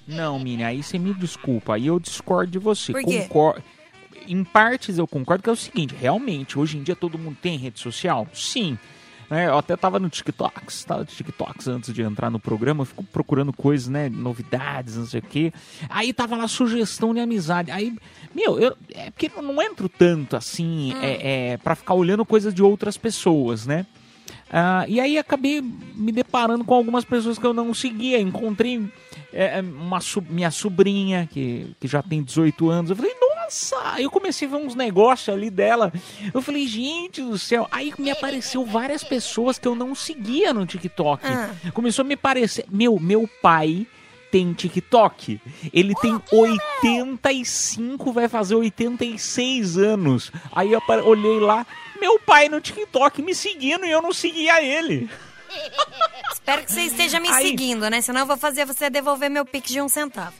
Não, 0.07 0.39
Mini, 0.39 0.63
aí 0.63 0.83
você 0.83 0.97
me 0.97 1.13
desculpa, 1.13 1.75
aí 1.75 1.87
eu 1.87 1.99
discordo 1.99 2.51
de 2.51 2.59
você. 2.59 2.91
Por 2.91 3.03
quê? 3.03 3.21
Concor- 3.21 3.61
Em 4.27 4.43
partes 4.43 4.97
eu 4.97 5.07
concordo 5.07 5.43
que 5.43 5.49
é 5.49 5.53
o 5.53 5.55
seguinte, 5.55 5.95
realmente, 5.99 6.57
hoje 6.59 6.77
em 6.77 6.83
dia 6.83 6.95
todo 6.95 7.17
mundo 7.17 7.37
tem 7.41 7.57
rede 7.57 7.79
social? 7.79 8.27
Sim. 8.33 8.77
Né? 9.31 9.47
Eu 9.47 9.57
até 9.57 9.77
tava 9.77 9.97
no 9.97 10.09
TikToks, 10.09 10.83
tava 10.83 10.99
no 10.99 11.05
TikToks 11.05 11.69
antes 11.69 11.93
de 11.93 12.01
entrar 12.01 12.29
no 12.29 12.37
programa, 12.37 12.83
fico 12.83 13.01
procurando 13.01 13.53
coisas, 13.53 13.87
né? 13.87 14.09
Novidades, 14.09 14.97
não 14.97 15.05
sei 15.05 15.21
o 15.21 15.23
quê. 15.23 15.53
Aí 15.89 16.11
tava 16.11 16.35
lá 16.35 16.49
sugestão 16.49 17.13
de 17.13 17.21
amizade. 17.21 17.71
Aí, 17.71 17.95
meu, 18.35 18.59
eu, 18.59 18.75
é 18.93 19.09
porque 19.09 19.31
eu 19.33 19.41
não 19.41 19.61
entro 19.61 19.87
tanto 19.87 20.35
assim, 20.35 20.93
é, 21.01 21.53
é, 21.53 21.57
pra 21.57 21.75
ficar 21.75 21.93
olhando 21.93 22.25
coisas 22.25 22.53
de 22.53 22.61
outras 22.61 22.97
pessoas, 22.97 23.65
né? 23.65 23.85
Ah, 24.51 24.83
e 24.85 24.99
aí 24.99 25.17
acabei 25.17 25.61
me 25.61 26.11
deparando 26.11 26.65
com 26.65 26.73
algumas 26.73 27.05
pessoas 27.05 27.39
que 27.39 27.45
eu 27.45 27.53
não 27.53 27.73
seguia. 27.73 28.19
Encontrei 28.19 28.91
é, 29.31 29.61
uma 29.61 29.99
minha 30.29 30.51
sobrinha, 30.51 31.25
que, 31.31 31.73
que 31.79 31.87
já 31.87 32.03
tem 32.03 32.21
18 32.21 32.69
anos. 32.69 32.89
Eu 32.91 32.97
falei, 32.97 33.13
nossa! 33.51 33.75
Aí 33.83 34.03
eu 34.03 34.09
comecei 34.09 34.47
a 34.47 34.51
ver 34.51 34.57
uns 34.57 34.73
negócios 34.73 35.29
ali 35.35 35.49
dela. 35.49 35.91
Eu 36.33 36.41
falei, 36.41 36.65
gente 36.65 37.21
do 37.21 37.37
céu. 37.37 37.67
Aí 37.69 37.93
me 37.99 38.09
apareceu 38.09 38.65
várias 38.65 39.03
pessoas 39.03 39.59
que 39.59 39.67
eu 39.67 39.75
não 39.75 39.93
seguia 39.93 40.53
no 40.53 40.65
TikTok. 40.65 41.23
Começou 41.73 42.03
a 42.03 42.07
me 42.07 42.13
aparecer. 42.13 42.65
Meu, 42.69 42.97
meu 42.99 43.29
pai 43.41 43.85
tem 44.31 44.53
TikTok. 44.53 45.41
Ele 45.73 45.93
tem 45.95 46.17
85, 46.31 48.13
vai 48.13 48.29
fazer 48.29 48.55
86 48.55 49.77
anos. 49.77 50.31
Aí 50.53 50.71
eu 50.71 50.81
olhei 51.03 51.39
lá, 51.39 51.67
meu 51.99 52.17
pai 52.19 52.47
no 52.47 52.61
TikTok 52.61 53.21
me 53.21 53.35
seguindo 53.35 53.85
e 53.85 53.91
eu 53.91 54.01
não 54.01 54.13
seguia 54.13 54.63
ele. 54.63 55.09
Espero 56.33 56.63
que 56.65 56.71
você 56.71 56.81
esteja 56.81 57.19
me 57.19 57.29
Aí- 57.29 57.47
seguindo, 57.47 57.89
né? 57.89 58.01
Senão 58.01 58.21
eu 58.21 58.25
vou 58.25 58.37
fazer 58.37 58.65
você 58.65 58.89
devolver 58.89 59.29
meu 59.29 59.45
pix 59.45 59.69
de 59.71 59.81
um 59.81 59.87
centavo. 59.89 60.33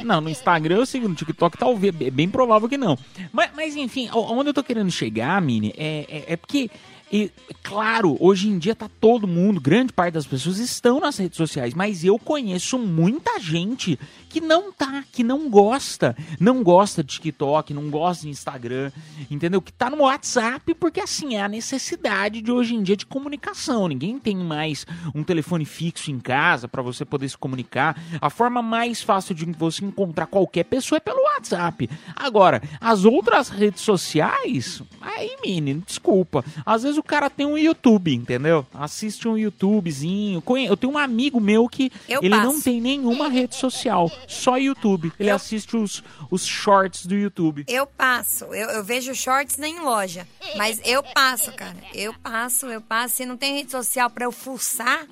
Não, 0.00 0.20
no 0.20 0.30
Instagram 0.30 0.76
eu 0.76 0.86
sigo, 0.86 1.08
no 1.08 1.14
TikTok 1.14 1.56
talvez, 1.58 1.94
é 2.00 2.10
bem 2.10 2.28
provável 2.28 2.68
que 2.68 2.78
não. 2.78 2.98
Mas, 3.32 3.50
mas 3.54 3.76
enfim, 3.76 4.08
o- 4.12 4.32
onde 4.32 4.50
eu 4.50 4.54
tô 4.54 4.62
querendo 4.62 4.90
chegar, 4.90 5.40
Mini, 5.42 5.74
é, 5.76 6.06
é, 6.08 6.24
é 6.32 6.36
porque, 6.36 6.70
e, 7.12 7.30
claro, 7.62 8.16
hoje 8.18 8.48
em 8.48 8.58
dia 8.58 8.74
tá 8.74 8.88
todo 9.00 9.26
mundo, 9.26 9.60
grande 9.60 9.92
parte 9.92 10.14
das 10.14 10.26
pessoas 10.26 10.58
estão 10.58 11.00
nas 11.00 11.16
redes 11.18 11.36
sociais, 11.36 11.74
mas 11.74 12.02
eu 12.04 12.18
conheço 12.18 12.78
muita 12.78 13.38
gente 13.38 13.98
que 14.30 14.40
não 14.40 14.72
tá, 14.72 15.04
que 15.12 15.24
não 15.24 15.50
gosta, 15.50 16.16
não 16.38 16.62
gosta 16.62 17.02
de 17.02 17.14
TikTok, 17.14 17.74
não 17.74 17.90
gosta 17.90 18.22
de 18.24 18.30
Instagram, 18.30 18.92
entendeu? 19.28 19.60
Que 19.60 19.72
tá 19.72 19.90
no 19.90 20.02
WhatsApp, 20.04 20.72
porque 20.74 21.00
assim, 21.00 21.34
é 21.34 21.42
a 21.42 21.48
necessidade 21.48 22.40
de 22.40 22.52
hoje 22.52 22.74
em 22.76 22.82
dia 22.82 22.96
de 22.96 23.04
comunicação. 23.04 23.88
Ninguém 23.88 24.18
tem 24.20 24.36
mais 24.36 24.86
um 25.14 25.24
telefone 25.24 25.64
fixo 25.64 26.12
em 26.12 26.20
casa 26.20 26.68
para 26.68 26.80
você 26.80 27.04
poder 27.04 27.28
se 27.28 27.36
comunicar. 27.36 28.00
A 28.20 28.30
forma 28.30 28.62
mais 28.62 29.02
fácil 29.02 29.34
de 29.34 29.44
você 29.46 29.84
encontrar 29.84 30.26
qualquer 30.26 30.64
pessoa 30.64 30.98
é 30.98 31.00
pelo 31.00 31.20
WhatsApp. 31.34 31.90
Agora, 32.14 32.62
as 32.80 33.04
outras 33.04 33.48
redes 33.48 33.80
sociais, 33.82 34.80
aí, 35.00 35.36
menino, 35.44 35.82
desculpa. 35.84 36.44
Às 36.64 36.84
vezes 36.84 36.98
o 36.98 37.02
cara 37.02 37.28
tem 37.28 37.46
um 37.46 37.58
YouTube, 37.58 38.14
entendeu? 38.14 38.64
Assiste 38.72 39.26
um 39.26 39.36
YouTubezinho. 39.36 40.42
Eu 40.68 40.76
tenho 40.76 40.92
um 40.92 40.98
amigo 40.98 41.40
meu 41.40 41.68
que 41.68 41.90
Eu 42.08 42.20
ele 42.22 42.36
não 42.36 42.52
passo. 42.52 42.64
tem 42.64 42.80
nenhuma 42.80 43.28
rede 43.28 43.56
social, 43.56 44.10
só 44.28 44.56
YouTube. 44.56 45.12
Ele 45.18 45.30
assiste 45.30 45.76
os, 45.76 46.02
os 46.30 46.46
shorts 46.46 47.06
do 47.06 47.14
YouTube. 47.14 47.64
Eu 47.68 47.86
passo, 47.86 48.44
eu, 48.46 48.68
eu 48.70 48.84
vejo 48.84 49.14
shorts 49.14 49.56
nem 49.56 49.76
em 49.76 49.80
loja. 49.80 50.26
Mas 50.56 50.80
eu 50.84 51.02
passo, 51.02 51.52
cara. 51.52 51.76
Eu 51.94 52.14
passo, 52.14 52.66
eu 52.66 52.80
passo. 52.80 53.16
Se 53.16 53.26
não 53.26 53.36
tem 53.36 53.56
rede 53.56 53.70
social 53.70 54.08
pra 54.10 54.24
eu 54.24 54.32
fuçar, 54.32 55.06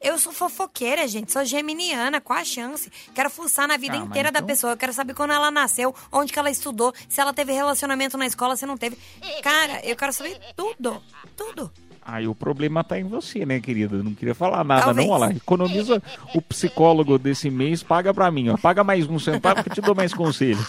eu 0.00 0.18
sou 0.18 0.32
fofoqueira, 0.32 1.06
gente. 1.06 1.30
Sou 1.32 1.44
geminiana, 1.44 2.20
qual 2.20 2.38
a 2.38 2.44
chance? 2.44 2.90
Quero 3.14 3.28
fuçar 3.28 3.68
na 3.68 3.76
vida 3.76 3.94
Ah, 3.94 3.98
inteira 3.98 4.30
da 4.32 4.38
então- 4.38 4.46
pessoa. 4.46 4.72
Eu 4.72 4.76
quero 4.76 4.92
saber 4.92 5.14
quando 5.14 5.32
ela 5.32 5.50
nasceu, 5.50 5.94
onde 6.10 6.32
que 6.32 6.38
ela 6.38 6.50
estudou, 6.50 6.94
se 7.08 7.20
ela 7.20 7.32
teve 7.34 7.52
relacionamento 7.52 8.16
na 8.16 8.26
escola, 8.26 8.56
se 8.56 8.64
não 8.64 8.76
teve. 8.78 8.96
Cara, 9.42 9.84
eu 9.84 9.94
quero 9.96 10.12
saber 10.12 10.38
tudo. 10.56 11.02
Tudo. 11.36 11.70
Aí 12.12 12.26
o 12.26 12.34
problema 12.34 12.82
tá 12.82 12.98
em 12.98 13.04
você, 13.04 13.46
né, 13.46 13.60
querida? 13.60 14.02
Não 14.02 14.12
queria 14.14 14.34
falar 14.34 14.64
nada, 14.64 14.86
Talvez. 14.86 15.06
não. 15.06 15.14
Olha 15.14 15.26
lá, 15.26 15.32
economiza 15.32 16.02
o 16.34 16.42
psicólogo 16.42 17.18
desse 17.18 17.48
mês, 17.50 17.82
paga 17.84 18.12
pra 18.12 18.30
mim, 18.30 18.48
ó. 18.48 18.56
Paga 18.56 18.82
mais 18.82 19.06
um 19.08 19.18
centavo 19.18 19.62
que 19.62 19.70
eu 19.70 19.74
te 19.74 19.80
dou 19.80 19.94
mais 19.94 20.12
conselhos. 20.12 20.66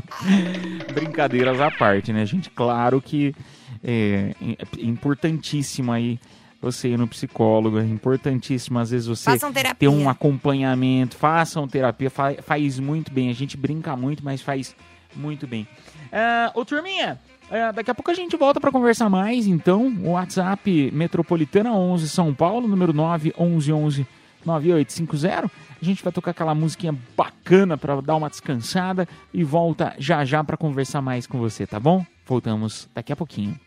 Brincadeiras 0.92 1.60
à 1.60 1.70
parte, 1.70 2.12
né, 2.12 2.24
gente? 2.26 2.50
Claro 2.50 3.00
que 3.00 3.34
é, 3.82 4.34
é 4.78 4.82
importantíssimo 4.84 5.92
aí 5.92 6.18
você 6.60 6.88
ir 6.88 6.98
no 6.98 7.06
psicólogo, 7.06 7.78
é 7.78 7.84
importantíssimo 7.84 8.78
às 8.78 8.90
vezes 8.90 9.06
você 9.06 9.30
ter 9.78 9.88
um 9.88 10.08
acompanhamento, 10.08 11.16
façam 11.16 11.68
terapia, 11.68 12.08
fa- 12.10 12.34
faz 12.42 12.78
muito 12.78 13.12
bem. 13.12 13.28
A 13.30 13.34
gente 13.34 13.56
brinca 13.56 13.94
muito, 13.96 14.24
mas 14.24 14.40
faz 14.40 14.74
muito 15.14 15.46
bem. 15.46 15.66
Ah, 16.12 16.50
ô, 16.54 16.64
turminha, 16.64 17.18
ah, 17.50 17.72
daqui 17.72 17.90
a 17.90 17.94
pouco 17.94 18.10
a 18.10 18.14
gente 18.14 18.36
volta 18.36 18.60
para 18.60 18.72
conversar 18.72 19.08
mais, 19.08 19.46
então. 19.46 19.86
O 20.02 20.10
WhatsApp 20.10 20.90
Metropolitana 20.92 21.72
11 21.72 22.08
São 22.08 22.34
Paulo, 22.34 22.66
número 22.66 22.92
911 22.92 24.06
9850. 24.44 25.50
A 25.80 25.84
gente 25.84 26.02
vai 26.02 26.12
tocar 26.12 26.30
aquela 26.30 26.54
musiquinha 26.54 26.94
bacana 27.16 27.76
para 27.76 28.00
dar 28.00 28.16
uma 28.16 28.30
descansada 28.30 29.08
e 29.32 29.44
volta 29.44 29.94
já 29.98 30.24
já 30.24 30.42
para 30.42 30.56
conversar 30.56 31.02
mais 31.02 31.26
com 31.26 31.38
você, 31.38 31.66
tá 31.66 31.78
bom? 31.78 32.04
Voltamos 32.26 32.88
daqui 32.94 33.12
a 33.12 33.16
pouquinho. 33.16 33.58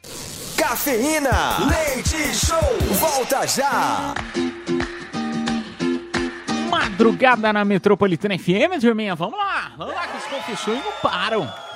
Cafeína, 0.58 1.30
leite 1.68 2.36
show, 2.36 2.58
volta 3.00 3.46
já. 3.48 4.14
Madrugada 6.70 7.54
na 7.54 7.64
Metropolitana 7.64 8.38
FM, 8.38 8.82
turminha. 8.82 9.16
Vamos 9.16 9.38
lá, 9.38 9.74
vamos 9.78 9.94
lá 9.94 10.08
que 10.08 10.18
as 10.18 10.26
confissões 10.26 10.84
não 10.84 10.92
param. 11.02 11.67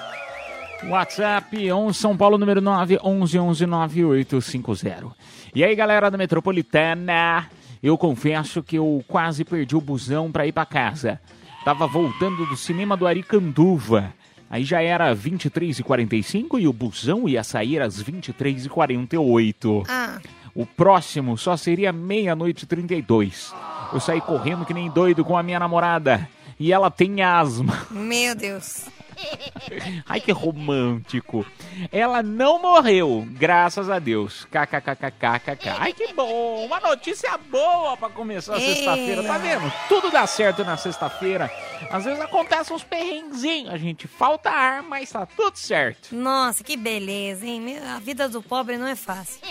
WhatsApp 0.87 1.71
11 1.71 1.97
São 1.97 2.17
Paulo, 2.17 2.37
número 2.37 2.59
9 2.59 2.99
11 3.03 3.39
11 3.39 3.65
9850. 3.65 5.07
E 5.53 5.63
aí, 5.63 5.75
galera 5.75 6.09
da 6.09 6.17
Metropolitana, 6.17 7.47
eu 7.83 7.97
confesso 7.97 8.63
que 8.63 8.77
eu 8.77 9.03
quase 9.07 9.43
perdi 9.43 9.75
o 9.75 9.81
busão 9.81 10.31
pra 10.31 10.47
ir 10.47 10.51
pra 10.51 10.65
casa. 10.65 11.19
Tava 11.63 11.85
voltando 11.85 12.45
do 12.45 12.57
cinema 12.57 12.97
do 12.97 13.05
Aricanduva. 13.05 14.13
Aí 14.49 14.63
já 14.63 14.81
era 14.81 15.15
23h45 15.15 16.59
e 16.59 16.67
o 16.67 16.73
busão 16.73 17.29
ia 17.29 17.43
sair 17.43 17.79
às 17.81 18.03
23h48. 18.03 19.85
Ah. 19.87 20.19
O 20.53 20.65
próximo 20.65 21.37
só 21.37 21.55
seria 21.55 21.93
meia-noite 21.93 22.63
e 22.63 22.67
32. 22.67 23.53
Eu 23.93 23.99
saí 23.99 24.19
correndo 24.19 24.65
que 24.65 24.73
nem 24.73 24.89
doido 24.89 25.23
com 25.23 25.37
a 25.37 25.43
minha 25.43 25.59
namorada. 25.59 26.27
E 26.59 26.73
ela 26.73 26.91
tem 26.91 27.21
asma. 27.21 27.87
Meu 27.89 28.35
Deus. 28.35 28.85
Ai, 30.07 30.19
que 30.19 30.31
romântico. 30.31 31.45
Ela 31.91 32.21
não 32.23 32.61
morreu, 32.61 33.25
graças 33.31 33.89
a 33.89 33.99
Deus. 33.99 34.45
KKKKKK. 34.45 35.69
Ai, 35.79 35.93
que 35.93 36.13
bom. 36.13 36.65
Uma 36.65 36.79
notícia 36.79 37.37
boa 37.37 37.95
pra 37.97 38.09
começar 38.09 38.55
a 38.55 38.57
É. 38.57 38.59
sexta-feira. 38.61 39.23
Tá 39.23 39.37
vendo? 39.37 39.71
Tudo 39.87 40.09
dá 40.11 40.25
certo 40.27 40.63
na 40.63 40.77
sexta-feira. 40.77 41.51
Às 41.89 42.05
vezes 42.05 42.19
acontecem 42.21 42.75
uns 42.75 42.83
perrenguezinhos. 42.83 43.73
A 43.73 43.77
gente 43.77 44.07
falta 44.07 44.49
ar, 44.49 44.83
mas 44.83 45.11
tá 45.11 45.25
tudo 45.25 45.55
certo. 45.57 46.13
Nossa, 46.15 46.63
que 46.63 46.75
beleza, 46.77 47.45
hein? 47.45 47.77
A 47.95 47.99
vida 47.99 48.27
do 48.27 48.41
pobre 48.41 48.77
não 48.77 48.87
é 48.87 48.95
fácil. 48.95 49.41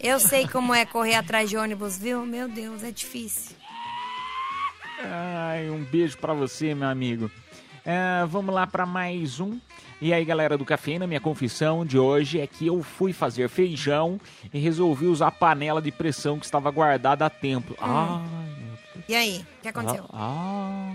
Eu 0.00 0.18
sei 0.20 0.46
como 0.48 0.74
é 0.74 0.84
correr 0.84 1.14
atrás 1.14 1.48
de 1.50 1.56
ônibus, 1.56 1.98
viu? 1.98 2.24
Meu 2.26 2.48
Deus, 2.48 2.82
é 2.82 2.90
difícil. 2.90 3.56
Ai, 5.02 5.68
um 5.70 5.84
beijo 5.84 6.16
pra 6.18 6.32
você, 6.32 6.74
meu 6.74 6.88
amigo. 6.88 7.30
É, 7.86 8.26
vamos 8.26 8.52
lá 8.52 8.66
pra 8.66 8.84
mais 8.84 9.38
um. 9.38 9.60
E 10.00 10.12
aí, 10.12 10.24
galera 10.24 10.58
do 10.58 10.64
Cafeína, 10.64 11.06
minha 11.06 11.20
confissão 11.20 11.86
de 11.86 11.96
hoje 11.96 12.40
é 12.40 12.46
que 12.46 12.66
eu 12.66 12.82
fui 12.82 13.12
fazer 13.12 13.48
feijão 13.48 14.20
e 14.52 14.58
resolvi 14.58 15.06
usar 15.06 15.28
a 15.28 15.30
panela 15.30 15.80
de 15.80 15.92
pressão 15.92 16.36
que 16.38 16.44
estava 16.44 16.68
guardada 16.70 17.24
há 17.24 17.30
tempo. 17.30 17.74
Ai, 17.80 18.22
E 19.08 19.14
aí, 19.14 19.46
o 19.58 19.62
que 19.62 19.68
aconteceu? 19.68 20.04
Ah, 20.12 20.92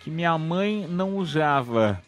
que 0.00 0.10
minha 0.10 0.36
mãe 0.36 0.86
não 0.88 1.16
usava. 1.16 2.00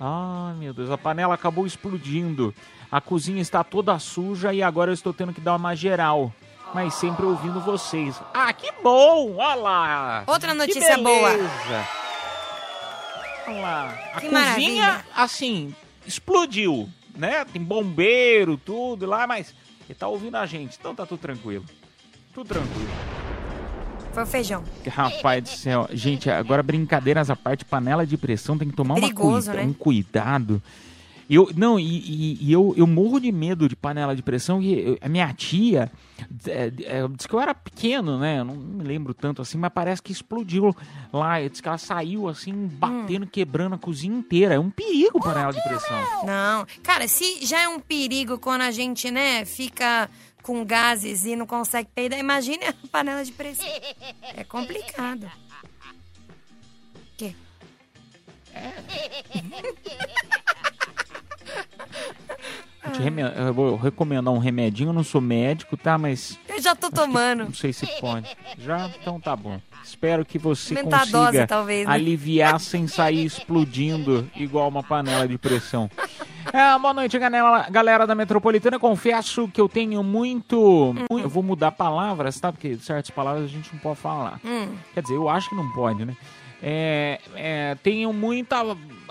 Ah, 0.00 0.54
meu 0.56 0.72
Deus, 0.72 0.90
a 0.90 0.96
panela 0.96 1.34
acabou 1.34 1.66
explodindo. 1.66 2.54
A 2.90 3.02
cozinha 3.02 3.42
está 3.42 3.62
toda 3.62 3.98
suja 3.98 4.52
e 4.54 4.62
agora 4.62 4.90
eu 4.90 4.94
estou 4.94 5.12
tendo 5.12 5.34
que 5.34 5.42
dar 5.42 5.56
uma 5.56 5.76
geral. 5.76 6.32
Mas 6.74 6.94
sempre 6.94 7.26
ouvindo 7.26 7.60
vocês. 7.60 8.18
Ah, 8.32 8.52
que 8.52 8.72
bom! 8.82 9.36
Olha 9.36 9.54
lá! 9.56 10.24
Outra 10.26 10.54
notícia 10.54 10.96
boa. 10.98 11.30
Lá. 13.58 13.88
A 14.14 14.20
Que 14.20 14.28
cozinha, 14.28 14.32
maravilha. 14.32 15.04
assim, 15.16 15.74
explodiu, 16.06 16.88
né? 17.16 17.44
Tem 17.44 17.62
bombeiro, 17.62 18.56
tudo 18.56 19.06
lá, 19.06 19.26
mas 19.26 19.54
ele 19.88 19.94
tá 19.98 20.06
ouvindo 20.08 20.36
a 20.36 20.46
gente, 20.46 20.76
então 20.78 20.94
tá 20.94 21.04
tudo 21.06 21.20
tranquilo. 21.20 21.64
Tudo 22.34 22.48
tranquilo. 22.48 22.88
Foi 24.12 24.22
o 24.24 24.26
feijão. 24.26 24.64
Rapaz 24.88 25.42
do 25.42 25.48
céu. 25.48 25.88
Gente, 25.92 26.28
agora 26.28 26.62
brincadeiras 26.62 27.30
à 27.30 27.36
parte, 27.36 27.64
panela 27.64 28.04
de 28.06 28.16
pressão 28.16 28.58
tem 28.58 28.68
que 28.68 28.74
tomar 28.74 28.94
uma 28.94 29.00
Perigoso, 29.02 29.50
cuida- 29.50 29.62
né? 29.62 29.68
um 29.68 29.72
cuidado. 29.72 30.60
Eu, 31.32 31.48
não, 31.56 31.78
e, 31.78 31.84
e- 31.84 32.38
e 32.40 32.52
eu, 32.52 32.74
eu 32.76 32.86
morro 32.88 33.20
de 33.20 33.30
medo 33.30 33.68
de 33.68 33.76
panela 33.76 34.16
de 34.16 34.22
pressão. 34.22 34.60
E 34.60 34.80
eu- 34.80 34.98
a 35.00 35.08
minha 35.08 35.32
tia 35.32 35.90
é, 36.46 36.72
é, 36.84 37.08
disse 37.08 37.28
que 37.28 37.32
eu 37.34 37.40
era 37.40 37.54
pequeno, 37.54 38.18
né? 38.18 38.40
Eu 38.40 38.44
não 38.44 38.56
me 38.56 38.82
lembro 38.82 39.14
tanto 39.14 39.40
assim, 39.40 39.56
mas 39.56 39.70
parece 39.72 40.02
que 40.02 40.10
explodiu 40.10 40.74
lá. 41.12 41.36
Que 41.48 41.68
ela 41.68 41.78
saiu 41.78 42.28
assim, 42.28 42.52
batendo, 42.66 43.26
quebrando 43.28 43.76
a 43.76 43.78
cozinha 43.78 44.16
inteira. 44.18 44.54
É 44.54 44.58
um 44.58 44.70
perigo 44.70 45.20
panela 45.20 45.52
de 45.52 45.62
pressão. 45.62 46.26
Não. 46.26 46.66
Cara, 46.82 47.06
se 47.06 47.46
já 47.46 47.60
é 47.62 47.68
um 47.68 47.78
perigo 47.78 48.36
quando 48.36 48.62
a 48.62 48.70
gente, 48.72 49.08
né, 49.10 49.44
fica 49.44 50.10
com 50.42 50.64
gases 50.64 51.24
e 51.26 51.36
não 51.36 51.46
consegue 51.46 51.88
peidar, 51.94 52.18
imagine 52.18 52.64
a 52.64 52.72
panela 52.90 53.24
de 53.24 53.30
pressão. 53.30 53.66
É 54.34 54.42
complicado. 54.42 55.30
Quê? 57.16 57.34
Vou 59.32 59.39
te 63.00 63.04
reme- 63.04 63.22
Eu 63.36 63.54
vou 63.54 63.76
recomendar 63.76 64.32
um 64.32 64.38
remedinho, 64.38 64.90
eu 64.90 64.92
não 64.94 65.02
sou 65.04 65.20
médico, 65.20 65.76
tá? 65.76 65.96
Mas 65.98 66.38
Eu 66.48 66.60
já 66.60 66.74
tô 66.74 66.90
tomando. 66.90 67.44
não 67.44 67.52
sei 67.54 67.72
se 67.72 67.86
pode. 68.00 68.28
Já? 68.58 68.90
Então 69.00 69.18
tá 69.20 69.34
bom. 69.34 69.60
Espero 69.82 70.24
que 70.24 70.38
você 70.38 70.76
Aumentar 70.76 71.02
a 71.02 71.06
consiga 71.10 71.46
talvez, 71.46 71.86
né? 71.86 71.92
aliviar 71.92 72.60
sem 72.60 72.86
sair 72.86 73.24
explodindo 73.24 74.28
igual 74.36 74.68
uma 74.68 74.82
panela 74.82 75.26
de 75.26 75.36
pressão. 75.38 75.90
É, 76.52 76.78
boa 76.78 76.92
noite, 76.94 77.18
galera, 77.18 78.06
da 78.06 78.14
Metropolitana. 78.14 78.78
Confesso 78.78 79.48
que 79.48 79.60
eu 79.60 79.68
tenho 79.68 80.02
muito, 80.02 80.94
muito- 81.10 81.24
Eu 81.24 81.28
vou 81.28 81.42
mudar 81.42 81.72
palavras, 81.72 82.38
tá? 82.38 82.52
Porque 82.52 82.76
certas 82.76 83.10
palavras 83.10 83.44
a 83.44 83.48
gente 83.48 83.72
não 83.72 83.80
pode 83.80 83.98
falar. 83.98 84.38
Hum. 84.44 84.68
Quer 84.94 85.02
dizer, 85.02 85.14
eu 85.16 85.28
acho 85.28 85.48
que 85.48 85.54
não 85.56 85.70
pode, 85.72 86.04
né? 86.04 86.14
É, 86.62 87.18
é, 87.34 87.74
tenho 87.82 88.12
muita. 88.12 88.56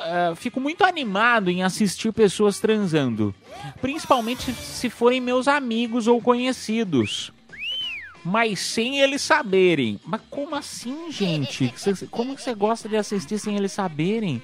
É, 0.02 0.36
fico 0.36 0.60
muito 0.60 0.84
animado 0.84 1.50
em 1.50 1.64
assistir 1.64 2.12
pessoas 2.14 2.60
transando. 2.60 3.34
Principalmente 3.82 4.52
se 4.54 4.90
forem 4.90 5.20
meus 5.22 5.48
amigos 5.48 6.08
ou 6.08 6.22
conhecidos. 6.22 7.32
Mas 8.24 8.60
sem 8.60 9.00
eles 9.00 9.22
saberem. 9.22 10.00
Mas 10.06 10.22
como 10.30 10.56
assim, 10.56 11.12
gente? 11.12 11.74
Como 12.12 12.36
que 12.36 12.42
você 12.42 12.54
gosta 12.54 12.90
de 12.90 12.98
assistir 12.98 13.40
sem 13.40 13.56
eles 13.56 13.72
saberem? 13.72 14.42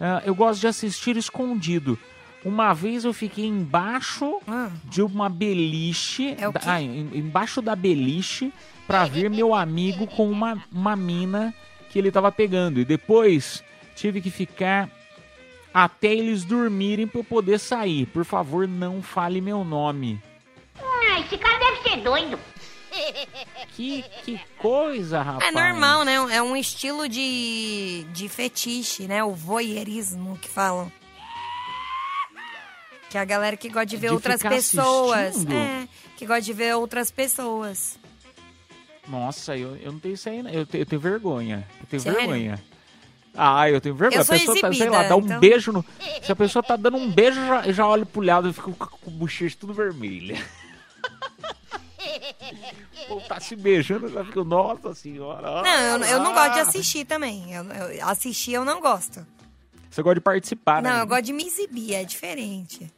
Ah, 0.00 0.22
eu 0.24 0.34
gosto 0.34 0.60
de 0.60 0.66
assistir 0.68 1.16
escondido. 1.16 1.98
Uma 2.44 2.72
vez 2.72 3.04
eu 3.04 3.12
fiquei 3.12 3.44
embaixo 3.44 4.40
de 4.84 5.02
uma 5.02 5.28
beliche. 5.28 6.30
É 6.38 6.50
da- 6.50 6.60
ah, 6.64 6.80
em- 6.80 7.10
embaixo 7.14 7.60
da 7.60 7.76
beliche 7.76 8.52
pra 8.86 9.04
ver 9.04 9.28
meu 9.28 9.54
amigo 9.54 10.06
com 10.06 10.30
uma, 10.30 10.62
uma 10.72 10.96
mina 10.96 11.52
que 11.90 11.98
ele 11.98 12.10
tava 12.10 12.30
pegando. 12.32 12.80
E 12.80 12.84
depois 12.84 13.62
tive 14.00 14.20
que 14.20 14.30
ficar 14.30 14.88
até 15.72 16.08
eles 16.12 16.44
dormirem 16.44 17.06
pra 17.06 17.20
eu 17.20 17.24
poder 17.24 17.58
sair. 17.58 18.06
Por 18.06 18.24
favor, 18.24 18.66
não 18.66 19.02
fale 19.02 19.40
meu 19.40 19.62
nome. 19.64 20.20
Ah, 20.78 21.20
esse 21.20 21.36
cara 21.38 21.58
deve 21.58 21.82
ser 21.88 21.96
doido. 22.02 22.38
Que, 23.76 24.02
que 24.24 24.40
coisa, 24.58 25.22
rapaz. 25.22 25.48
É 25.48 25.52
normal, 25.52 26.04
né? 26.04 26.14
É 26.32 26.42
um 26.42 26.56
estilo 26.56 27.08
de, 27.08 28.04
de 28.12 28.28
fetiche, 28.28 29.04
né? 29.06 29.22
O 29.22 29.32
voyeurismo 29.32 30.36
que 30.38 30.48
falam. 30.48 30.90
Que 33.08 33.16
é 33.18 33.20
a 33.20 33.24
galera 33.24 33.56
que 33.56 33.68
gosta 33.68 33.86
de 33.86 33.96
ver 33.96 34.08
De 34.08 34.14
outras 34.14 34.42
pessoas. 34.42 35.18
assistindo? 35.30 35.54
É, 35.54 35.88
que 36.16 36.26
gosta 36.26 36.42
de 36.42 36.52
ver 36.52 36.74
outras 36.76 37.10
pessoas. 37.10 37.98
Nossa, 39.08 39.56
eu, 39.56 39.76
eu 39.76 39.92
não 39.92 39.98
tenho 39.98 40.14
isso 40.14 40.28
aí, 40.28 40.42
não. 40.42 40.50
Eu, 40.50 40.64
te- 40.66 40.78
eu 40.78 40.86
tenho 40.86 41.00
vergonha. 41.00 41.66
Eu 41.80 41.86
tenho 41.86 42.02
Sério? 42.02 42.18
vergonha. 42.18 42.62
Ah, 43.34 43.70
eu 43.70 43.80
tenho 43.80 43.94
vergonha. 43.94 44.18
Eu 44.18 44.22
a 44.22 44.26
pessoa 44.26 44.54
tá, 44.60 44.68
sei 44.68 44.70
exibida, 44.70 44.90
lá, 44.90 45.02
dá 45.04 45.16
um 45.16 45.20
então- 45.20 45.40
beijo 45.40 45.72
no. 45.72 45.84
Se 46.22 46.32
a 46.32 46.36
pessoa 46.36 46.62
tá 46.62 46.76
dando 46.76 46.96
um 46.96 47.10
beijo, 47.10 47.40
já, 47.46 47.72
já 47.72 47.86
olho 47.86 48.04
pro 48.04 48.20
lado 48.22 48.48
e 48.48 48.52
fico 48.52 48.72
com 48.72 48.88
o 49.10 49.10
bochecho 49.10 49.56
tudo 49.56 49.72
vermelho. 49.72 50.36
Ou 53.08 53.20
tá 53.22 53.40
se 53.40 53.56
beijando, 53.56 54.06
eu 54.06 54.12
já 54.12 54.24
fico, 54.24 54.44
nossa 54.44 54.94
senhora. 54.94 55.62
Não, 55.62 55.98
eu, 55.98 56.04
eu 56.04 56.18
não 56.20 56.30
ah. 56.32 56.34
gosto 56.34 56.54
de 56.54 56.60
assistir 56.60 57.04
também. 57.04 57.52
Eu, 57.52 57.64
eu- 57.64 58.06
assistir 58.08 58.52
eu 58.52 58.64
não 58.64 58.80
gosto. 58.80 59.24
Você 59.90 60.02
gosta 60.02 60.14
de 60.14 60.20
participar, 60.20 60.80
né? 60.80 60.90
Não, 60.90 60.98
eu 61.00 61.06
gosto 61.06 61.22
de 61.24 61.32
me 61.32 61.44
exibir, 61.44 61.94
é 61.94 62.04
diferente. 62.04 62.92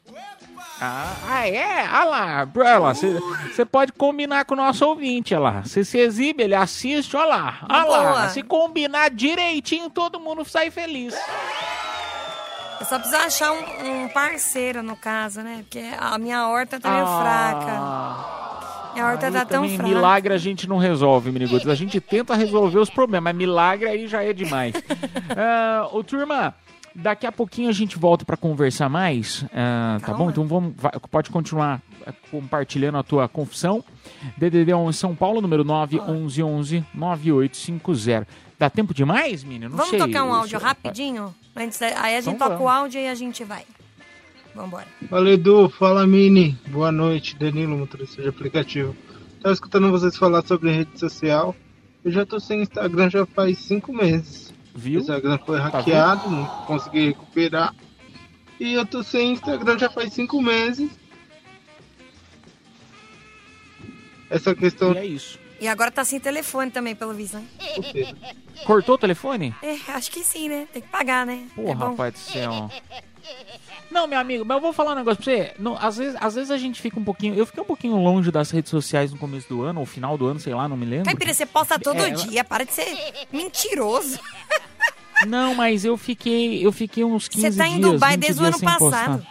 Ah, 0.81 1.15
ah, 1.29 1.49
é? 1.49 1.85
Ah 1.87 2.05
lá, 2.05 2.49
olha 2.57 2.79
lá, 2.79 2.93
você 2.95 3.65
pode 3.65 3.93
combinar 3.93 4.45
com 4.45 4.55
o 4.55 4.57
nosso 4.57 4.85
ouvinte, 4.87 5.35
olha 5.35 5.43
lá. 5.43 5.63
Você 5.63 5.85
se 5.85 5.99
exibe, 5.99 6.43
ele 6.43 6.55
assiste, 6.55 7.17
olha 7.17 7.27
lá. 7.27 7.67
Olha 7.69 7.87
lá, 7.87 8.29
se 8.29 8.43
combinar 8.43 9.11
direitinho, 9.11 9.89
todo 9.89 10.21
mundo 10.21 10.45
sai 10.45 10.71
feliz. 10.71 11.15
Eu 12.81 12.87
só 12.87 12.99
preciso 12.99 13.23
achar 13.23 13.53
um, 13.53 14.03
um 14.05 14.09
parceiro, 14.09 14.83
no 14.83 14.97
caso, 14.97 15.41
né? 15.41 15.59
Porque 15.63 15.85
a 15.99 16.19
minha 16.19 16.49
horta 16.49 16.81
tá 16.81 16.91
meio 16.91 17.07
Ah. 17.07 17.21
fraca. 17.23 18.93
Minha 18.95 19.07
horta 19.07 19.27
Aí 19.29 19.33
tá 19.33 19.45
tão 19.47 19.69
fraca. 19.69 19.85
milagre 19.85 20.35
a 20.35 20.39
gente 20.39 20.69
não 20.69 20.79
resolve, 20.79 21.31
Miniguts. 21.31 21.69
A 21.69 21.75
gente 21.77 22.01
tenta 22.01 22.35
resolver 22.35 22.79
os 22.81 22.91
problemas, 22.91 23.23
mas 23.33 23.37
milagre 23.37 23.89
aí 23.89 24.07
já 24.09 24.23
é 24.23 24.33
demais. 24.33 24.75
Ah, 25.35 25.89
ô, 25.93 26.03
turma, 26.05 26.55
daqui 26.95 27.27
a 27.27 27.33
pouquinho 27.33 27.69
a 27.69 27.73
gente 27.73 27.99
volta 27.99 28.25
pra 28.25 28.37
conversar 28.37 28.89
mais, 28.89 29.45
ah, 29.53 29.99
tá 30.05 30.13
bom? 30.15 30.31
Então 30.31 30.47
vamos, 30.47 30.75
vai- 30.77 30.93
pode 31.11 31.31
continuar 31.31 31.81
eh, 32.07 32.13
compartilhando 32.31 32.99
a 32.99 33.03
tua 33.03 33.29
confissão. 33.29 33.85
DDD 34.37 34.73
11 34.75 34.99
São 34.99 35.15
Paulo, 35.15 35.41
número 35.41 35.65
911 35.65 36.85
9850. 36.95 38.27
Dá 38.59 38.71
tempo 38.71 38.95
demais, 38.95 39.43
menino? 39.43 39.71
Não 39.71 39.77
Vamos 39.77 39.91
sei. 39.91 39.99
tocar 39.99 40.25
um 40.25 40.33
áudio 40.33 40.57
Isso- 40.57 40.65
rapidinho? 40.67 41.35
Antes 41.55 41.83
Aí 41.83 42.17
a 42.17 42.21
gente 42.21 42.35
Então 42.37 42.49
toca 42.51 42.63
o 42.63 42.69
áudio 42.69 43.01
e 43.01 43.09
a 43.09 43.15
gente 43.15 43.45
vai. 43.45 43.65
Vambora. 44.55 44.87
Fala 45.09 45.31
Edu, 45.31 45.69
fala 45.71 46.07
Mini, 46.07 46.59
boa 46.69 46.93
noite, 46.93 47.35
Danilo, 47.37 47.77
motorista 47.77 48.21
de 48.23 48.29
aplicativo. 48.29 48.95
Tava 49.43 49.53
escutando 49.55 49.91
vocês 49.91 50.17
falar 50.17 50.43
sobre 50.47 50.71
rede 50.71 50.99
social. 50.99 51.55
Eu 52.05 52.11
já 52.13 52.25
tô 52.27 52.39
sem 52.39 52.61
Instagram 52.63 53.09
já 53.11 53.25
faz 53.27 53.59
cinco 53.59 53.93
meses. 53.93 54.53
Viu? 54.75 55.01
O 55.01 55.03
Instagram 55.03 55.39
foi 55.45 55.59
Tá 55.59 55.65
hackeado, 55.69 56.31
não 56.31 56.47
consegui 56.67 57.07
recuperar. 57.09 57.75
E 58.59 58.75
eu 58.75 58.87
tô 58.87 59.03
sem 59.03 59.33
Instagram 59.33 59.79
já 59.79 59.91
faz 59.91 60.13
cinco 60.13 60.41
meses. 60.41 60.91
Essa 64.31 64.55
questão. 64.55 64.95
E 64.95 64.99
é 64.99 65.07
isso. 65.07 65.39
E 65.61 65.69
agora 65.69 65.91
tá 65.91 66.05
sem 66.05 66.19
telefone 66.19 66.71
também, 66.71 66.95
pelo 66.95 67.13
visto, 67.13 67.37
né? 67.37 67.45
Cortou 68.65 68.97
o 68.97 68.99
telefone? 68.99 69.55
É, 69.63 69.93
acho 69.93 70.11
que 70.11 70.25
sim, 70.25 70.49
né? 70.49 70.67
Tem 70.73 70.83
que 70.83 70.89
pagar, 70.89 71.25
né? 71.25 71.47
Pô, 71.55 71.69
é 71.69 71.73
rapaz 71.73 72.15
do 72.15 72.19
céu. 72.19 72.71
Não, 73.93 74.07
meu 74.07 74.19
amigo, 74.19 74.43
mas 74.45 74.57
eu 74.57 74.61
vou 74.63 74.73
falar 74.73 74.93
um 74.93 74.97
negócio 74.97 75.23
pra 75.23 75.33
você. 75.33 75.53
Não, 75.59 75.77
às, 75.79 75.99
vezes, 75.99 76.17
às 76.19 76.35
vezes 76.35 76.51
a 76.51 76.57
gente 76.57 76.81
fica 76.81 76.99
um 76.99 77.05
pouquinho. 77.05 77.35
Eu 77.35 77.45
fiquei 77.45 77.63
um 77.63 77.67
pouquinho 77.67 77.97
longe 77.97 78.31
das 78.31 78.51
redes 78.51 78.71
sociais 78.71 79.13
no 79.13 79.19
começo 79.19 79.47
do 79.49 79.63
ano, 79.63 79.81
ou 79.81 79.87
final 79.87 80.17
do 80.17 80.27
ano, 80.27 80.41
sei 80.41 80.55
lá, 80.55 80.67
não 80.67 80.77
me 80.79 80.87
lembro. 80.87 81.05
Caipira, 81.05 81.35
você 81.35 81.45
posta 81.45 81.79
todo 81.79 82.01
É, 82.01 82.11
dia, 82.11 82.43
para 82.43 82.65
de 82.65 82.73
ser 82.73 82.87
mentiroso. 83.31 84.19
Não, 85.27 85.55
mas 85.55 85.85
eu 85.85 85.97
fiquei. 85.99 86.67
Eu 86.67 86.73
fiquei 86.73 87.05
uns 87.05 87.29
15 87.29 87.53
Você 87.53 87.59
tá 87.59 87.65
dias. 87.65 87.77
em 87.77 87.81
Dubai 87.81 88.13
20 88.17 88.21
desde 88.21 88.43
o 88.43 88.45
dias 88.51 88.63
ano 88.63 88.79
passado. 88.79 89.27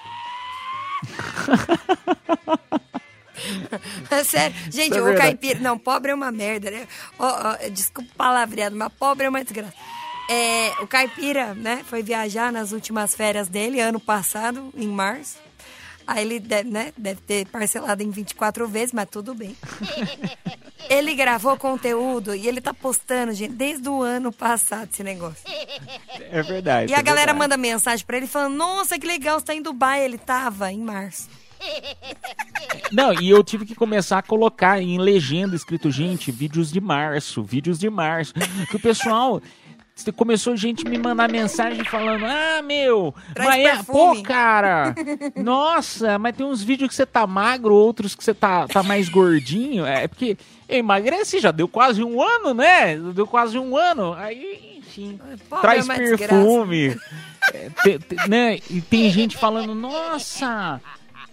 É 4.12 4.24
Sério, 4.24 4.56
gente, 4.72 4.98
é 4.98 5.02
o 5.02 5.16
caipira. 5.16 5.60
Não, 5.60 5.78
pobre 5.78 6.12
é 6.12 6.16
uma 6.16 6.32
merda, 6.32 6.70
né? 6.70 6.88
Ó, 7.18 7.28
ó, 7.28 7.70
desculpa 7.70 8.12
o 8.12 8.16
palavreado, 8.16 8.76
mas 8.76 8.92
pobre 8.94 9.26
é 9.26 9.30
uma 9.30 9.44
desgraça. 9.44 9.74
É, 10.32 10.72
o 10.82 10.88
caipira, 10.88 11.54
né, 11.54 11.84
foi 11.86 12.02
viajar 12.02 12.54
nas 12.54 12.72
últimas 12.72 13.14
férias 13.14 13.50
dele, 13.50 13.82
ano 13.82 14.00
passado, 14.00 14.72
em 14.78 14.88
março. 14.88 15.38
Aí 16.08 16.24
ele 16.24 16.40
deve, 16.40 16.70
né, 16.70 16.94
deve 16.98 17.20
ter 17.20 17.46
parcelado 17.48 18.02
em 18.02 18.10
24 18.10 18.66
vezes, 18.66 18.94
mas 18.94 19.10
tudo 19.10 19.36
bem. 19.36 19.56
Ele 20.90 21.14
gravou 21.14 21.56
conteúdo 21.56 22.36
e 22.36 22.48
ele 22.48 22.60
tá 22.60 22.74
postando, 22.74 23.32
gente, 23.34 23.54
desde 23.54 23.88
o 23.88 24.02
ano 24.02 24.30
passado 24.30 24.90
esse 24.92 25.04
negócio. 25.04 25.44
É 26.20 26.42
verdade. 26.42 26.92
E 26.92 26.96
a 26.96 27.00
é 27.00 27.04
galera 27.04 27.32
verdade. 27.32 27.40
manda 27.40 27.56
mensagem 27.56 28.06
pra 28.06 28.18
ele 28.18 28.28
falando: 28.28 28.56
Nossa, 28.56 29.00
que 29.00 29.08
legal, 29.08 29.40
você 29.40 29.46
tá 29.46 29.56
em 29.56 29.62
Dubai. 29.62 30.04
Ele 30.04 30.18
tava 30.18 30.70
em 30.72 30.80
março. 30.80 31.30
Não, 32.92 33.14
e 33.22 33.30
eu 33.30 33.44
tive 33.44 33.66
que 33.66 33.76
começar 33.76 34.18
a 34.18 34.22
colocar 34.22 34.82
em 34.82 34.98
legenda 35.00 35.56
escrito, 35.56 35.90
gente, 35.92 36.32
vídeos 36.32 36.72
de 36.72 36.82
março, 36.82 37.44
vídeos 37.44 37.80
de 37.80 37.90
março. 37.90 38.34
Que 38.70 38.76
o 38.76 38.80
pessoal. 38.80 39.42
Começou 40.16 40.56
gente 40.56 40.86
me 40.88 40.98
mandar 40.98 41.30
mensagem 41.30 41.84
falando: 41.84 42.26
Ah, 42.26 42.62
meu, 42.64 43.14
Traz 43.34 43.50
mas 43.50 43.60
é, 43.60 43.76
perfume." 43.76 44.18
pô, 44.18 44.24
cara, 44.24 44.96
nossa, 45.36 46.18
mas 46.18 46.36
tem 46.36 46.46
uns 46.46 46.64
vídeos 46.64 46.90
que 46.90 46.96
você 46.96 47.06
tá 47.06 47.28
magro, 47.28 47.74
outros 47.74 48.16
que 48.16 48.24
você 48.24 48.34
tá, 48.34 48.68
tá 48.68 48.82
mais 48.82 49.10
gordinho. 49.10 49.86
É 49.86 50.08
porque 50.08 50.38
eu 50.70 50.78
emagreci, 50.78 51.40
já 51.40 51.52
deu 51.52 51.68
quase 51.68 52.02
um 52.04 52.22
ano, 52.22 52.54
né? 52.54 52.96
Deu 52.98 53.28
quase 53.28 53.60
um 53.60 53.76
ano. 53.76 54.14
Aí, 54.14 54.78
enfim, 54.78 55.20
traz 55.62 55.88
é 55.88 55.92
uma 55.94 55.98
perfume. 56.18 56.96
É, 57.54 57.70
te- 57.82 57.98
te- 58.00 58.30
né? 58.30 58.60
E 58.70 58.80
tem 58.82 59.10
gente 59.10 59.36
falando: 59.36 59.74
Nossa, 59.74 60.80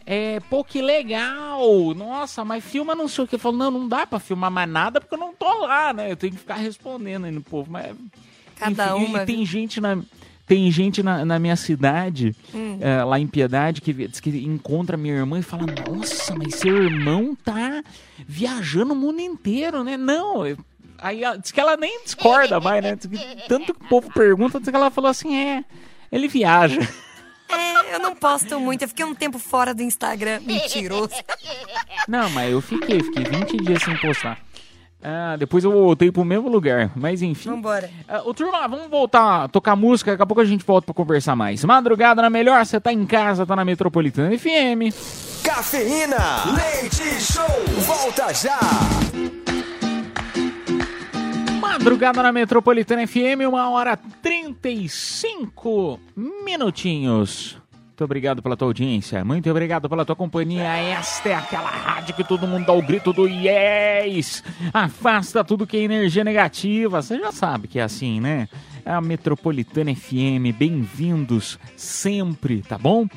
é, 0.07 0.41
pô, 0.49 0.65
que 0.65 0.81
legal! 0.81 1.61
Nossa, 1.95 2.43
mas 2.47 2.65
filma 2.65 2.95
não 2.95 3.07
sei 3.07 3.25
o 3.25 3.29
que. 3.29 3.35
Eu 3.35 3.39
falo, 3.39 3.59
não, 3.59 3.71
não 3.71 3.87
dá 3.87 4.07
pra 4.07 4.19
filmar 4.19 4.51
mais 4.51 4.69
nada 4.69 5.03
porque 5.03 5.15
eu 5.15 5.19
não 5.19 5.35
tô 5.35 5.67
lá, 5.67 5.93
né? 5.93 6.11
Eu 6.11 6.17
tenho 6.17 6.33
que 6.33 6.39
ficar 6.39 6.55
respondendo 6.55 7.27
aí 7.27 7.31
no 7.31 7.43
povo. 7.43 7.71
Mas, 7.71 7.95
Cada 8.59 8.97
enfim, 8.97 9.05
uma, 9.07 9.23
E 9.23 9.27
tem 9.27 9.45
gente 9.47 9.81
na. 9.81 9.99
Tem 10.47 10.71
gente 10.71 11.03
na, 11.03 11.27
na 11.27 11.39
minha 11.39 11.57
cidade, 11.57 12.35
Hum. 12.55 12.79
eh, 12.81 13.05
lá 13.05 13.21
em 13.21 13.27
Piedade, 13.27 13.83
que 13.83 13.93
diz 13.93 14.19
que 14.19 14.31
encontra 14.31 14.97
minha 14.97 15.15
irmã 15.15 15.39
e 15.39 15.43
fala: 15.43 15.65
Nossa, 15.87 16.35
mas 16.35 16.55
seu 16.55 16.85
irmão 16.85 17.37
tá 17.45 17.83
viajando 18.27 18.95
o 18.95 18.97
mundo 18.97 19.21
inteiro, 19.21 19.85
né? 19.85 19.99
Não, 19.99 20.45
aí 20.97 21.21
diz 21.43 21.53
que 21.53 21.61
ela 21.61 21.77
nem 21.77 22.03
discorda 22.03 22.59
mais, 22.61 22.83
né? 22.83 22.97
Tanto 23.47 23.75
que 23.75 23.85
o 23.85 23.89
povo 23.91 24.11
pergunta, 24.11 24.59
diz 24.59 24.71
que 24.71 24.75
ela 24.75 24.91
falou 24.91 25.11
assim: 25.11 25.37
É, 25.37 25.63
ele 26.11 26.27
viaja. 26.29 26.81
É, 27.51 27.95
Eu 27.97 28.01
não 28.01 28.15
posto 28.17 28.59
muito, 28.59 28.83
eu 28.83 28.89
fiquei 28.89 29.05
um 29.05 29.15
tempo 29.15 29.39
fora 29.39 29.75
do 29.75 29.83
Instagram. 29.83 30.41
Mentiroso. 30.47 31.15
Não, 32.07 32.29
mas 32.31 32.51
eu 32.53 32.61
fiquei, 32.63 33.03
fiquei 33.03 33.25
20 33.25 33.57
dias 33.59 33.83
sem 33.83 33.97
postar. 33.99 34.39
Ah, 35.03 35.37
depois 35.39 35.63
eu 35.63 35.71
voltei 35.71 36.11
pro 36.11 36.25
mesmo 36.25 36.49
lugar, 36.49 36.91
mas 36.97 37.23
enfim. 37.23 37.51
Vambora. 37.51 37.89
Ah, 38.09 38.23
ô, 38.25 38.35
turma, 38.35 38.67
vamos 38.67 38.89
voltar 38.89 39.45
a 39.45 39.49
tocar 39.49 39.77
música, 39.77 40.11
daqui 40.11 40.23
a 40.23 40.27
pouco 40.27 40.41
a 40.41 40.45
gente 40.45 40.65
volta 40.65 40.87
pra 40.87 40.95
conversar 40.95 41.37
mais. 41.37 41.65
Madrugada 41.65 42.21
na 42.21 42.29
melhor, 42.29 42.65
você 42.65 42.81
tá 42.81 42.93
em 42.93 43.07
casa, 43.07 43.47
tá 43.47 43.55
na 43.55 43.65
Metropolitana 43.65 44.37
FM. 44.37 44.93
Cafeína, 45.45 46.17
leite 46.55 47.05
show, 47.21 47.47
volta 47.87 48.33
já. 48.35 48.59
Madrugada 51.61 52.23
na 52.23 52.33
Metropolitana 52.33 53.07
FM, 53.07 53.47
uma 53.49 53.71
hora 53.71 53.97
35 54.21 56.01
minutinhos. 56.45 57.57
Muito 57.99 58.05
obrigado 58.05 58.41
pela 58.41 58.57
tua 58.57 58.69
audiência, 58.69 59.25
muito 59.25 59.51
obrigado 59.51 59.89
pela 59.89 60.05
tua 60.05 60.15
companhia. 60.15 60.63
Esta 60.63 61.31
é 61.31 61.35
aquela 61.35 61.69
rádio 61.69 62.15
que 62.15 62.23
todo 62.23 62.47
mundo 62.47 62.65
dá 62.65 62.73
o 62.73 62.81
grito 62.81 63.13
do 63.13 63.27
yes! 63.27 64.45
Afasta 64.73 65.43
tudo 65.43 65.67
que 65.67 65.77
é 65.77 65.81
energia 65.81 66.23
negativa. 66.23 67.03
Você 67.03 67.19
já 67.19 67.33
sabe 67.33 67.67
que 67.67 67.81
é 67.81 67.83
assim, 67.83 68.21
né? 68.21 68.49
É 68.85 68.93
a 68.93 69.01
Metropolitana 69.01 69.93
FM, 69.93 70.57
bem-vindos 70.57 71.59
sempre, 71.77 72.63
tá 72.63 72.79
bom? 72.79 73.09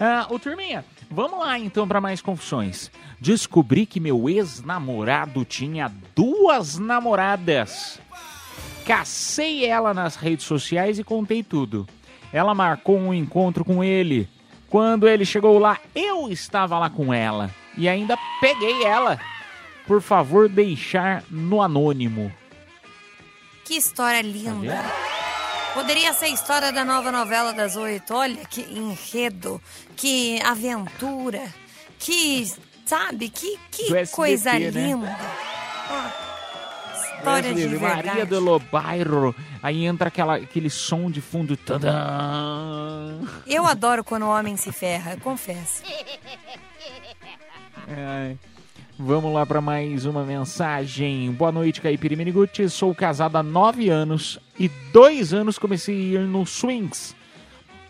Ah, 0.00 0.26
ô 0.28 0.36
turminha, 0.36 0.84
vamos 1.08 1.38
lá 1.38 1.56
então 1.56 1.86
para 1.86 2.00
mais 2.00 2.20
confissões. 2.20 2.90
Descobri 3.20 3.86
que 3.86 4.00
meu 4.00 4.28
ex-namorado 4.28 5.44
tinha 5.44 5.88
duas 6.12 6.76
namoradas. 6.76 8.00
Cacei 8.84 9.64
ela 9.64 9.94
nas 9.94 10.16
redes 10.16 10.44
sociais 10.44 10.98
e 10.98 11.04
contei 11.04 11.44
tudo. 11.44 11.86
Ela 12.34 12.52
marcou 12.52 12.98
um 12.98 13.14
encontro 13.14 13.64
com 13.64 13.84
ele. 13.84 14.28
Quando 14.68 15.06
ele 15.06 15.24
chegou 15.24 15.56
lá, 15.56 15.78
eu 15.94 16.28
estava 16.28 16.76
lá 16.80 16.90
com 16.90 17.14
ela. 17.14 17.48
E 17.78 17.88
ainda 17.88 18.18
peguei 18.40 18.82
ela. 18.82 19.20
Por 19.86 20.02
favor, 20.02 20.48
deixar 20.48 21.22
no 21.30 21.62
anônimo. 21.62 22.32
Que 23.64 23.76
história 23.76 24.20
linda. 24.20 24.84
Poderia 25.74 26.12
ser 26.12 26.24
a 26.24 26.30
história 26.30 26.72
da 26.72 26.84
nova 26.84 27.12
novela 27.12 27.52
das 27.52 27.76
oito. 27.76 28.12
Olha 28.12 28.44
que 28.46 28.62
enredo, 28.62 29.62
que 29.94 30.42
aventura, 30.42 31.54
que, 32.00 32.52
sabe, 32.84 33.28
que, 33.28 33.56
que 33.70 33.82
SBT, 33.84 34.12
coisa 34.12 34.52
né? 34.54 34.70
linda. 34.70 35.16
História 37.18 37.54
de 37.54 37.62
Wesley, 37.62 37.80
Maria 37.80 38.02
verdade. 38.02 38.30
do 38.30 38.40
Lobairo. 38.40 39.34
Aí 39.62 39.84
entra 39.84 40.08
aquela, 40.08 40.36
aquele 40.36 40.70
som 40.70 41.10
de 41.10 41.20
fundo. 41.20 41.56
Tadã. 41.56 43.18
Eu 43.46 43.66
adoro 43.66 44.04
quando 44.04 44.24
o 44.24 44.30
homem 44.30 44.56
se 44.56 44.72
ferra, 44.72 45.16
confesso. 45.22 45.82
Ai. 47.88 48.38
Vamos 48.96 49.34
lá 49.34 49.44
para 49.44 49.60
mais 49.60 50.06
uma 50.06 50.22
mensagem. 50.22 51.30
Boa 51.32 51.50
noite, 51.50 51.80
Caipira 51.80 52.14
Miniguti. 52.14 52.68
Sou 52.68 52.94
casado 52.94 53.36
há 53.36 53.42
nove 53.42 53.88
anos 53.88 54.38
e 54.58 54.68
dois 54.92 55.34
anos 55.34 55.58
comecei 55.58 56.16
a 56.16 56.20
ir 56.20 56.20
no 56.20 56.46
Swings. 56.46 57.14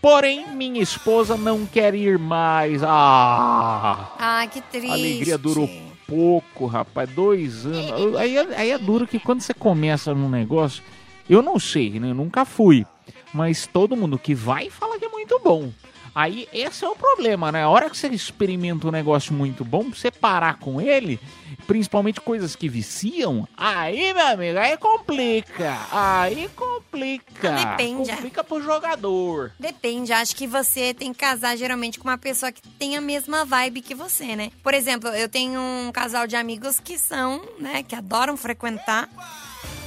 Porém, 0.01 0.49
minha 0.55 0.83
esposa 0.83 1.37
não 1.37 1.67
quer 1.67 1.95
ir 1.95 2.19
mais. 2.19 2.83
Ah! 2.83 4.13
Ah, 4.19 4.47
que 4.47 4.61
triste. 4.63 4.91
A 4.91 4.95
alegria 4.95 5.39
durou 5.39 5.69
pouco, 6.07 6.67
rapaz. 6.67 7.09
Dois 7.11 7.65
anos. 7.67 8.17
Aí, 8.17 8.37
é- 8.37 8.57
aí 8.57 8.71
é 8.71 8.79
duro 8.79 9.07
que 9.07 9.19
quando 9.19 9.41
você 9.41 9.55
começa 9.55 10.15
num 10.15 10.29
negócio, 10.29 10.83
eu 11.29 11.43
não 11.43 11.59
sei, 11.59 11.99
né? 11.99 12.11
Eu 12.11 12.15
nunca 12.15 12.45
fui. 12.45 12.87
Mas 13.33 13.67
todo 13.67 13.97
mundo 13.97 14.19
que 14.19 14.35
vai 14.35 14.71
fala 14.71 14.99
que 14.99 15.05
é 15.05 15.09
muito 15.09 15.41
bom. 15.43 15.71
Aí 16.15 16.49
esse 16.53 16.85
é 16.85 16.89
o 16.89 16.95
problema, 16.95 17.51
né? 17.51 17.65
A 17.65 17.69
hora 17.69 17.91
que 17.91 17.97
você 17.97 18.09
experimenta 18.09 18.87
um 18.87 18.93
negócio 18.93 19.35
muito 19.35 19.65
bom, 19.65 19.91
você 19.91 20.11
parar 20.11 20.59
com 20.59 20.81
ele, 20.81 21.19
principalmente 21.67 22.21
coisas 22.21 22.55
que 22.55 22.69
viciam, 22.69 23.49
aí, 23.57 24.15
meu 24.15 24.27
amigo, 24.29 24.59
aí 24.59 24.77
complica. 24.77 25.77
Aí 25.91 26.49
complica. 26.55 27.51
Depende, 27.51 28.11
é. 28.11 28.15
Complica 28.15 28.45
pro 28.45 28.63
jogador. 28.63 29.53
Depende, 29.59 30.13
acho 30.13 30.37
que 30.37 30.47
você 30.47 30.95
tem 30.95 31.13
que 31.13 31.19
casar 31.19 31.57
geralmente 31.57 31.99
com 31.99 32.09
uma 32.09 32.19
pessoa 32.19 32.53
que 32.53 32.63
tem 32.63 32.97
a 32.97 33.01
mesma 33.01 33.45
vibe 33.45 33.81
que 33.81 33.95
você, 33.95 34.37
né? 34.37 34.53
Por 34.63 34.73
exemplo, 34.73 35.09
eu 35.11 35.29
tenho 35.29 35.61
um 35.61 35.91
casal 35.93 36.27
de 36.27 36.37
amigos 36.37 36.79
que 36.79 36.97
são, 36.97 37.43
né, 37.59 37.83
que 37.83 37.95
adoram 37.97 38.37
frequentar. 38.37 39.09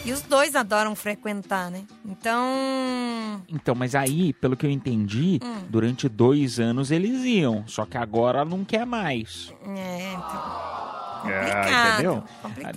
E 0.07 0.13
os 0.13 0.21
dois 0.21 0.55
adoram 0.55 0.95
frequentar, 0.95 1.69
né? 1.69 1.83
Então. 2.05 3.41
Então, 3.49 3.75
mas 3.75 3.93
aí, 3.93 4.31
pelo 4.33 4.55
que 4.55 4.65
eu 4.65 4.69
entendi, 4.69 5.39
Hum. 5.43 5.63
durante 5.69 6.07
dois 6.07 6.59
anos 6.59 6.91
eles 6.91 7.23
iam. 7.25 7.65
Só 7.67 7.85
que 7.85 7.97
agora 7.97 8.45
não 8.45 8.63
quer 8.63 8.85
mais. 8.85 9.53
É, 9.65 10.13
então. 10.13 10.77
Ah, 11.25 11.93
entendeu? 11.93 12.23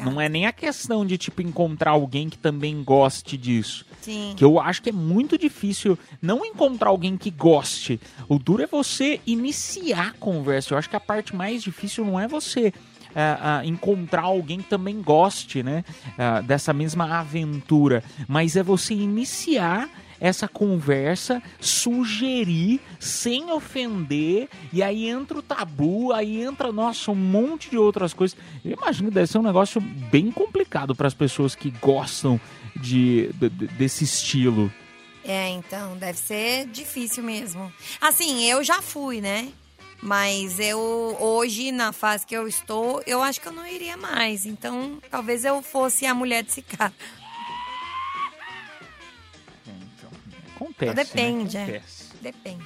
Não 0.05 0.21
é 0.21 0.29
nem 0.29 0.47
a 0.47 0.53
questão 0.53 1.07
de, 1.07 1.17
tipo, 1.19 1.41
encontrar 1.43 1.93
alguém 1.93 2.29
que 2.29 2.39
também 2.39 2.83
goste 2.83 3.37
disso. 3.37 3.85
Sim. 4.01 4.35
Que 4.37 4.43
eu 4.45 4.59
acho 4.59 4.83
que 4.83 4.89
é 4.89 4.93
muito 4.93 5.37
difícil 5.39 5.97
não 6.21 6.45
encontrar 6.45 6.89
alguém 6.89 7.17
que 7.17 7.31
goste. 7.31 8.01
O 8.29 8.39
duro 8.39 8.63
é 8.63 8.67
você 8.67 9.21
iniciar 9.27 10.09
a 10.09 10.13
conversa. 10.13 10.75
Eu 10.75 10.79
acho 10.79 10.89
que 10.91 10.97
a 10.97 11.01
parte 11.01 11.37
mais 11.37 11.63
difícil 11.63 12.05
não 12.05 12.19
é 12.19 12.27
você 12.27 12.73
ah, 13.15 13.63
encontrar 13.65 14.23
alguém 14.23 14.59
que 14.59 14.69
também 14.69 15.01
goste, 15.03 15.63
né? 15.63 15.85
ah, 16.19 16.41
dessa 16.41 16.73
mesma 16.73 17.19
aventura. 17.19 18.03
Mas 18.29 18.57
é 18.57 18.63
você 18.63 18.95
iniciar 18.95 19.89
essa 20.21 20.47
conversa, 20.47 21.43
sugerir 21.59 22.79
sem 22.99 23.51
ofender, 23.51 24.49
e 24.73 24.83
aí 24.83 25.09
entra 25.09 25.39
o 25.39 25.43
tabu, 25.43 26.13
aí 26.13 26.43
entra, 26.43 26.71
nossa, 26.71 27.11
um 27.11 27.15
monte 27.15 27.71
de 27.71 27.79
outras 27.79 28.13
coisas. 28.13 28.37
Eu 28.65 28.73
imagino 28.73 29.09
que 29.09 29.15
deve 29.15 29.27
ser 29.27 29.39
um 29.39 29.43
negócio 29.43 29.81
bem 29.81 30.31
complicado 30.31 30.95
para 30.95 31.07
as 31.07 31.15
pessoas 31.15 31.55
que 31.55 31.71
gostam 31.71 32.39
de- 32.77 33.31
de- 33.35 33.49
desse 33.49 34.05
estilo. 34.05 34.71
É, 35.25 35.49
então, 35.51 35.97
deve 35.97 36.19
ser 36.19 36.67
difícil 36.67 37.23
mesmo. 37.25 37.73
Assim, 38.01 38.45
eu 38.45 38.63
já 38.65 38.81
fui, 38.83 39.21
né? 39.21 39.49
Mas 40.03 40.59
eu, 40.59 40.79
hoje, 41.21 41.71
na 41.73 41.93
fase 41.93 42.27
que 42.27 42.35
eu 42.35 42.49
estou, 42.49 43.03
eu 43.07 43.23
acho 43.23 43.41
que 43.41 43.49
eu 43.49 43.53
não 43.53 43.67
iria 43.67 43.97
mais. 43.97 44.47
Então, 44.47 44.99
talvez 45.11 45.45
eu 45.45 45.61
fosse 45.63 46.07
a 46.07 46.15
mulher 46.15 46.43
desse 46.43 46.63
cara. 46.63 46.93
Acontece. 50.57 50.95
Depende, 50.95 51.57
né? 51.57 51.63
é. 51.63 51.65
Acontece. 51.65 52.05
Depende. 52.21 52.65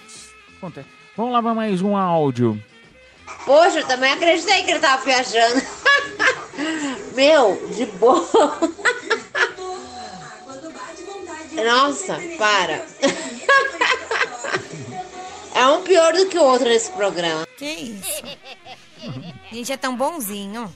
Acontece. 0.59 0.89
Vamos 1.17 1.33
lá 1.33 1.43
para 1.43 1.55
mais 1.55 1.83
um 1.83 1.97
áudio. 1.97 2.63
Poxa, 3.45 3.81
eu 3.81 3.87
também 3.87 4.13
acreditei 4.13 4.63
que 4.65 4.71
ele 4.71 4.81
tava 4.81 5.05
viajando. 5.05 5.63
Meu, 7.15 7.69
de 7.75 7.87
boa. 7.87 8.29
Nossa, 11.65 12.19
para. 12.37 12.85
É 15.55 15.67
um 15.69 15.83
pior 15.83 16.13
do 16.13 16.27
que 16.29 16.37
o 16.39 16.43
outro 16.43 16.69
nesse 16.69 16.91
programa. 16.93 17.47
Que 17.57 17.65
isso? 17.65 18.23
A 19.51 19.55
gente 19.55 19.73
é 19.73 19.77
tão 19.77 19.97
bonzinho. 19.97 20.73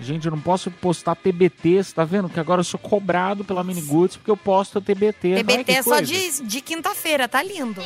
Gente, 0.00 0.24
eu 0.26 0.32
não 0.32 0.40
posso 0.40 0.68
postar 0.68 1.14
TBT, 1.14 1.84
você 1.84 1.94
tá 1.94 2.02
vendo? 2.04 2.28
Que 2.28 2.40
agora 2.40 2.60
eu 2.60 2.64
sou 2.64 2.80
cobrado 2.80 3.44
pela 3.44 3.62
Miniguts 3.62 4.16
porque 4.16 4.30
eu 4.32 4.36
posto 4.36 4.80
TBT. 4.80 5.36
TBT 5.36 5.64
que 5.64 5.72
é 5.72 5.82
só 5.82 5.90
coisa. 5.90 6.04
de, 6.06 6.42
de 6.42 6.60
quinta-feira, 6.60 7.28
tá 7.28 7.40
lindo. 7.40 7.80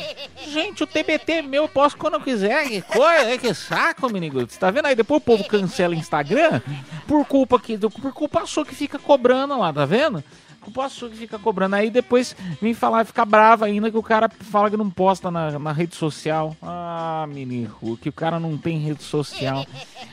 Gente, 0.47 0.83
o 0.83 0.87
TBT 0.87 1.43
meu 1.43 1.63
eu 1.63 1.69
posto 1.69 1.97
quando 1.97 2.15
eu 2.15 2.21
quiser. 2.21 2.67
Que 2.69 2.81
coisa, 2.81 3.37
que 3.37 3.53
saco, 3.53 4.09
Miniguts. 4.11 4.57
Tá 4.57 4.71
vendo 4.71 4.87
aí? 4.87 4.95
Depois 4.95 5.21
o 5.21 5.25
povo 5.25 5.43
cancela 5.43 5.93
o 5.93 5.97
Instagram 5.97 6.59
por 7.07 7.23
culpa, 7.25 7.59
que, 7.59 7.77
do- 7.77 7.91
por 7.91 8.11
culpa 8.13 8.47
sua 8.47 8.65
que 8.65 8.73
fica 8.73 8.97
cobrando 8.97 9.55
lá, 9.59 9.71
tá 9.71 9.85
vendo? 9.85 10.23
Culpa 10.67 10.89
que 10.89 11.15
fica 11.15 11.39
cobrando. 11.39 11.77
Aí 11.77 11.89
depois 11.89 12.35
vem 12.61 12.73
falar, 12.73 13.05
fica 13.05 13.23
brava 13.23 13.65
ainda 13.65 13.89
que 13.89 13.97
o 13.97 14.03
cara 14.03 14.27
fala 14.29 14.69
que 14.69 14.75
não 14.75 14.89
posta 14.89 15.31
na, 15.31 15.57
na 15.57 15.71
rede 15.71 15.95
social. 15.95 16.55
Ah, 16.61 17.25
mini 17.29 17.63
Hulk, 17.63 18.09
o 18.09 18.13
cara 18.13 18.37
não 18.37 18.57
tem 18.57 18.77
rede 18.77 19.01
social. 19.01 19.65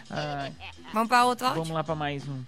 Ai. 0.09 0.53
Vamos 0.93 1.09
pra 1.09 1.25
outro 1.25 1.47
áudio? 1.47 1.63
Vamos 1.63 1.75
lá 1.75 1.83
pra 1.83 1.97
mais 1.97 2.23
um. 2.29 2.41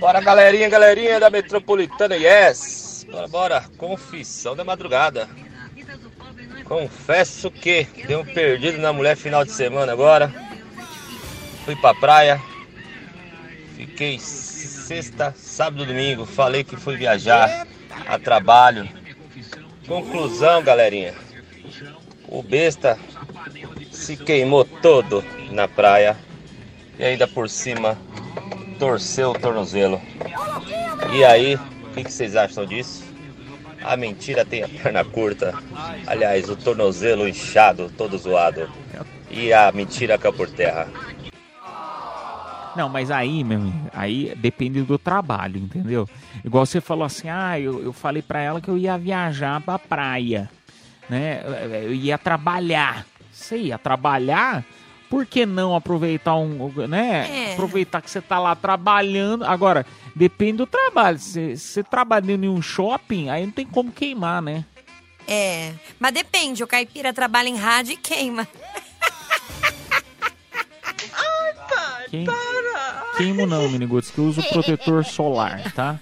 Bora, 0.00 0.20
galerinha, 0.20 0.68
galerinha 0.68 1.20
da 1.20 1.30
Metropolitana, 1.30 2.16
yes! 2.16 3.06
Bora, 3.08 3.28
bora, 3.28 3.64
confissão 3.78 4.56
da 4.56 4.64
madrugada. 4.64 5.28
Confesso 6.64 7.48
que 7.48 7.84
dei 8.08 8.16
um 8.16 8.24
perdido 8.24 8.78
na 8.78 8.92
mulher 8.92 9.16
final 9.16 9.44
de 9.44 9.52
semana 9.52 9.92
agora. 9.92 10.34
Fui 11.64 11.76
pra 11.76 11.94
praia. 11.94 12.42
Fiquei 13.76 14.18
sexta, 14.92 15.32
sábado 15.34 15.86
domingo. 15.86 16.26
Falei 16.26 16.62
que 16.62 16.76
fui 16.76 16.96
viajar 16.96 17.66
a 18.06 18.18
trabalho. 18.18 18.86
Conclusão, 19.88 20.62
galerinha. 20.62 21.14
O 22.28 22.42
besta 22.42 22.98
se 23.90 24.18
queimou 24.18 24.66
todo 24.66 25.24
na 25.50 25.66
praia. 25.66 26.14
E 26.98 27.04
ainda 27.04 27.26
por 27.26 27.48
cima 27.48 27.96
torceu 28.78 29.30
o 29.30 29.38
tornozelo. 29.38 29.98
E 31.14 31.24
aí, 31.24 31.54
o 31.54 31.94
que, 31.94 32.04
que 32.04 32.12
vocês 32.12 32.36
acham 32.36 32.66
disso? 32.66 33.02
A 33.82 33.96
mentira 33.96 34.44
tem 34.44 34.62
a 34.62 34.68
perna 34.68 35.02
curta. 35.02 35.54
Aliás, 36.06 36.50
o 36.50 36.56
tornozelo 36.56 37.26
inchado, 37.26 37.90
todo 37.96 38.18
zoado. 38.18 38.70
E 39.30 39.54
a 39.54 39.72
mentira 39.72 40.18
caiu 40.18 40.34
por 40.34 40.50
terra. 40.50 40.86
Não, 42.76 42.88
mas 42.88 43.10
aí, 43.10 43.44
meu 43.44 43.58
amigo, 43.58 43.90
aí 43.92 44.34
depende 44.36 44.82
do 44.82 44.98
trabalho, 44.98 45.58
entendeu? 45.58 46.08
Igual 46.44 46.64
você 46.64 46.80
falou 46.80 47.04
assim, 47.04 47.28
ah, 47.28 47.58
eu, 47.58 47.82
eu 47.82 47.92
falei 47.92 48.22
pra 48.22 48.40
ela 48.40 48.60
que 48.60 48.68
eu 48.68 48.78
ia 48.78 48.96
viajar 48.96 49.60
pra 49.60 49.78
praia, 49.78 50.50
né? 51.08 51.42
Eu 51.84 51.94
ia 51.94 52.16
trabalhar. 52.16 53.06
Você 53.30 53.56
ia 53.56 53.78
trabalhar? 53.78 54.64
Por 55.10 55.26
que 55.26 55.44
não 55.44 55.76
aproveitar 55.76 56.36
um, 56.36 56.72
né? 56.88 57.50
É. 57.50 57.52
Aproveitar 57.52 58.00
que 58.00 58.10
você 58.10 58.20
tá 58.20 58.38
lá 58.38 58.54
trabalhando. 58.56 59.44
Agora, 59.44 59.84
depende 60.16 60.58
do 60.58 60.66
trabalho. 60.66 61.18
Se 61.18 61.56
você 61.56 61.82
trabalhando 61.82 62.44
em 62.44 62.48
um 62.48 62.62
shopping, 62.62 63.28
aí 63.28 63.44
não 63.44 63.52
tem 63.52 63.66
como 63.66 63.92
queimar, 63.92 64.40
né? 64.40 64.64
É, 65.28 65.72
mas 66.00 66.12
depende, 66.12 66.64
o 66.64 66.66
caipira 66.66 67.12
trabalha 67.12 67.48
em 67.48 67.56
rádio 67.56 67.92
e 67.92 67.96
queima. 67.96 68.48
Quem, 72.12 72.26
queimo 73.16 73.46
não, 73.46 73.66
Miniguts, 73.70 74.10
que 74.10 74.18
eu 74.18 74.24
uso 74.26 74.42
protetor 74.50 75.02
solar, 75.06 75.72
tá? 75.72 75.98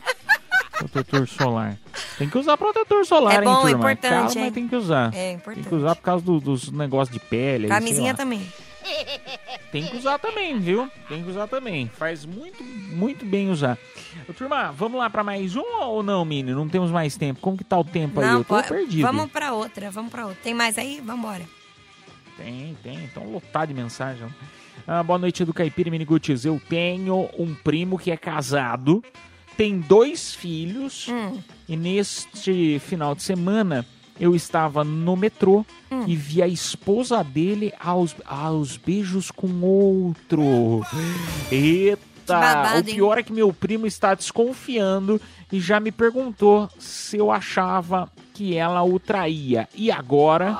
Protetor 0.77 1.29
solar. 1.29 1.77
Tem 2.19 2.29
que 2.29 2.37
usar 2.37 2.57
protetor 2.57 3.07
solar, 3.07 3.35
É 3.35 3.37
hein, 3.37 3.45
bom, 3.45 3.59
é 3.69 3.71
turma? 3.71 3.93
importante, 3.93 4.11
Caro, 4.11 4.39
hein? 4.39 4.45
mas 4.47 4.53
tem 4.55 4.67
que 4.67 4.75
usar. 4.75 5.09
É 5.09 5.11
Tem 5.11 5.35
importante. 5.37 5.69
que 5.69 5.75
usar 5.77 5.95
por 5.95 6.03
causa 6.03 6.25
do- 6.25 6.41
dos 6.41 6.69
negócios 6.73 7.13
de 7.17 7.25
pele. 7.25 7.65
aí, 7.67 7.69
Camisinha 7.71 8.13
também. 8.15 8.45
Tem 9.71 9.87
que 9.87 9.97
usar 9.97 10.19
também, 10.19 10.59
viu? 10.59 10.91
Tem 11.09 11.23
que 11.23 11.31
usar 11.31 11.47
também. 11.47 11.87
Faz 11.97 12.25
muito, 12.25 12.65
muito 12.65 13.25
bem 13.25 13.51
usar. 13.51 13.79
Ô, 14.29 14.33
turma, 14.33 14.73
vamos 14.73 14.99
lá 14.99 15.09
pra 15.09 15.23
mais 15.23 15.55
um 15.55 15.63
ou 15.83 16.03
não, 16.03 16.25
Mini? 16.25 16.53
Não 16.53 16.69
temos 16.69 16.91
mais 16.91 17.17
tempo. 17.17 17.39
Como 17.41 17.57
que 17.57 17.63
tá 17.63 17.79
o 17.79 17.85
tempo 17.85 18.19
aí? 18.21 18.27
Não, 18.27 18.39
Eu 18.39 18.45
tô 18.45 18.61
perdido. 18.65 19.03
Vamos 19.03 19.31
pra 19.31 19.53
outra, 19.53 19.91
vamos 19.93 20.11
pra 20.11 20.27
outra. 20.27 20.41
Tem 20.43 20.55
mais 20.55 20.77
aí? 20.77 21.01
Vambora. 21.05 21.45
Tem, 22.37 22.77
tem. 22.83 22.97
Então 23.05 23.23
lotado 23.31 23.69
de 23.69 23.75
mensagem. 23.75 24.27
Ah, 24.87 25.03
boa 25.03 25.18
noite 25.18 25.45
do 25.45 25.55
Caipira 25.55 25.91
Miniguts. 25.91 26.45
Eu 26.45 26.61
tenho 26.68 27.28
um 27.39 27.55
primo 27.55 27.99
que 27.99 28.11
é 28.11 28.16
casado, 28.16 29.03
tem 29.57 29.78
dois 29.81 30.35
filhos 30.35 31.07
Hum. 31.09 31.39
e 31.68 31.76
neste 31.76 32.78
final 32.81 33.14
de 33.14 33.22
semana 33.22 33.87
eu 34.18 34.35
estava 34.35 34.85
no 34.85 35.16
metrô 35.16 35.64
Hum. 35.91 36.05
e 36.07 36.14
vi 36.16 36.43
a 36.43 36.49
esposa 36.49 37.22
dele 37.22 37.72
aos, 37.81 38.14
aos 38.24 38.76
beijos 38.76 39.31
com 39.31 39.49
outro. 39.62 40.83
Eita! 41.51 42.01
babado, 42.26 42.78
o 42.81 42.85
pior 42.85 43.18
é 43.18 43.22
que 43.24 43.33
meu 43.33 43.53
primo 43.53 43.87
está 43.89 44.14
desconfiando 44.14 45.20
e 45.51 45.59
já 45.59 45.81
me 45.81 45.91
perguntou 45.91 46.68
se 46.78 47.16
eu 47.16 47.28
achava 47.31 48.09
que 48.41 48.57
ela 48.57 48.82
o 48.82 48.99
traía. 48.99 49.68
E 49.74 49.91
agora 49.91 50.57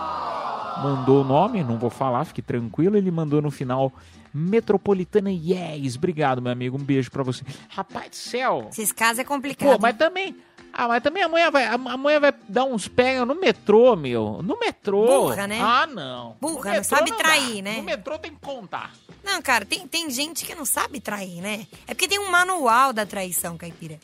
mandou 0.83 1.23
o 1.23 1.25
nome, 1.25 1.65
não 1.65 1.79
vou 1.79 1.89
falar, 1.89 2.27
fique 2.27 2.43
tranquilo. 2.43 2.95
Ele 2.95 3.11
mandou 3.11 3.41
no 3.41 3.51
final 3.51 3.91
Metropolitana 4.35 5.31
Yes. 5.31 5.97
Obrigado, 5.97 6.43
meu 6.43 6.53
amigo. 6.53 6.77
Um 6.77 6.85
beijo 6.85 7.11
pra 7.11 7.23
você. 7.23 7.43
Rapaz 7.71 8.11
do 8.11 8.17
céu. 8.17 8.69
Esses 8.71 8.93
casos 8.93 9.21
é 9.21 9.25
complicado. 9.25 9.67
Pô, 9.67 9.79
mas 9.81 9.97
também. 9.97 10.37
Ah, 10.75 10.87
mas 10.89 11.03
também 11.03 11.23
a 11.23 11.29
mulher 11.29 11.51
vai, 11.51 11.65
a 11.65 11.79
mulher 11.79 12.21
vai 12.21 12.35
dar 12.47 12.65
uns 12.65 12.87
pega 12.87 13.25
no 13.25 13.35
metrô, 13.35 13.97
meu. 13.97 14.43
No 14.43 14.59
metrô. 14.61 15.07
Burra, 15.07 15.47
né? 15.47 15.59
Ah, 15.59 15.87
não. 15.87 16.37
Burra, 16.39 16.75
não 16.75 16.85
sabe 16.85 17.11
dá. 17.13 17.17
trair, 17.17 17.63
né? 17.63 17.79
No 17.79 17.83
metrô 17.83 18.19
tem 18.19 18.33
que 18.35 18.41
contar. 18.41 18.93
Não, 19.25 19.41
cara, 19.41 19.65
tem, 19.65 19.89
tem 19.89 20.11
gente 20.11 20.45
que 20.45 20.55
não 20.55 20.67
sabe 20.67 21.01
trair, 21.01 21.41
né? 21.41 21.67
É 21.87 21.95
porque 21.95 22.07
tem 22.07 22.19
um 22.19 22.31
manual 22.31 22.93
da 22.93 23.07
traição, 23.07 23.57
caipira. 23.57 23.99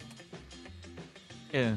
É. 1.53 1.75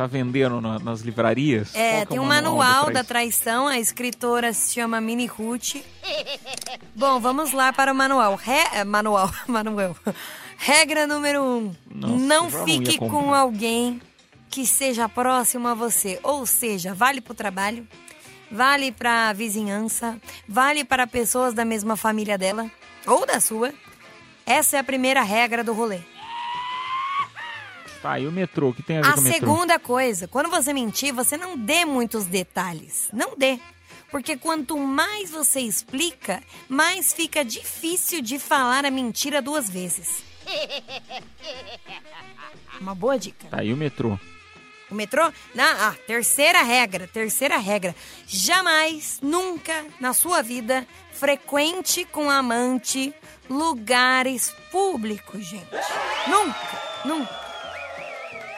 Tá 0.00 0.06
vendendo 0.06 0.62
na- 0.62 0.78
nas 0.78 1.02
livrarias? 1.02 1.74
É, 1.74 2.00
que 2.06 2.12
tem 2.12 2.18
um 2.18 2.24
manual 2.24 2.90
da 2.90 3.04
traição? 3.04 3.66
traição, 3.66 3.68
a 3.68 3.78
escritora 3.78 4.50
se 4.50 4.72
chama 4.72 4.98
Minnie 4.98 5.26
Ruth. 5.26 5.74
Bom, 6.96 7.20
vamos 7.20 7.52
lá 7.52 7.70
para 7.70 7.92
o 7.92 7.94
manual. 7.94 8.34
Re... 8.34 8.64
é, 8.72 8.82
Manual, 8.82 9.30
Manuel. 9.46 9.94
Regra 10.56 11.06
número 11.06 11.42
um. 11.42 11.74
Nossa, 11.94 12.14
não 12.16 12.50
não 12.50 12.64
fique 12.64 12.92
ia 12.92 12.98
com 12.98 13.34
alguém 13.34 14.00
que 14.48 14.64
seja 14.64 15.06
próximo 15.06 15.68
a 15.68 15.74
você. 15.74 16.18
Ou 16.22 16.46
seja, 16.46 16.94
vale 16.94 17.20
para 17.20 17.32
o 17.32 17.36
trabalho, 17.36 17.86
vale 18.50 18.90
para 18.92 19.28
a 19.28 19.32
vizinhança, 19.34 20.18
vale 20.48 20.82
para 20.82 21.06
pessoas 21.06 21.52
da 21.52 21.66
mesma 21.66 21.94
família 21.94 22.38
dela 22.38 22.70
ou 23.06 23.26
da 23.26 23.38
sua. 23.38 23.70
Essa 24.46 24.78
é 24.78 24.80
a 24.80 24.84
primeira 24.84 25.20
regra 25.20 25.62
do 25.62 25.74
rolê. 25.74 26.00
Tá, 28.02 28.18
e 28.18 28.26
o 28.26 28.32
metrô? 28.32 28.72
Que 28.72 28.82
tem 28.82 28.98
a 28.98 29.02
ver 29.02 29.08
A 29.08 29.12
com 29.12 29.20
o 29.20 29.24
metrô? 29.24 29.38
segunda 29.38 29.78
coisa, 29.78 30.26
quando 30.26 30.48
você 30.48 30.72
mentir, 30.72 31.12
você 31.12 31.36
não 31.36 31.56
dê 31.56 31.84
muitos 31.84 32.24
detalhes. 32.24 33.08
Não 33.12 33.36
dê. 33.36 33.58
Porque 34.10 34.36
quanto 34.36 34.76
mais 34.76 35.30
você 35.30 35.60
explica, 35.60 36.42
mais 36.68 37.12
fica 37.12 37.44
difícil 37.44 38.20
de 38.20 38.38
falar 38.38 38.84
a 38.84 38.90
mentira 38.90 39.40
duas 39.40 39.70
vezes. 39.70 40.22
Uma 42.80 42.94
boa 42.94 43.18
dica. 43.18 43.46
Tá, 43.48 43.62
e 43.62 43.72
o 43.72 43.76
metrô? 43.76 44.18
O 44.90 44.94
metrô? 44.94 45.30
Na, 45.54 45.88
ah, 45.88 45.94
terceira 46.06 46.62
regra, 46.62 47.06
terceira 47.06 47.58
regra. 47.58 47.94
Jamais, 48.26 49.20
nunca 49.22 49.84
na 50.00 50.12
sua 50.12 50.42
vida, 50.42 50.84
frequente 51.12 52.04
com 52.04 52.28
amante 52.28 53.14
lugares 53.48 54.52
públicos, 54.72 55.46
gente. 55.46 55.68
Nunca, 56.26 56.82
nunca. 57.04 57.49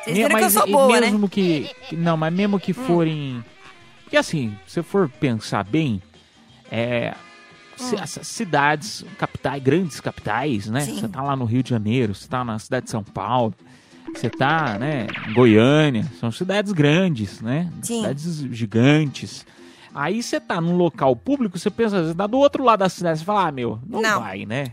Vocês 0.04 0.16
viram 0.16 0.36
que 0.36 0.44
eu 0.44 0.50
sou 0.50 0.66
e 0.68 0.72
boa, 0.72 1.00
né? 1.00 1.10
mesmo 1.10 1.28
que, 1.28 1.70
que- 1.88 1.96
Não, 1.96 2.16
mas 2.16 2.32
mesmo 2.32 2.58
que 2.58 2.72
forem. 2.72 3.44
Porque 4.04 4.16
assim, 4.16 4.56
se 4.66 4.74
você 4.74 4.82
for 4.82 5.08
pensar 5.08 5.64
bem, 5.64 6.02
é. 6.70 7.14
Hum. 7.80 7.94
Essas 7.98 8.26
cidades, 8.28 9.04
capitais, 9.18 9.62
grandes 9.62 9.98
capitais, 10.00 10.66
né? 10.68 10.80
Você 10.82 11.08
tá 11.08 11.22
lá 11.22 11.34
no 11.34 11.44
Rio 11.44 11.62
de 11.62 11.70
Janeiro, 11.70 12.14
você 12.14 12.28
tá 12.28 12.44
na 12.44 12.58
cidade 12.58 12.84
de 12.84 12.90
São 12.90 13.02
Paulo, 13.02 13.54
você 14.14 14.28
tá, 14.28 14.78
né, 14.78 15.06
em 15.28 15.32
Goiânia, 15.32 16.04
são 16.20 16.30
cidades 16.30 16.70
grandes, 16.72 17.40
né? 17.40 17.72
Sim. 17.80 18.02
Cidades 18.02 18.36
gigantes. 18.50 19.44
Aí 19.94 20.22
você 20.22 20.38
tá 20.38 20.60
num 20.60 20.76
local 20.76 21.16
público, 21.16 21.58
você 21.58 21.70
pensa, 21.70 22.04
você 22.04 22.14
tá 22.14 22.26
do 22.26 22.38
outro 22.38 22.62
lado 22.62 22.80
da 22.80 22.88
cidade, 22.88 23.18
você 23.20 23.24
fala, 23.24 23.48
ah, 23.48 23.52
meu, 23.52 23.80
não, 23.88 24.00
Não. 24.02 24.20
vai, 24.20 24.44
né? 24.46 24.72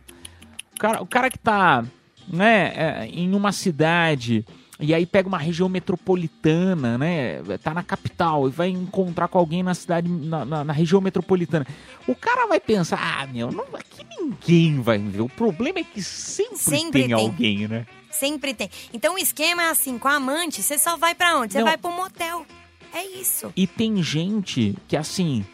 O 0.75 0.79
cara, 0.79 1.01
o 1.01 1.07
cara 1.07 1.29
que 1.31 1.39
tá, 1.39 1.83
né, 2.27 2.73
é, 2.75 3.05
em 3.07 3.33
uma 3.33 3.51
cidade 3.53 4.45
e 4.79 4.93
aí 4.93 5.05
pega 5.05 5.27
uma 5.27 5.37
região 5.37 5.67
metropolitana, 5.67 6.97
né? 6.97 7.41
Tá 7.61 7.73
na 7.73 7.83
capital 7.83 8.47
e 8.47 8.51
vai 8.51 8.69
encontrar 8.69 9.27
com 9.27 9.37
alguém 9.37 9.61
na 9.63 9.73
cidade, 9.73 10.07
na, 10.09 10.45
na- 10.45 10.63
na 10.63 10.73
região 10.73 11.01
metropolitana. 11.01 11.65
O 12.07 12.15
cara 12.15 12.47
vai 12.47 12.59
pensar, 12.59 12.97
ah, 13.21 13.27
meu, 13.27 13.51
não, 13.51 13.65
aqui 13.75 14.05
ninguém 14.19 14.81
vai 14.81 14.97
ver. 14.97 15.21
O 15.21 15.29
problema 15.29 15.79
é 15.79 15.83
que 15.83 16.01
sempre, 16.01 16.57
Sempre 16.57 16.99
tem, 17.01 17.07
tem. 17.09 17.13
alguém, 17.13 17.67
né? 17.67 17.85
Sempre 18.09 18.53
tem. 18.53 18.69
Então 18.93 19.15
o 19.15 19.17
esquema 19.17 19.63
é 19.63 19.69
assim, 19.69 19.97
com 19.97 20.07
a 20.07 20.15
amante, 20.15 20.61
você 20.63 20.77
só 20.77 20.97
vai 20.97 21.13
pra 21.13 21.37
onde? 21.37 21.53
Você 21.53 21.59
Não. 21.59 21.65
vai 21.65 21.77
pro 21.77 21.91
motel. 21.91 22.45
É 22.93 23.05
isso. 23.05 23.51
E 23.55 23.67
tem 23.67 24.01
gente 24.01 24.75
que, 24.87 24.97
assim, 24.97 25.45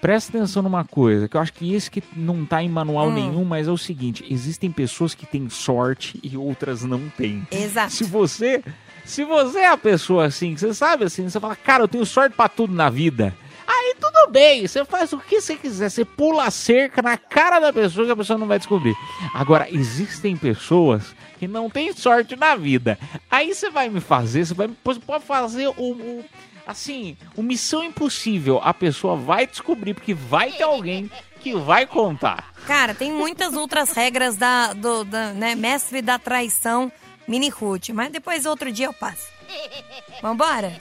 presta 0.00 0.36
atenção 0.36 0.62
numa 0.62 0.84
coisa, 0.84 1.28
que 1.28 1.36
eu 1.36 1.40
acho 1.40 1.52
que 1.52 1.74
esse 1.74 1.90
que 1.90 2.02
não 2.16 2.44
tá 2.44 2.62
em 2.62 2.68
manual 2.68 3.08
Hum. 3.08 3.14
nenhum, 3.14 3.44
mas 3.44 3.68
é 3.68 3.70
o 3.70 3.78
seguinte: 3.78 4.24
existem 4.28 4.70
pessoas 4.70 5.14
que 5.14 5.26
têm 5.26 5.48
sorte 5.48 6.18
e 6.22 6.36
outras 6.36 6.82
não 6.84 7.08
têm. 7.16 7.46
Exato. 7.50 7.92
Se 7.92 8.04
você. 8.04 8.62
Se 9.04 9.24
você 9.24 9.60
é 9.60 9.68
a 9.70 9.76
pessoa 9.78 10.26
assim, 10.26 10.52
que 10.52 10.60
você 10.60 10.74
sabe 10.74 11.04
assim, 11.04 11.26
você 11.30 11.40
fala, 11.40 11.56
cara, 11.56 11.84
eu 11.84 11.88
tenho 11.88 12.04
sorte 12.04 12.36
pra 12.36 12.46
tudo 12.46 12.74
na 12.74 12.90
vida. 12.90 13.34
Aí 13.66 13.94
tudo 13.98 14.30
bem, 14.30 14.66
você 14.66 14.84
faz 14.84 15.12
o 15.14 15.18
que 15.18 15.40
você 15.40 15.54
quiser, 15.56 15.88
você 15.90 16.04
pula 16.04 16.44
a 16.44 16.50
cerca 16.50 17.00
na 17.00 17.16
cara 17.16 17.58
da 17.58 17.72
pessoa 17.72 18.04
que 18.04 18.12
a 18.12 18.16
pessoa 18.16 18.38
não 18.38 18.46
vai 18.46 18.58
descobrir. 18.58 18.94
Agora, 19.32 19.66
existem 19.70 20.36
pessoas 20.36 21.14
que 21.38 21.48
não 21.48 21.70
têm 21.70 21.90
sorte 21.94 22.36
na 22.36 22.54
vida. 22.54 22.98
Aí 23.30 23.54
você 23.54 23.70
vai 23.70 23.88
me 23.88 24.00
fazer, 24.00 24.44
você 24.44 24.52
vai 24.52 24.68
você 24.84 25.00
pode 25.00 25.24
fazer 25.24 25.68
o, 25.68 25.72
o- 25.92 26.24
assim, 26.68 27.16
o 27.34 27.42
missão 27.42 27.82
impossível. 27.82 28.60
A 28.62 28.74
pessoa 28.74 29.16
vai 29.16 29.46
descobrir 29.46 29.94
porque 29.94 30.12
vai 30.12 30.52
ter 30.52 30.64
alguém 30.64 31.10
que 31.40 31.56
vai 31.56 31.86
contar. 31.86 32.52
Cara, 32.66 32.94
tem 32.94 33.10
muitas 33.10 33.54
outras 33.54 33.92
regras 33.92 34.36
da, 34.36 34.74
do 34.74 35.02
da, 35.02 35.32
né, 35.32 35.54
mestre 35.54 36.02
da 36.02 36.18
traição, 36.18 36.92
Mini 37.26 37.48
Ruth. 37.48 37.88
Mas 37.88 38.12
depois 38.12 38.44
outro 38.44 38.70
dia 38.70 38.86
eu 38.86 38.92
passo. 38.92 39.37
Vambora? 40.22 40.76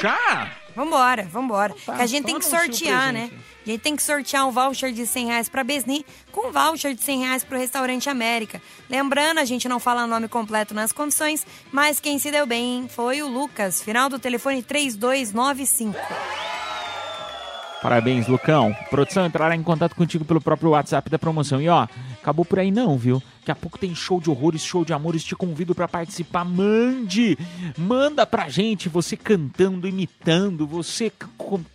Já? 0.00 0.52
Vambora, 0.74 1.24
vambora. 1.24 1.74
tá, 1.84 1.96
que 1.96 2.02
a 2.02 2.06
gente 2.06 2.24
tem 2.24 2.38
que 2.38 2.44
sortear, 2.44 3.12
né? 3.12 3.30
A 3.66 3.70
gente 3.70 3.80
tem 3.80 3.96
que 3.96 4.02
sortear 4.02 4.46
um 4.46 4.50
voucher 4.50 4.92
de 4.92 5.06
100 5.06 5.26
reais 5.26 5.48
pra 5.48 5.64
Besni 5.64 6.06
com 6.32 6.48
um 6.48 6.52
voucher 6.52 6.94
de 6.94 7.02
100 7.02 7.18
reais 7.20 7.44
pro 7.44 7.58
Restaurante 7.58 8.08
América. 8.08 8.62
Lembrando, 8.88 9.38
a 9.38 9.44
gente 9.44 9.68
não 9.68 9.78
fala 9.80 10.06
nome 10.06 10.28
completo 10.28 10.72
nas 10.72 10.92
condições, 10.92 11.44
mas 11.72 12.00
quem 12.00 12.18
se 12.18 12.30
deu 12.30 12.46
bem 12.46 12.88
foi 12.88 13.20
o 13.20 13.28
Lucas, 13.28 13.82
final 13.82 14.08
do 14.08 14.18
telefone 14.18 14.62
3295. 14.62 15.98
Parabéns, 17.82 18.26
Lucão. 18.26 18.74
Produção 18.90 19.26
entrará 19.26 19.54
em 19.54 19.62
contato 19.62 19.94
contigo 19.94 20.24
pelo 20.24 20.40
próprio 20.40 20.70
WhatsApp 20.70 21.08
da 21.08 21.18
promoção. 21.18 21.60
E 21.60 21.68
ó, 21.68 21.86
acabou 22.28 22.44
por 22.44 22.58
aí 22.58 22.70
não, 22.70 22.98
viu? 22.98 23.22
Daqui 23.40 23.50
a 23.50 23.54
pouco 23.54 23.78
tem 23.78 23.94
show 23.94 24.20
de 24.20 24.28
horrores, 24.28 24.62
show 24.62 24.84
de 24.84 24.92
amores. 24.92 25.24
Te 25.24 25.34
convido 25.34 25.74
para 25.74 25.88
participar. 25.88 26.44
Mande! 26.44 27.38
Manda 27.76 28.26
pra 28.26 28.50
gente 28.50 28.88
você 28.88 29.16
cantando, 29.16 29.88
imitando, 29.88 30.66
você 30.66 31.10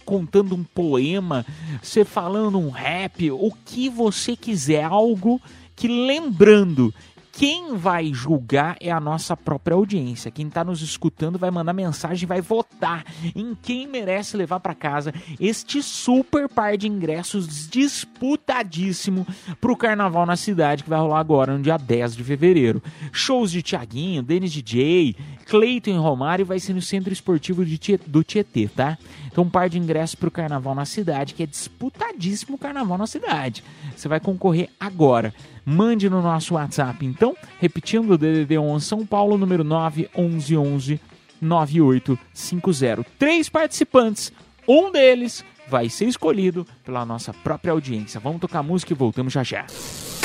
contando 0.06 0.54
um 0.54 0.64
poema, 0.64 1.44
você 1.82 2.06
falando 2.06 2.60
um 2.60 2.70
rap, 2.70 3.32
o 3.32 3.52
que 3.66 3.90
você 3.90 4.36
quiser. 4.36 4.84
Algo 4.84 5.42
que, 5.76 5.88
lembrando, 5.88 6.94
quem 7.36 7.76
vai 7.76 8.14
julgar 8.14 8.78
é 8.80 8.92
a 8.92 9.00
nossa 9.00 9.36
própria 9.36 9.74
audiência. 9.74 10.30
Quem 10.30 10.48
está 10.48 10.64
nos 10.64 10.84
escutando 10.84 11.40
vai 11.40 11.50
mandar 11.50 11.74
mensagem, 11.74 12.28
vai 12.28 12.42
votar 12.42 13.04
em 13.36 13.58
quem 13.60 13.88
merece 13.88 14.38
levar 14.38 14.60
para 14.60 14.76
casa 14.76 15.12
este 15.40 15.82
super 15.82 16.48
par 16.48 16.78
de 16.78 16.88
ingressos 16.88 17.68
disputadíssimo 17.68 19.26
para 19.60 19.72
o 19.72 19.76
Carnaval 19.76 20.28
na 20.28 20.36
cidade 20.36 20.84
que 20.84 20.90
vai 20.90 21.00
rolar 21.00 21.20
agora 21.20 21.58
no 21.58 21.64
dia 21.64 21.76
10 21.76 22.16
de 22.16 22.24
fevereiro. 22.24 22.84
Shows 23.12 23.50
de 23.50 23.64
Tiaguinho, 23.64 24.22
Denis 24.22 24.52
DJ, 24.52 25.16
Cleiton 25.54 26.02
Romário 26.02 26.44
vai 26.44 26.60
ser 26.60 26.74
no 26.74 26.82
Centro 26.82 27.14
Esportivo 27.14 27.64
do 28.08 28.24
Tietê, 28.24 28.68
tá? 28.68 28.98
Então 29.28 29.44
um 29.44 29.50
par 29.52 29.70
de 29.70 29.78
ingressos 29.78 30.16
para 30.16 30.28
o 30.28 30.32
Carnaval 30.32 30.74
na 30.74 30.84
cidade, 30.84 31.36
que 31.36 31.44
é 31.44 31.46
disputadíssimo 31.46 32.56
o 32.56 32.58
Carnaval 32.58 32.98
na 32.98 33.06
cidade. 33.06 33.64
Você 33.96 34.08
vai 34.08 34.20
concorrer 34.20 34.72
agora. 34.80 35.32
Mande 35.64 36.10
no 36.10 36.24
nosso 36.24 36.56
WhatsApp, 36.56 37.06
então, 37.06 37.38
repetindo 37.60 38.14
o 38.14 38.18
DDD 38.18 38.58
11 38.58 38.84
São 38.84 39.06
Paulo, 39.06 39.38
número 39.38 39.64
911 39.64 41.00
9850. 41.40 43.06
Três 43.20 43.48
participantes, 43.48 44.34
um 44.68 44.92
deles 44.92 45.46
vai 45.70 45.88
ser 45.88 46.06
escolhido 46.06 46.66
pela 46.84 47.06
nossa 47.06 47.32
própria 47.32 47.74
audiência. 47.74 48.20
Vamos 48.20 48.42
tocar 48.42 48.64
música 48.64 48.92
e 48.92 48.96
voltamos 48.96 49.32
já 49.32 49.44
já. 49.44 49.68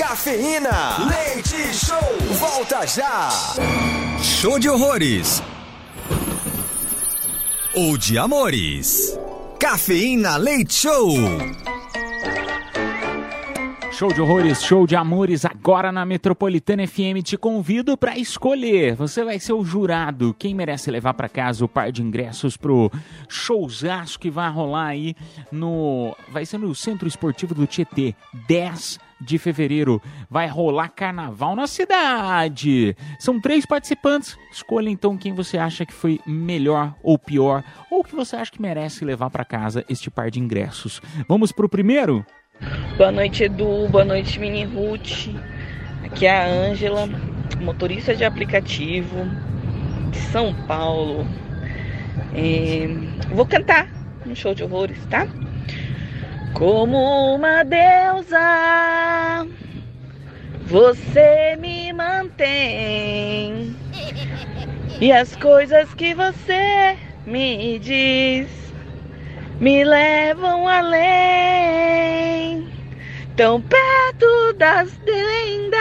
Cafeína, 0.09 1.07
leite 1.07 1.75
show, 1.75 2.01
volta 2.39 2.87
já. 2.87 3.29
Show 4.23 4.59
de 4.59 4.67
horrores. 4.67 5.43
Ou 7.75 7.99
de 7.99 8.17
amores. 8.17 9.19
Cafeína 9.61 10.39
Leite 10.39 10.73
Show. 10.73 11.13
Show 13.93 14.11
de 14.11 14.23
horrores, 14.23 14.63
show 14.63 14.87
de 14.87 14.97
amores, 14.97 15.45
agora 15.45 15.93
na 15.93 16.07
Metropolitana 16.07 16.87
FM. 16.87 17.23
Te 17.23 17.37
convido 17.37 17.95
para 17.95 18.17
escolher. 18.17 18.97
Você 18.97 19.23
vai 19.23 19.39
ser 19.39 19.53
o 19.53 19.63
jurado. 19.63 20.35
Quem 20.39 20.55
merece 20.55 20.91
levar 20.91 21.13
para 21.13 21.29
casa 21.29 21.67
o 21.67 21.69
par 21.69 21.93
de 21.93 22.03
ingressos 22.03 22.57
pro 22.57 22.91
showzaço 23.29 24.19
que 24.19 24.31
vai 24.31 24.51
rolar 24.51 24.87
aí 24.87 25.15
no. 25.53 26.17
Vai 26.31 26.47
ser 26.47 26.57
no 26.57 26.75
Centro 26.75 27.07
Esportivo 27.07 27.55
do 27.55 27.67
Tietê, 27.67 28.15
10 28.49 29.07
de 29.21 29.39
fevereiro. 29.39 30.01
Vai 30.31 30.47
rolar 30.47 30.89
carnaval 30.89 31.55
na 31.57 31.67
cidade. 31.67 32.97
São 33.19 33.41
três 33.41 33.67
participantes. 33.67 34.37
Escolha 34.53 34.89
então 34.89 35.17
quem 35.17 35.33
você 35.33 35.59
acha 35.59 35.85
que 35.85 35.93
foi 35.93 36.21
melhor 36.27 36.95
ou 37.03 37.19
pior, 37.19 37.65
ou 37.91 38.05
que 38.05 38.15
você 38.15 38.37
acha 38.37 38.51
que 38.51 38.63
merece 38.63 39.05
levar 39.05 39.31
para 39.31 39.45
casa 39.45 39.85
este 39.89 40.11
par 40.11 40.31
de 40.31 40.41
ingressos. 40.41 41.01
Vamos 41.29 41.53
pro 41.53 41.69
primeiro? 41.69 42.25
Boa 42.97 43.13
noite, 43.13 43.45
Edu. 43.45 43.89
Boa 43.89 44.05
noite, 44.05 44.39
Mini 44.41 44.65
Ruth. 44.65 45.29
Aqui 46.05 46.27
é 46.27 46.37
a 46.37 46.47
Ângela, 46.47 47.09
motorista 47.61 48.15
de 48.15 48.25
aplicativo 48.25 49.25
de 50.11 50.19
São 50.19 50.55
Paulo. 50.67 51.27
É, 52.35 52.89
Vou 53.35 53.47
cantar 53.47 53.89
no 54.25 54.35
show 54.35 54.55
de 54.55 54.65
horrores, 54.65 54.99
tá? 55.07 55.27
Como 56.55 57.35
uma 57.37 57.63
deusa, 57.63 59.47
você 60.67 61.57
me 61.61 61.93
mantém. 61.93 63.77
E 65.01 65.13
as 65.13 65.37
coisas 65.37 65.95
que 65.95 66.15
você 66.15 66.97
me 67.25 67.79
diz 67.79 68.49
me 69.61 69.85
levam 69.85 70.67
além, 70.67 71.09
tão 73.37 73.61
perto 73.61 74.53
das 74.57 74.91
lendas, 75.07 75.79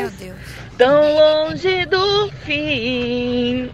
Meu 0.00 0.10
Deus. 0.10 0.38
tão 0.76 1.14
longe 1.14 1.86
do 1.86 2.28
fim. 2.44 3.70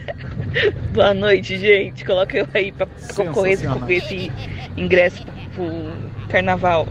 Boa 0.92 1.14
noite, 1.14 1.58
gente. 1.58 2.04
Coloca 2.04 2.36
eu 2.36 2.48
aí 2.54 2.72
pra 2.72 2.86
concorrer 3.14 3.58
com 3.78 3.90
esse 3.90 4.30
ingresso 4.76 5.24
pro 5.54 6.28
carnaval. 6.28 6.86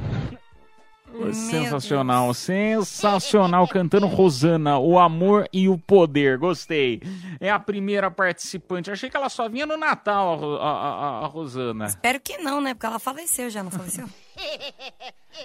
Sensacional, 1.34 2.34
sensacional, 2.34 3.68
cantando 3.68 4.08
Rosana, 4.08 4.80
o 4.80 4.98
amor 4.98 5.48
e 5.54 5.70
o 5.70 5.78
poder, 5.78 6.38
gostei. 6.38 7.00
É 7.40 7.50
a 7.52 7.60
primeira 7.60 8.10
participante, 8.10 8.90
achei 8.90 9.08
que 9.10 9.16
ela 9.18 9.30
só 9.30 9.48
vinha 9.48 9.66
no 9.68 9.78
Natal, 9.78 10.58
a, 10.60 10.68
a- 10.72 11.26
a- 11.26 11.28
Rosana. 11.28 11.86
Espero 11.86 12.20
que 12.20 12.38
não, 12.40 12.60
né? 12.60 12.74
Porque 12.74 12.86
ela 12.88 12.98
faleceu 12.98 13.50
já, 13.50 13.62
não 13.62 13.70
faleceu? 13.72 14.08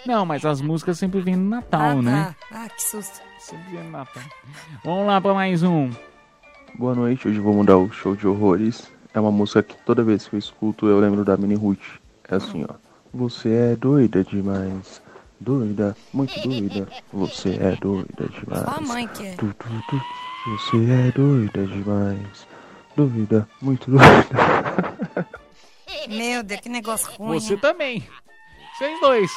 Não, 0.05 0.27
mas 0.27 0.45
as 0.45 0.61
músicas 0.61 0.99
sempre 0.99 1.21
vêm 1.21 1.37
no 1.37 1.49
Natal, 1.49 1.81
ah, 1.99 2.03
né? 2.03 2.35
tá. 2.51 2.65
Ah, 2.65 2.69
que 2.69 2.83
susto. 2.83 3.21
Sempre 3.39 3.77
vem 3.77 3.85
no 3.85 3.91
Natal. 3.93 4.23
Vamos 4.85 5.07
lá 5.07 5.21
pra 5.21 5.33
mais 5.33 5.63
um. 5.63 5.91
Boa 6.79 6.95
noite, 6.95 7.27
hoje 7.27 7.41
vou 7.41 7.55
mudar 7.55 7.79
o 7.79 7.91
show 7.91 8.15
de 8.15 8.29
horrores. 8.29 8.93
É 9.15 9.19
uma 9.19 9.31
música 9.31 9.63
que 9.63 9.75
toda 9.79 10.03
vez 10.03 10.29
que 10.29 10.35
eu 10.35 10.39
escuto 10.39 10.87
eu 10.87 11.01
lembro 11.01 11.25
da 11.25 11.35
Mini 11.35 11.55
Ruth. 11.55 11.81
É 12.29 12.35
assim, 12.35 12.67
ó. 12.69 12.75
Você 13.15 13.49
é 13.49 13.77
doida 13.77 14.23
demais. 14.23 15.01
Doida, 15.41 15.97
muito 16.13 16.39
doida. 16.39 16.87
Você 17.15 17.55
é 17.55 17.75
doida 17.77 18.29
demais. 18.29 18.63
Só 18.63 18.77
a 18.77 18.81
mãe 18.83 19.09
que 19.09 19.27
é. 19.27 19.31
Tu, 19.37 19.55
tu, 19.55 19.69
tu. 19.89 20.03
Você 20.51 20.77
é 20.91 21.13
doida 21.13 21.67
demais. 21.67 22.47
Doida, 22.95 23.49
muito 23.63 23.91
doida. 23.91 25.27
Meu 26.11 26.43
Deus, 26.43 26.61
que 26.61 26.69
negócio 26.69 27.11
ruim. 27.13 27.41
Você 27.41 27.57
também. 27.57 28.07
Vocês 28.77 29.01
dois. 29.01 29.31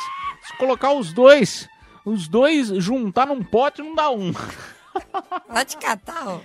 Se 0.45 0.57
colocar 0.57 0.91
os 0.91 1.13
dois, 1.13 1.69
os 2.03 2.27
dois 2.27 2.67
juntar 2.67 3.27
num 3.27 3.41
pote 3.41 3.81
não 3.81 3.95
dá 3.95 4.11
um. 4.11 4.33
Vai 5.49 5.65
te 5.65 5.77
catar, 5.77 6.27
ó. 6.27 6.39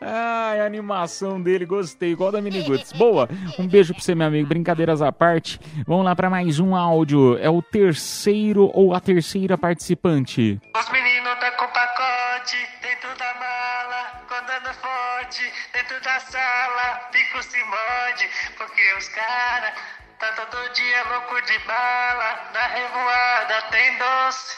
Ai, 0.00 0.60
a 0.60 0.66
animação 0.66 1.40
dele, 1.42 1.64
gostei, 1.64 2.12
igual 2.12 2.30
da 2.30 2.40
Miniguts. 2.40 2.92
Boa, 2.92 3.28
um 3.58 3.66
beijo 3.66 3.94
pra 3.94 4.02
você, 4.02 4.14
meu 4.14 4.26
amigo. 4.26 4.46
Brincadeiras 4.46 5.00
à 5.00 5.10
parte. 5.10 5.58
Vamos 5.86 6.04
lá 6.04 6.14
pra 6.14 6.28
mais 6.28 6.60
um 6.60 6.76
áudio. 6.76 7.38
É 7.38 7.48
o 7.48 7.62
terceiro 7.62 8.70
ou 8.74 8.94
a 8.94 9.00
terceira 9.00 9.56
participante. 9.56 10.60
Os 10.76 10.90
meninos 10.90 11.38
tá 11.40 11.50
com 11.52 11.66
pacote 11.68 12.56
dentro 12.82 13.08
da 13.18 13.34
mala, 13.34 14.22
andando 14.38 14.74
forte 14.74 15.52
dentro 15.72 16.00
da 16.02 16.20
sala, 16.20 17.08
fico 17.12 17.42
se 17.42 17.58
morde, 17.64 18.28
porque 18.56 18.82
os 18.98 19.08
cara 19.08 19.72
tá 20.18 20.32
todo 20.32 20.72
dia 20.72 21.04
louco 21.10 21.40
de 21.42 21.58
bala, 21.66 22.50
na 22.52 22.66
revoada 22.68 23.62
tem 23.70 23.98
doce, 23.98 24.56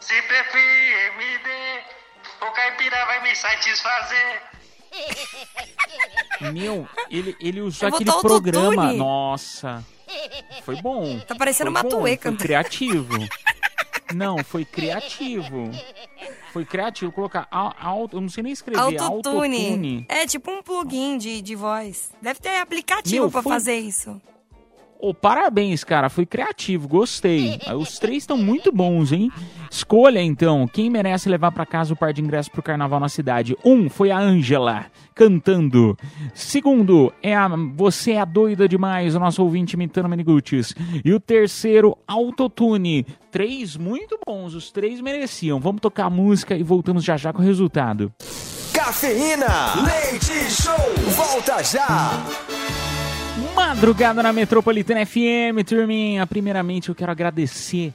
se 0.00 0.22
preferir 0.22 1.16
me 1.16 1.38
dê, 1.38 1.97
o 2.40 2.50
caipira 2.52 3.04
vai 3.06 3.22
me 3.22 3.34
satisfazer. 3.34 4.42
Meu, 6.52 6.88
ele, 7.10 7.36
ele 7.40 7.60
usou 7.60 7.88
Eu 7.88 7.94
aquele 7.94 8.10
botou 8.10 8.22
programa. 8.30 8.68
autotune. 8.82 8.96
Nossa. 8.98 9.84
Foi 10.64 10.76
bom. 10.80 11.18
Tá 11.20 11.34
parecendo 11.34 11.70
Foi 11.72 11.82
Matuê 11.82 12.00
Foi 12.00 12.16
cantando. 12.16 12.42
criativo. 12.42 13.14
Não, 14.14 14.38
foi 14.42 14.64
criativo. 14.64 15.70
Foi 16.52 16.64
criativo 16.64 17.12
colocar 17.12 17.46
al- 17.50 17.74
alto, 17.78 18.16
eu 18.16 18.20
não 18.22 18.28
sei 18.30 18.42
nem 18.42 18.52
escrever, 18.52 18.80
Autotune. 18.80 19.06
autotune. 19.06 20.06
É 20.08 20.26
tipo 20.26 20.50
um 20.50 20.62
plugin 20.62 21.18
de, 21.18 21.42
de 21.42 21.54
voz. 21.54 22.10
Deve 22.22 22.40
ter 22.40 22.56
aplicativo 22.56 23.24
Meu, 23.24 23.30
pra 23.30 23.42
foi- 23.42 23.52
fazer 23.52 23.76
isso. 23.76 24.18
Ô, 25.00 25.14
parabéns, 25.14 25.84
cara, 25.84 26.08
foi 26.08 26.26
criativo, 26.26 26.88
gostei. 26.88 27.58
Os 27.76 27.98
três 28.00 28.24
estão 28.24 28.36
muito 28.36 28.72
bons, 28.72 29.12
hein? 29.12 29.30
Escolha 29.70 30.20
então, 30.20 30.66
quem 30.66 30.90
merece 30.90 31.28
levar 31.28 31.52
pra 31.52 31.64
casa 31.64 31.94
o 31.94 31.96
par 31.96 32.12
de 32.12 32.20
ingressos 32.20 32.50
pro 32.50 32.62
carnaval 32.62 32.98
na 32.98 33.08
cidade? 33.08 33.56
Um 33.64 33.88
foi 33.88 34.10
a 34.10 34.18
Ângela, 34.18 34.86
cantando. 35.14 35.96
Segundo, 36.34 37.12
é 37.22 37.36
a 37.36 37.48
Você 37.76 38.12
é 38.12 38.20
a 38.20 38.24
doida 38.24 38.68
demais, 38.68 39.14
o 39.14 39.20
nosso 39.20 39.42
ouvinte 39.42 39.74
imitando 39.74 40.08
Maniguts. 40.08 40.74
E 41.04 41.12
o 41.12 41.20
terceiro, 41.20 41.96
Autotune. 42.06 43.06
Três 43.30 43.76
muito 43.76 44.18
bons, 44.26 44.54
os 44.54 44.72
três 44.72 45.00
mereciam. 45.00 45.60
Vamos 45.60 45.80
tocar 45.80 46.06
a 46.06 46.10
música 46.10 46.56
e 46.56 46.62
voltamos 46.64 47.04
já 47.04 47.16
já 47.16 47.32
com 47.32 47.40
o 47.40 47.44
resultado. 47.44 48.12
Cafeína, 48.72 49.74
leite 49.84 50.50
show, 50.50 50.74
volta 51.14 51.62
já. 51.62 52.10
Madrugada 53.58 54.22
na 54.22 54.32
Metropolitana 54.32 55.04
FM, 55.04 55.64
turminha. 55.66 56.24
Primeiramente, 56.28 56.90
eu 56.90 56.94
quero 56.94 57.10
agradecer 57.10 57.92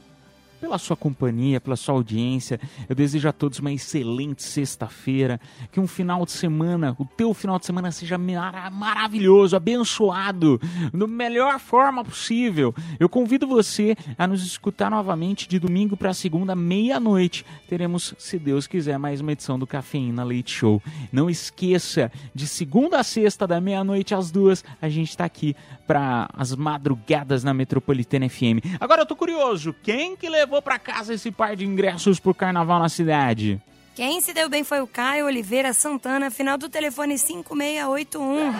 pela 0.64 0.78
sua 0.78 0.95
companhia, 0.95 1.59
pela 1.59 1.76
sua 1.76 1.93
audiência. 1.93 2.57
Eu 2.88 2.95
desejo 2.95 3.28
a 3.28 3.34
todos 3.34 3.59
uma 3.59 3.74
excelente 3.74 4.41
sexta-feira, 4.41 5.38
que 5.74 5.78
um 5.78 5.86
final 5.86 6.26
de 6.26 6.32
semana, 6.32 6.95
o 6.97 7.03
teu 7.03 7.34
final 7.34 7.59
de 7.59 7.66
semana 7.66 7.91
seja 7.91 8.18
mara 8.18 8.70
maravilhoso, 8.70 9.57
abençoado, 9.57 10.61
da 10.93 11.05
melhor 11.05 11.59
forma 11.59 12.01
possível. 12.01 12.74
Eu 12.97 13.09
convido 13.09 13.45
você 13.45 13.93
a 14.18 14.26
nos 14.26 14.41
escutar 14.41 14.89
novamente 14.89 15.49
de 15.49 15.59
domingo 15.59 15.97
para 15.97 16.14
segunda, 16.14 16.55
meia-noite. 16.55 17.45
Teremos, 17.68 18.16
se 18.18 18.39
Deus 18.39 18.66
quiser, 18.66 18.97
mais 18.97 19.20
uma 19.20 19.34
edição 19.34 19.59
do 19.59 19.68
Cafeína 19.68 20.24
Leite 20.24 20.51
Show. 20.51 20.82
Não 21.11 21.30
esqueça, 21.30 22.09
de 22.34 22.47
segunda 22.47 23.01
a 23.01 23.03
sexta, 23.03 23.45
da 23.45 23.59
meia-noite 23.59 24.16
às 24.16 24.32
duas, 24.32 24.64
a 24.82 24.88
gente 24.88 25.09
está 25.09 25.26
aqui 25.26 25.57
para 25.86 26.30
as 26.34 26.55
madrugadas 26.55 27.43
na 27.43 27.53
Metropolitana 27.53 28.30
FM. 28.30 28.64
Agora 28.80 29.01
eu 29.01 29.05
tô 29.05 29.18
curioso, 29.18 29.76
quem 29.84 30.16
que 30.16 30.30
levou 30.30 30.53
para 30.62 30.80
casa 30.80 31.14
esse 31.14 31.32
par 31.32 31.56
de 31.56 31.66
ingressos 31.66 32.20
pro 32.20 32.34
carnaval 32.34 32.80
na 32.80 32.89
cidade? 32.89 33.62
Quem 33.95 34.22
se 34.22 34.34
deu 34.34 34.49
bem 34.49 34.64
foi 34.64 34.82
o 34.82 34.88
Caio 34.88 35.26
Oliveira 35.26 35.72
Santana, 35.72 36.32
final 36.32 36.58
do 36.58 36.68
telefone 36.68 37.18
5681. 37.18 38.54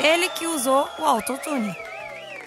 Ele 0.00 0.28
que 0.30 0.46
usou 0.46 0.88
o 0.98 1.04
autotune. 1.04 1.74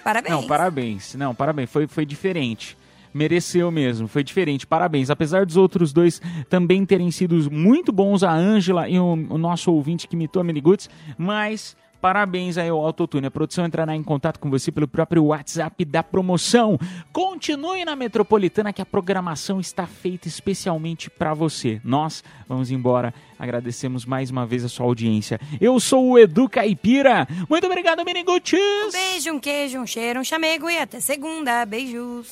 Parabéns. 0.03 0.35
Não, 0.35 0.47
parabéns. 0.47 1.15
Não, 1.15 1.35
parabéns. 1.35 1.69
Foi, 1.69 1.87
foi 1.87 2.05
diferente. 2.05 2.77
Mereceu 3.13 3.71
mesmo, 3.71 4.07
foi 4.07 4.23
diferente. 4.23 4.67
Parabéns. 4.67 5.09
Apesar 5.09 5.45
dos 5.45 5.57
outros 5.57 5.93
dois 5.93 6.21
também 6.49 6.85
terem 6.85 7.09
sido 7.11 7.49
muito 7.51 7.91
bons, 7.91 8.23
a 8.23 8.31
Ângela 8.31 8.89
e 8.89 8.99
o, 8.99 9.13
o 9.13 9.37
nosso 9.37 9.71
ouvinte 9.71 10.07
que 10.07 10.15
imitou 10.15 10.41
a 10.41 10.43
Miniguts, 10.43 10.89
mas 11.17 11.75
Parabéns 12.07 12.57
aí 12.57 12.69
ao 12.69 12.79
Autotune. 12.85 13.27
A 13.27 13.31
produção 13.31 13.65
entrará 13.65 13.93
em 13.93 14.01
contato 14.01 14.39
com 14.39 14.49
você 14.49 14.71
pelo 14.71 14.87
próprio 14.87 15.25
WhatsApp 15.25 15.83
da 15.83 16.01
promoção. 16.01 16.79
Continue 17.11 17.83
na 17.83 17.97
Metropolitana 17.97 18.71
que 18.71 18.81
a 18.81 18.85
programação 18.85 19.59
está 19.59 19.85
feita 19.85 20.25
especialmente 20.25 21.09
para 21.09 21.33
você. 21.33 21.81
Nós 21.83 22.23
vamos 22.47 22.71
embora. 22.71 23.13
Agradecemos 23.37 24.05
mais 24.05 24.31
uma 24.31 24.45
vez 24.45 24.63
a 24.63 24.69
sua 24.69 24.85
audiência. 24.85 25.37
Eu 25.59 25.81
sou 25.81 26.11
o 26.11 26.17
Edu 26.17 26.47
Caipira. 26.47 27.27
Muito 27.49 27.67
obrigado, 27.67 28.05
Miniguts. 28.05 28.57
Um 28.57 28.89
beijo, 28.89 29.33
um 29.33 29.39
queijo, 29.41 29.77
um 29.77 29.85
cheiro, 29.85 30.21
um 30.21 30.23
chamego 30.23 30.69
e 30.69 30.79
até 30.79 31.01
segunda. 31.01 31.65
Beijos. 31.65 32.31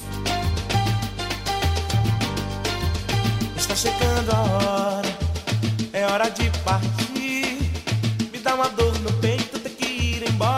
Está 3.57 3.75
chegando 3.75 4.31
a 4.31 4.41
hora, 4.41 5.17
é 5.91 6.05
hora 6.05 6.29
de 6.29 6.49
partir. 6.63 7.57
Me 8.31 8.39
dá 8.39 8.55
uma 8.55 8.69
dor 8.69 8.94